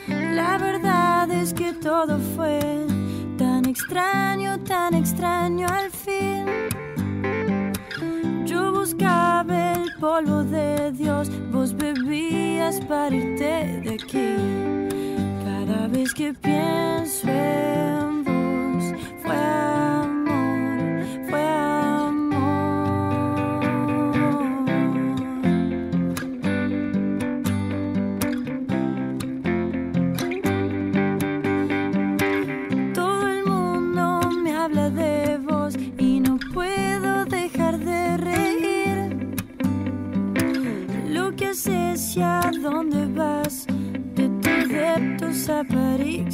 La 0.09 0.59
verdad 0.59 1.31
es 1.31 1.53
que 1.53 1.73
todo 1.73 2.19
fue 2.37 2.87
tan 3.37 3.67
extraño, 3.67 4.59
tan 4.61 4.95
extraño 4.95 5.67
al 5.69 5.91
fin. 5.91 6.47
Yo 8.45 8.73
buscaba 8.73 9.73
el 9.75 9.93
polvo 10.01 10.43
de 10.45 10.93
Dios, 10.93 11.31
vos 11.53 11.77
bebías 11.77 12.81
para 12.83 13.15
irte 13.15 13.81
de 13.85 13.95
aquí. 13.95 14.88
Que 16.15 16.33
pienso 16.33 17.29
en 17.29 18.25
vos, 18.25 18.95
fue 19.23 19.78
somebody 45.49 46.28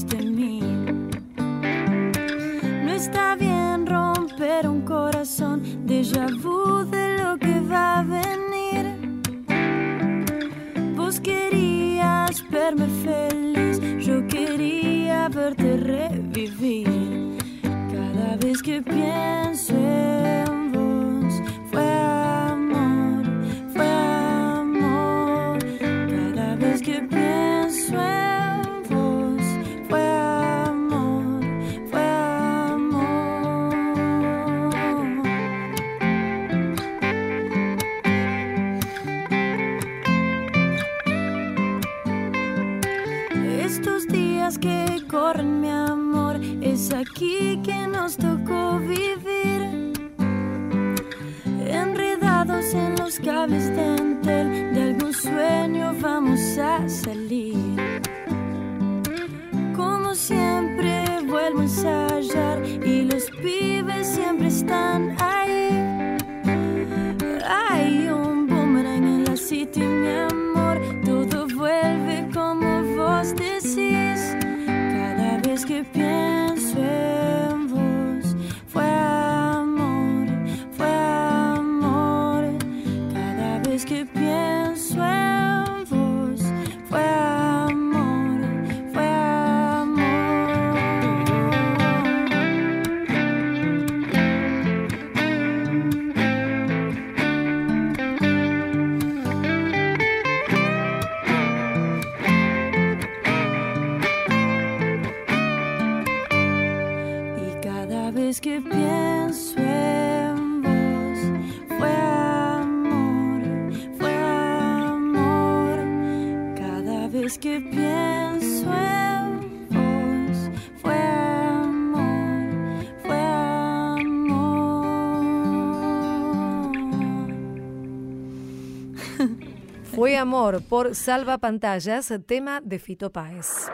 Fue 129.95 130.17
Amor 130.17 130.61
por 130.63 130.97
Salva 130.97 131.39
Pantallas, 131.39 132.13
tema 132.27 132.61
de 132.61 132.81
Fito 132.81 133.13
Páez. 133.13 133.69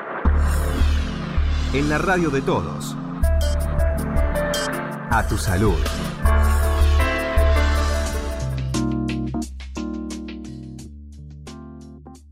En 1.72 1.88
la 1.88 1.96
radio 1.96 2.28
de 2.28 2.42
todos. 2.42 2.94
A 5.10 5.26
tu 5.26 5.38
salud. 5.38 5.78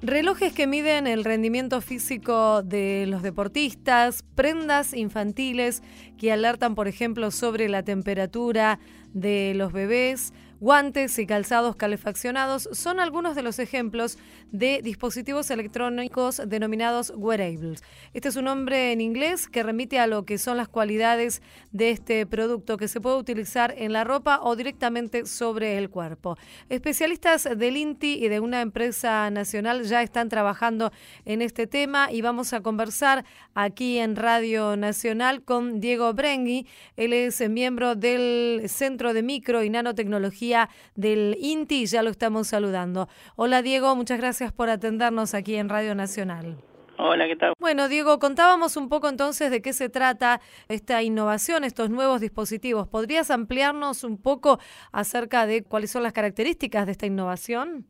Relojes 0.02 0.52
que 0.52 0.66
miden 0.66 1.06
el 1.06 1.24
rendimiento 1.24 1.80
físico 1.80 2.62
de 2.62 3.06
los 3.08 3.22
deportistas, 3.22 4.22
prendas 4.34 4.92
infantiles 4.92 5.82
que 6.18 6.30
alertan, 6.30 6.74
por 6.74 6.88
ejemplo, 6.88 7.30
sobre 7.30 7.68
la 7.68 7.82
temperatura 7.82 8.80
de 9.12 9.54
los 9.54 9.72
bebés, 9.72 10.32
guantes 10.60 11.18
y 11.18 11.26
calzados 11.26 11.76
calefaccionados 11.76 12.68
son 12.72 12.98
algunos 12.98 13.36
de 13.36 13.42
los 13.42 13.58
ejemplos 13.58 14.18
de 14.50 14.80
dispositivos 14.82 15.50
electrónicos 15.50 16.42
denominados 16.46 17.12
wearables. 17.14 17.82
Este 18.14 18.28
es 18.28 18.36
un 18.36 18.46
nombre 18.46 18.92
en 18.92 19.00
inglés 19.00 19.48
que 19.48 19.62
remite 19.62 19.98
a 19.98 20.06
lo 20.06 20.24
que 20.24 20.38
son 20.38 20.56
las 20.56 20.68
cualidades 20.68 21.42
de 21.70 21.90
este 21.90 22.26
producto 22.26 22.76
que 22.76 22.88
se 22.88 23.00
puede 23.00 23.18
utilizar 23.18 23.74
en 23.76 23.92
la 23.92 24.04
ropa 24.04 24.40
o 24.42 24.56
directamente 24.56 25.26
sobre 25.26 25.78
el 25.78 25.90
cuerpo. 25.90 26.36
Especialistas 26.68 27.48
del 27.56 27.76
INTI 27.76 28.24
y 28.24 28.28
de 28.28 28.40
una 28.40 28.60
empresa 28.60 29.30
nacional 29.30 29.84
ya 29.84 30.02
están 30.02 30.28
trabajando 30.28 30.92
en 31.24 31.42
este 31.42 31.66
tema 31.66 32.10
y 32.10 32.22
vamos 32.22 32.52
a 32.52 32.62
conversar 32.62 33.24
aquí 33.54 33.98
en 33.98 34.16
Radio 34.16 34.76
Nacional 34.76 35.42
con 35.42 35.80
Diego 35.80 36.12
Brengui. 36.14 36.66
Él 36.96 37.12
es 37.12 37.46
miembro 37.48 37.94
del 37.94 38.62
Centro 38.68 39.12
de 39.12 39.22
Micro 39.22 39.62
y 39.62 39.70
Nanotecnología 39.70 40.47
del 40.94 41.36
INTI. 41.40 41.86
Ya 41.86 42.02
lo 42.02 42.10
estamos 42.10 42.48
saludando. 42.48 43.08
Hola 43.36 43.62
Diego, 43.62 43.94
muchas 43.96 44.18
gracias 44.18 44.52
por 44.52 44.70
atendernos 44.70 45.34
aquí 45.34 45.56
en 45.56 45.68
Radio 45.68 45.94
Nacional. 45.94 46.56
Hola, 47.00 47.28
¿qué 47.28 47.36
tal? 47.36 47.52
Bueno, 47.60 47.88
Diego, 47.88 48.18
contábamos 48.18 48.76
un 48.76 48.88
poco 48.88 49.08
entonces 49.08 49.52
de 49.52 49.62
qué 49.62 49.72
se 49.72 49.88
trata 49.88 50.40
esta 50.68 51.00
innovación, 51.00 51.62
estos 51.62 51.90
nuevos 51.90 52.20
dispositivos. 52.20 52.88
¿Podrías 52.88 53.30
ampliarnos 53.30 54.02
un 54.02 54.20
poco 54.20 54.58
acerca 54.90 55.46
de 55.46 55.62
cuáles 55.62 55.92
son 55.92 56.02
las 56.02 56.12
características 56.12 56.86
de 56.86 56.92
esta 56.92 57.06
innovación? 57.06 57.86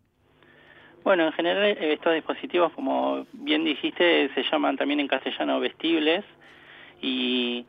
Bueno, 1.04 1.24
en 1.24 1.32
general 1.32 1.64
eh, 1.64 1.94
estos 1.94 2.12
dispositivos, 2.12 2.70
como 2.74 3.26
bien 3.32 3.64
dijiste, 3.64 4.28
se 4.34 4.42
llaman 4.42 4.76
también 4.76 5.00
en 5.00 5.08
castellano 5.08 5.58
vestibles 5.58 6.22
y 7.00 7.64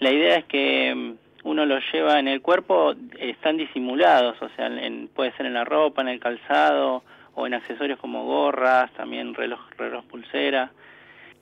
la 0.00 0.10
idea 0.10 0.38
es 0.38 0.44
que 0.46 0.92
mm, 0.92 1.12
uno 1.42 1.64
los 1.64 1.82
lleva 1.92 2.18
en 2.18 2.28
el 2.28 2.42
cuerpo, 2.42 2.94
están 3.18 3.56
disimulados, 3.56 4.40
o 4.42 4.48
sea, 4.56 4.70
puede 5.14 5.32
ser 5.32 5.46
en 5.46 5.54
la 5.54 5.64
ropa, 5.64 6.02
en 6.02 6.08
el 6.08 6.20
calzado 6.20 7.02
o 7.34 7.46
en 7.46 7.54
accesorios 7.54 7.98
como 7.98 8.24
gorras, 8.24 8.92
también 8.92 9.34
reloj, 9.34 9.60
reloj 9.78 10.04
pulsera. 10.04 10.70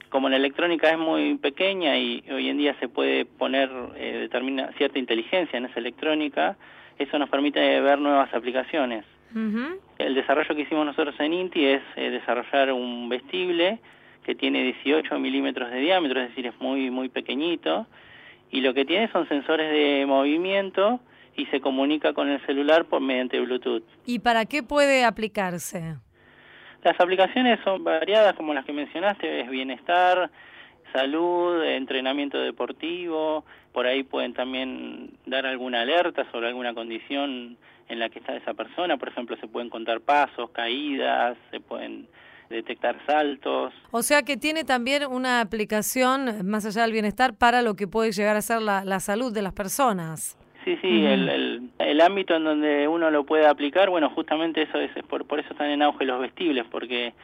Como 0.08 0.28
la 0.28 0.36
electrónica 0.36 0.90
es 0.90 0.98
muy 0.98 1.36
pequeña 1.36 1.98
y 1.98 2.24
hoy 2.30 2.48
en 2.48 2.58
día 2.58 2.74
se 2.80 2.88
puede 2.88 3.24
poner 3.24 3.70
eh, 3.96 4.18
determina 4.20 4.72
cierta 4.78 4.98
inteligencia 4.98 5.56
en 5.56 5.66
esa 5.66 5.80
electrónica, 5.80 6.56
eso 6.98 7.18
nos 7.18 7.28
permite 7.28 7.80
ver 7.80 7.98
nuevas 7.98 8.32
aplicaciones. 8.32 9.04
El 9.98 10.14
desarrollo 10.14 10.54
que 10.54 10.62
hicimos 10.62 10.86
nosotros 10.86 11.14
en 11.18 11.34
INTI 11.34 11.66
es 11.66 11.82
eh, 11.96 12.10
desarrollar 12.10 12.72
un 12.72 13.08
vestible 13.10 13.78
que 14.24 14.34
tiene 14.34 14.62
18 14.62 15.18
milímetros 15.18 15.70
de 15.70 15.80
diámetro, 15.80 16.20
es 16.20 16.30
decir, 16.30 16.46
es 16.46 16.58
muy, 16.60 16.90
muy 16.90 17.08
pequeñito, 17.08 17.86
y 18.50 18.60
lo 18.60 18.74
que 18.74 18.84
tiene 18.84 19.10
son 19.12 19.28
sensores 19.28 19.70
de 19.70 20.04
movimiento 20.06 21.00
y 21.36 21.46
se 21.46 21.60
comunica 21.60 22.12
con 22.12 22.28
el 22.28 22.44
celular 22.46 22.86
por 22.86 23.00
mediante 23.00 23.40
Bluetooth. 23.40 23.84
¿Y 24.06 24.18
para 24.18 24.44
qué 24.44 24.62
puede 24.62 25.04
aplicarse? 25.04 25.96
Las 26.82 26.98
aplicaciones 27.00 27.60
son 27.64 27.84
variadas, 27.84 28.34
como 28.34 28.54
las 28.54 28.64
que 28.64 28.72
mencionaste, 28.72 29.40
es 29.40 29.50
bienestar, 29.50 30.30
salud, 30.92 31.62
entrenamiento 31.64 32.38
deportivo, 32.38 33.44
por 33.72 33.86
ahí 33.86 34.02
pueden 34.02 34.32
también 34.32 35.10
dar 35.26 35.46
alguna 35.46 35.82
alerta 35.82 36.28
sobre 36.30 36.48
alguna 36.48 36.74
condición 36.74 37.56
en 37.88 37.98
la 37.98 38.08
que 38.08 38.18
está 38.18 38.36
esa 38.36 38.54
persona, 38.54 38.96
por 38.96 39.08
ejemplo, 39.08 39.36
se 39.36 39.48
pueden 39.48 39.70
contar 39.70 40.00
pasos, 40.00 40.50
caídas, 40.50 41.36
se 41.50 41.60
pueden 41.60 42.06
detectar 42.48 42.96
saltos. 43.06 43.72
O 43.90 44.02
sea 44.02 44.22
que 44.22 44.36
tiene 44.36 44.64
también 44.64 45.06
una 45.06 45.40
aplicación, 45.40 46.46
más 46.46 46.64
allá 46.66 46.82
del 46.82 46.92
bienestar, 46.92 47.34
para 47.34 47.62
lo 47.62 47.74
que 47.74 47.86
puede 47.86 48.12
llegar 48.12 48.36
a 48.36 48.42
ser 48.42 48.62
la, 48.62 48.84
la 48.84 49.00
salud 49.00 49.32
de 49.32 49.42
las 49.42 49.52
personas. 49.52 50.36
Sí, 50.64 50.76
sí, 50.82 51.04
el, 51.04 51.28
el, 51.28 51.70
el, 51.78 52.00
ámbito 52.00 52.36
en 52.36 52.44
donde 52.44 52.88
uno 52.88 53.10
lo 53.10 53.24
puede 53.24 53.46
aplicar, 53.46 53.88
bueno, 53.88 54.10
justamente 54.10 54.62
eso 54.62 54.78
es, 54.78 54.90
por, 55.04 55.24
por 55.24 55.40
eso 55.40 55.50
están 55.52 55.70
en 55.70 55.82
auge 55.82 56.04
los 56.04 56.20
vestibles, 56.20 56.66
porque 56.70 57.14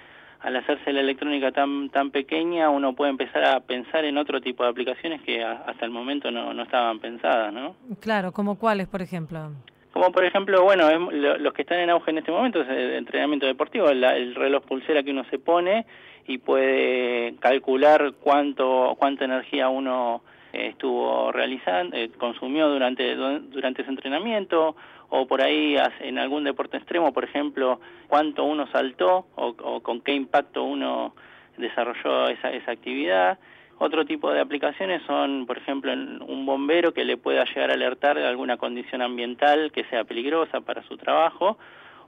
al 0.41 0.57
hacerse 0.57 0.93
la 0.93 1.01
electrónica 1.01 1.53
tan 1.53 1.91
tan 1.91 2.11
pequeña, 2.11 2.71
uno 2.71 2.95
puede 2.95 3.11
empezar 3.11 3.45
a 3.45 3.61
pensar 3.61 4.05
en 4.05 4.19
otro 4.19 4.41
tipo 4.41 4.63
de 4.63 4.71
aplicaciones 4.71 5.21
que 5.23 5.43
hasta 5.43 5.85
el 5.85 5.91
momento 5.91 6.31
no, 6.31 6.55
no 6.55 6.63
estaban 6.63 7.01
pensadas, 7.01 7.53
¿no? 7.53 7.77
Claro, 8.01 8.33
como 8.33 8.59
cuáles, 8.59 8.87
por 8.89 9.03
ejemplo. 9.03 9.51
Como 9.95 10.11
por 10.11 10.25
ejemplo, 10.25 10.65
bueno, 10.65 10.91
los 11.09 11.55
que 11.55 11.63
están 11.63 11.79
en 11.79 11.89
auge 11.89 12.11
en 12.11 12.19
este 12.19 12.33
momento 12.33 12.61
es 12.61 12.69
el 12.69 12.95
entrenamiento 12.95 13.47
deportivo, 13.47 13.89
el, 13.91 14.35
reloj 14.35 14.65
pulsera 14.65 15.05
que 15.05 15.13
uno 15.13 15.23
se 15.31 15.39
pone 15.39 15.87
y 16.27 16.39
puede 16.39 17.37
calcular 17.39 18.15
cuánto 18.21 18.97
cuánta 18.99 19.25
energía 19.25 19.69
uno 19.69 20.25
estuvo 20.53 21.31
realizando, 21.31 21.97
eh, 21.97 22.11
consumió 22.19 22.69
durante 22.69 23.15
durante 23.15 23.83
ese 23.83 23.91
entrenamiento 23.93 24.75
o 25.11 25.29
por 25.29 25.41
ahí 25.41 25.77
en 26.01 26.19
algún 26.19 26.43
deporte 26.43 26.77
extremo, 26.77 27.13
por 27.13 27.23
ejemplo, 27.23 27.79
cuánto 28.09 28.43
uno 28.43 28.67
saltó 28.73 29.27
o, 29.37 29.55
o 29.63 29.81
con 29.81 30.01
qué 30.01 30.13
impacto 30.13 30.65
uno 30.65 31.15
desarrolló 31.57 32.31
esa, 32.31 32.51
esa 32.51 32.73
actividad 32.73 33.39
otro 33.79 34.05
tipo 34.05 34.31
de 34.31 34.41
aplicaciones 34.41 35.03
son, 35.07 35.47
por 35.47 35.59
ejemplo, 35.59 35.93
un 35.93 36.47
bombero 36.47 36.93
que 36.93 37.05
le 37.05 37.17
pueda 37.17 37.45
llegar 37.45 37.71
a 37.71 37.75
alertar 37.75 38.17
de 38.17 38.27
alguna 38.27 38.57
condición 38.57 39.03
ambiental 39.03 39.73
que 39.73 39.85
sea 39.85 40.05
peligrosa 40.05 40.61
para 40.61 40.83
su 40.85 40.97
trabajo 40.97 41.59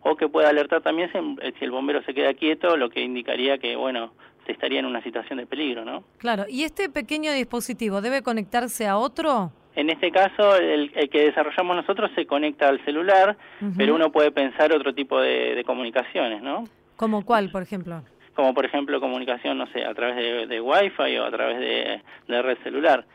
o 0.03 0.17
que 0.17 0.29
pueda 0.29 0.49
alertar 0.49 0.83
también 0.83 1.11
si 1.13 1.65
el 1.65 1.71
bombero 1.71 2.03
se 2.03 2.15
queda 2.15 2.35
quieto, 2.35 2.77
lo 2.77 2.91
que 2.91 3.01
indicaría 3.01 3.59
que, 3.59 3.75
bueno, 3.75 4.13
se 4.47 4.53
estaría 4.53 4.79
en 4.79 4.87
una 4.87 5.03
situación 5.03 5.39
de 5.39 5.47
peligro, 5.47 5.85
¿no? 5.85 6.05
Claro, 6.19 6.45
¿y 6.49 6.63
este 6.63 6.89
pequeño 6.89 7.33
dispositivo 7.33 8.01
debe 8.01 8.23
conectarse 8.23 8.87
a 8.87 8.99
otro? 8.99 9.51
En 9.75 9.91
este 9.91 10.11
caso, 10.11 10.57
el, 10.57 10.91
que 11.11 11.25
desarrollamos 11.25 11.77
nosotros 11.77 12.11
se 12.15 12.25
conecta 12.27 12.69
al 12.69 12.83
celular, 12.85 13.37
pero 13.77 13.95
uno 13.95 14.11
puede 14.11 14.31
pensar 14.31 14.73
otro 14.73 14.95
tipo 14.95 15.21
de, 15.21 15.55
de 15.55 15.65
comunicaciones, 15.65 16.41
¿no? 16.41 16.65
¿Como 16.97 17.27
cuál, 17.27 17.51
por 17.51 17.63
ejemplo? 17.63 18.03
Como 18.37 18.55
por 18.55 18.67
ejemplo 18.67 19.01
comunicación, 19.01 19.59
no 19.59 19.67
sé, 19.69 19.85
a 19.85 19.95
través 19.95 20.17
de, 20.17 20.47
de 20.47 20.61
Wi-Fi 20.61 21.17
o 21.19 21.25
a 21.25 21.31
través 21.31 21.59
de, 21.59 22.03
de 22.29 22.43
red 22.43 22.59
celular, 22.63 23.07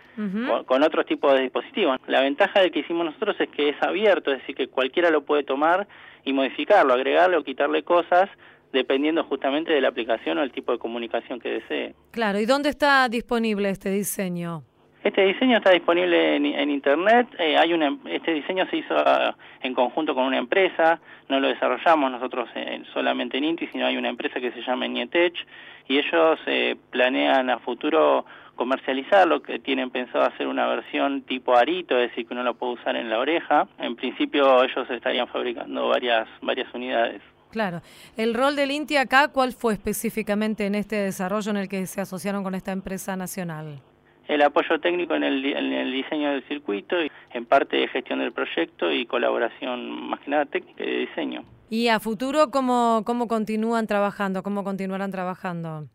con, 0.66 0.84
otros 0.84 1.06
tipos 1.06 1.34
de 1.34 1.42
dispositivos. 1.42 1.98
La 2.08 2.22
ventaja 2.22 2.60
del 2.60 2.72
que 2.72 2.80
hicimos 2.80 3.06
nosotros 3.06 3.36
es 3.40 3.50
que 3.50 3.70
es 3.70 3.82
abierto, 3.82 4.32
es 4.32 4.40
decir, 4.40 4.56
que 4.56 4.68
cualquiera 4.68 5.12
lo 5.12 5.24
puede 5.24 5.44
tomar 5.44 5.88
y 6.26 6.34
modificarlo, 6.34 6.94
agregarle 6.94 7.38
o 7.38 7.44
quitarle 7.44 7.84
cosas 7.84 8.30
dependiendo 8.74 9.24
justamente 9.26 9.72
de 9.74 9.82
la 9.82 9.90
aplicación 9.90 10.38
o 10.38 10.44
el 10.44 10.52
tipo 10.52 10.72
de 10.72 10.80
comunicación 10.80 11.40
que 11.40 11.50
desee. 11.50 11.94
Claro, 12.12 12.40
¿y 12.40 12.46
dónde 12.46 12.70
está 12.70 13.08
disponible 13.10 13.70
este 13.70 13.92
diseño? 13.92 14.64
Este 15.04 15.26
diseño 15.26 15.58
está 15.58 15.72
disponible 15.72 16.36
en, 16.36 16.70
internet. 16.70 17.28
Eh, 17.40 17.58
hay 17.58 17.74
una, 17.74 17.98
este 18.06 18.34
diseño 18.34 18.68
se 18.68 18.78
hizo 18.78 18.96
ah, 18.96 19.36
en 19.64 19.74
conjunto 19.74 20.14
con 20.14 20.26
una 20.26 20.38
empresa. 20.38 21.00
No 21.28 21.40
lo 21.40 21.48
desarrollamos 21.48 22.12
nosotros 22.12 22.48
eh, 22.54 22.84
solamente 22.94 23.38
en 23.38 23.46
Inti, 23.46 23.68
sino 23.68 23.88
hay 23.88 23.98
una 23.98 24.10
empresa 24.10 24.40
que 24.40 24.52
se 24.52 24.62
llama 24.62 24.88
Nietech 24.88 25.34
y 25.88 25.98
ellos 25.98 26.40
eh, 26.46 26.76
planean 26.92 27.50
a 27.50 27.58
futuro 27.58 28.26
comercializarlo, 28.56 29.42
que 29.42 29.58
tienen 29.58 29.90
pensado 29.90 30.24
hacer 30.24 30.46
una 30.48 30.68
versión 30.68 31.24
tipo 31.24 31.58
arito, 31.58 31.98
es 31.98 32.10
decir, 32.10 32.28
que 32.28 32.36
uno 32.36 32.44
lo 32.44 32.54
puede 32.54 32.74
usar 32.74 32.96
en 32.96 33.10
la 33.10 33.18
oreja. 33.18 33.68
En 33.80 33.96
principio 33.96 34.64
ellos 34.64 34.88
estarían 34.88 35.28
fabricando 35.28 35.88
varias 35.88 36.28
varias 36.42 36.72
unidades. 36.76 37.24
Claro. 37.50 37.82
¿El 38.18 38.36
rol 38.36 38.56
del 38.56 38.70
INTI 38.70 38.98
acá 38.98 39.30
cuál 39.30 39.52
fue 39.52 39.74
específicamente 39.74 40.68
en 40.68 40.76
este 40.76 40.98
desarrollo 40.98 41.50
en 41.50 41.58
el 41.58 41.68
que 41.68 41.88
se 41.88 42.02
asociaron 42.02 42.44
con 42.44 42.54
esta 42.54 42.72
empresa 42.72 43.16
nacional? 43.16 43.82
El 44.32 44.42
apoyo 44.42 44.80
técnico 44.80 45.14
en 45.14 45.24
el, 45.24 45.46
en 45.46 45.74
el 45.74 45.92
diseño 45.92 46.32
del 46.32 46.44
circuito, 46.48 46.96
y 47.04 47.12
en 47.34 47.46
parte 47.46 47.76
de 47.76 47.88
gestión 47.90 48.20
del 48.20 48.32
proyecto 48.32 48.90
y 48.90 49.06
colaboración 49.06 50.10
más 50.10 50.22
que 50.22 50.32
nada 50.32 50.46
técnica 50.46 50.84
y 50.86 50.88
de 50.88 50.98
diseño. 51.00 51.44
¿Y 51.70 51.90
a 51.90 52.00
futuro 52.00 52.50
cómo, 52.50 53.04
cómo 53.06 53.28
continúan 53.28 53.88
trabajando? 53.88 54.42
¿Cómo 54.42 54.64
continuarán 54.64 55.12
trabajando? 55.12 55.86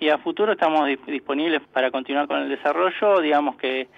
Y 0.00 0.08
a 0.08 0.16
futuro 0.16 0.52
estamos 0.52 0.88
disponibles 1.06 1.60
para 1.70 1.90
continuar 1.90 2.26
con 2.28 2.40
el 2.40 2.48
desarrollo. 2.48 3.20
Digamos 3.20 3.56
que 3.56 3.88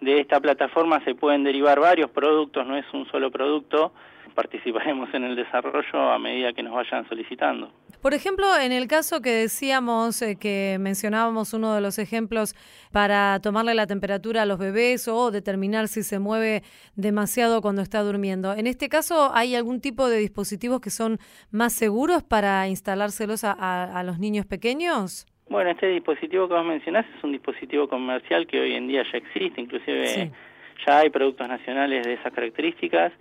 de 0.00 0.20
esta 0.20 0.40
plataforma 0.40 1.04
se 1.04 1.16
pueden 1.16 1.42
derivar 1.42 1.80
varios 1.80 2.10
productos, 2.10 2.64
no 2.64 2.76
es 2.76 2.86
un 2.92 3.04
solo 3.10 3.32
producto. 3.32 3.92
Participaremos 4.34 5.12
en 5.14 5.24
el 5.24 5.36
desarrollo 5.36 6.10
a 6.10 6.18
medida 6.18 6.52
que 6.52 6.62
nos 6.62 6.74
vayan 6.74 7.08
solicitando. 7.08 7.72
Por 8.02 8.14
ejemplo, 8.14 8.46
en 8.58 8.72
el 8.72 8.88
caso 8.88 9.20
que 9.20 9.30
decíamos, 9.30 10.22
eh, 10.22 10.36
que 10.40 10.78
mencionábamos 10.80 11.52
uno 11.52 11.74
de 11.74 11.82
los 11.82 11.98
ejemplos 11.98 12.54
para 12.92 13.38
tomarle 13.40 13.74
la 13.74 13.86
temperatura 13.86 14.42
a 14.42 14.46
los 14.46 14.58
bebés 14.58 15.06
o 15.06 15.30
determinar 15.30 15.86
si 15.88 16.02
se 16.02 16.18
mueve 16.18 16.62
demasiado 16.96 17.60
cuando 17.60 17.82
está 17.82 18.00
durmiendo, 18.02 18.54
en 18.54 18.66
este 18.66 18.88
caso, 18.88 19.30
¿hay 19.34 19.54
algún 19.54 19.82
tipo 19.82 20.08
de 20.08 20.18
dispositivos 20.18 20.80
que 20.80 20.88
son 20.88 21.18
más 21.50 21.74
seguros 21.74 22.22
para 22.22 22.66
instalárselos 22.68 23.44
a, 23.44 24.02
los 24.04 24.18
niños 24.18 24.46
pequeños? 24.46 25.26
Bueno, 25.50 25.70
este 25.70 25.88
dispositivo 25.88 26.48
que 26.48 26.54
vos 26.54 26.64
mencionás 26.64 27.04
es 27.16 27.22
un 27.22 27.32
dispositivo 27.32 27.86
comercial 27.88 28.46
que 28.46 28.60
hoy 28.60 28.74
en 28.74 28.88
día 28.88 29.02
ya 29.12 29.18
existe, 29.18 29.60
inclusive 29.60 30.32
ya 30.86 30.98
hay 31.00 31.10
productos 31.10 31.46
nacionales 31.48 32.06
de 32.06 32.14
esas 32.14 32.32
características. 32.32 33.12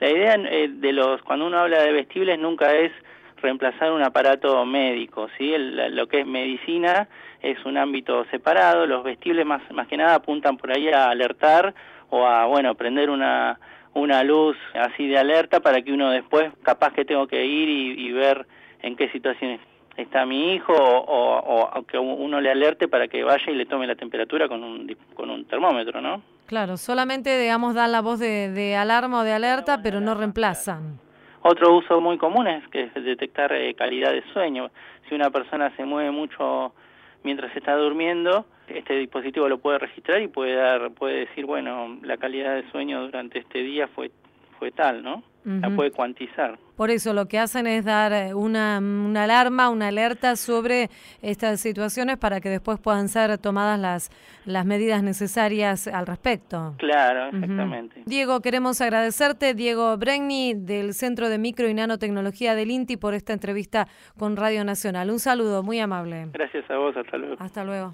La 0.00 0.10
idea 0.10 0.34
eh, 0.34 0.68
de 0.70 0.92
los, 0.92 1.22
cuando 1.22 1.46
uno 1.46 1.58
habla 1.58 1.82
de 1.82 1.92
vestibles 1.92 2.38
nunca 2.38 2.74
es 2.74 2.92
reemplazar 3.40 3.92
un 3.92 4.02
aparato 4.02 4.64
médico, 4.64 5.28
¿sí? 5.36 5.54
lo 5.56 6.06
que 6.08 6.20
es 6.20 6.26
medicina 6.26 7.08
es 7.42 7.62
un 7.64 7.76
ámbito 7.76 8.24
separado, 8.30 8.86
los 8.86 9.04
vestibles 9.04 9.46
más, 9.46 9.62
más 9.72 9.86
que 9.88 9.96
nada 9.96 10.16
apuntan 10.16 10.56
por 10.56 10.72
ahí 10.72 10.88
a 10.88 11.10
alertar 11.10 11.74
o 12.10 12.26
a, 12.26 12.46
bueno, 12.46 12.74
prender 12.74 13.10
una, 13.10 13.58
una 13.94 14.22
luz 14.22 14.56
así 14.74 15.06
de 15.06 15.18
alerta 15.18 15.60
para 15.60 15.82
que 15.82 15.92
uno 15.92 16.10
después 16.10 16.50
capaz 16.62 16.92
que 16.92 17.04
tengo 17.04 17.26
que 17.26 17.44
ir 17.44 17.68
y, 17.98 18.12
ver 18.12 18.46
en 18.82 18.96
qué 18.96 19.08
situación 19.10 19.58
está 19.96 20.26
mi 20.26 20.54
hijo 20.54 20.74
o, 20.74 21.68
o, 21.78 21.82
que 21.84 21.98
uno 21.98 22.40
le 22.40 22.50
alerte 22.50 22.88
para 22.88 23.08
que 23.08 23.22
vaya 23.22 23.50
y 23.50 23.54
le 23.54 23.66
tome 23.66 23.86
la 23.86 23.96
temperatura 23.96 24.48
con 24.48 24.62
un, 24.62 24.96
con 25.14 25.30
un 25.30 25.44
termómetro, 25.46 26.00
¿no? 26.00 26.22
Claro, 26.46 26.76
solamente, 26.76 27.38
digamos, 27.38 27.74
dan 27.74 27.92
la 27.92 28.00
voz 28.00 28.18
de, 28.18 28.50
de 28.50 28.76
alarma 28.76 29.20
o 29.20 29.24
de 29.24 29.32
alerta, 29.32 29.80
pero 29.82 30.00
no 30.00 30.14
reemplazan. 30.14 30.98
Otro 31.42 31.76
uso 31.76 32.00
muy 32.00 32.18
común 32.18 32.46
es 32.48 32.66
que 32.68 32.84
es 32.84 32.94
detectar 32.94 33.52
eh, 33.52 33.74
calidad 33.74 34.12
de 34.12 34.22
sueño. 34.32 34.70
Si 35.08 35.14
una 35.14 35.30
persona 35.30 35.74
se 35.76 35.84
mueve 35.84 36.10
mucho 36.10 36.74
mientras 37.22 37.54
está 37.56 37.74
durmiendo, 37.76 38.46
este 38.68 38.94
dispositivo 38.94 39.48
lo 39.48 39.58
puede 39.58 39.78
registrar 39.78 40.20
y 40.22 40.28
puede 40.28 40.54
dar, 40.54 40.90
puede 40.92 41.26
decir, 41.26 41.46
bueno, 41.46 41.98
la 42.02 42.16
calidad 42.16 42.54
de 42.54 42.68
sueño 42.70 43.02
durante 43.02 43.38
este 43.38 43.58
día 43.58 43.88
fue 43.88 44.10
fue 44.58 44.70
tal, 44.70 45.02
¿no? 45.02 45.22
La 45.46 45.70
puede 45.70 45.92
cuantizar. 45.92 46.58
Por 46.76 46.90
eso 46.90 47.14
lo 47.14 47.26
que 47.26 47.38
hacen 47.38 47.68
es 47.68 47.84
dar 47.84 48.12
eh, 48.12 48.34
una, 48.34 48.78
una, 48.78 49.24
alarma, 49.24 49.70
una 49.70 49.88
alerta 49.88 50.34
sobre 50.34 50.90
estas 51.22 51.60
situaciones 51.60 52.18
para 52.18 52.40
que 52.40 52.48
después 52.48 52.80
puedan 52.80 53.08
ser 53.08 53.38
tomadas 53.38 53.78
las, 53.78 54.10
las 54.44 54.66
medidas 54.66 55.04
necesarias 55.04 55.86
al 55.86 56.06
respecto. 56.06 56.74
Claro, 56.78 57.28
exactamente. 57.28 58.02
Diego, 58.06 58.40
queremos 58.40 58.80
agradecerte, 58.80 59.54
Diego 59.54 59.96
Bregni, 59.96 60.54
del 60.54 60.94
Centro 60.94 61.28
de 61.28 61.38
Micro 61.38 61.68
y 61.68 61.74
Nanotecnología 61.74 62.56
del 62.56 62.72
INTI, 62.72 62.96
por 62.96 63.14
esta 63.14 63.32
entrevista 63.32 63.86
con 64.18 64.36
Radio 64.36 64.64
Nacional. 64.64 65.10
Un 65.12 65.20
saludo, 65.20 65.62
muy 65.62 65.78
amable. 65.78 66.28
Gracias 66.32 66.68
a 66.68 66.76
vos, 66.76 66.96
hasta 66.96 67.16
luego. 67.16 67.36
Hasta 67.38 67.64
luego. 67.64 67.90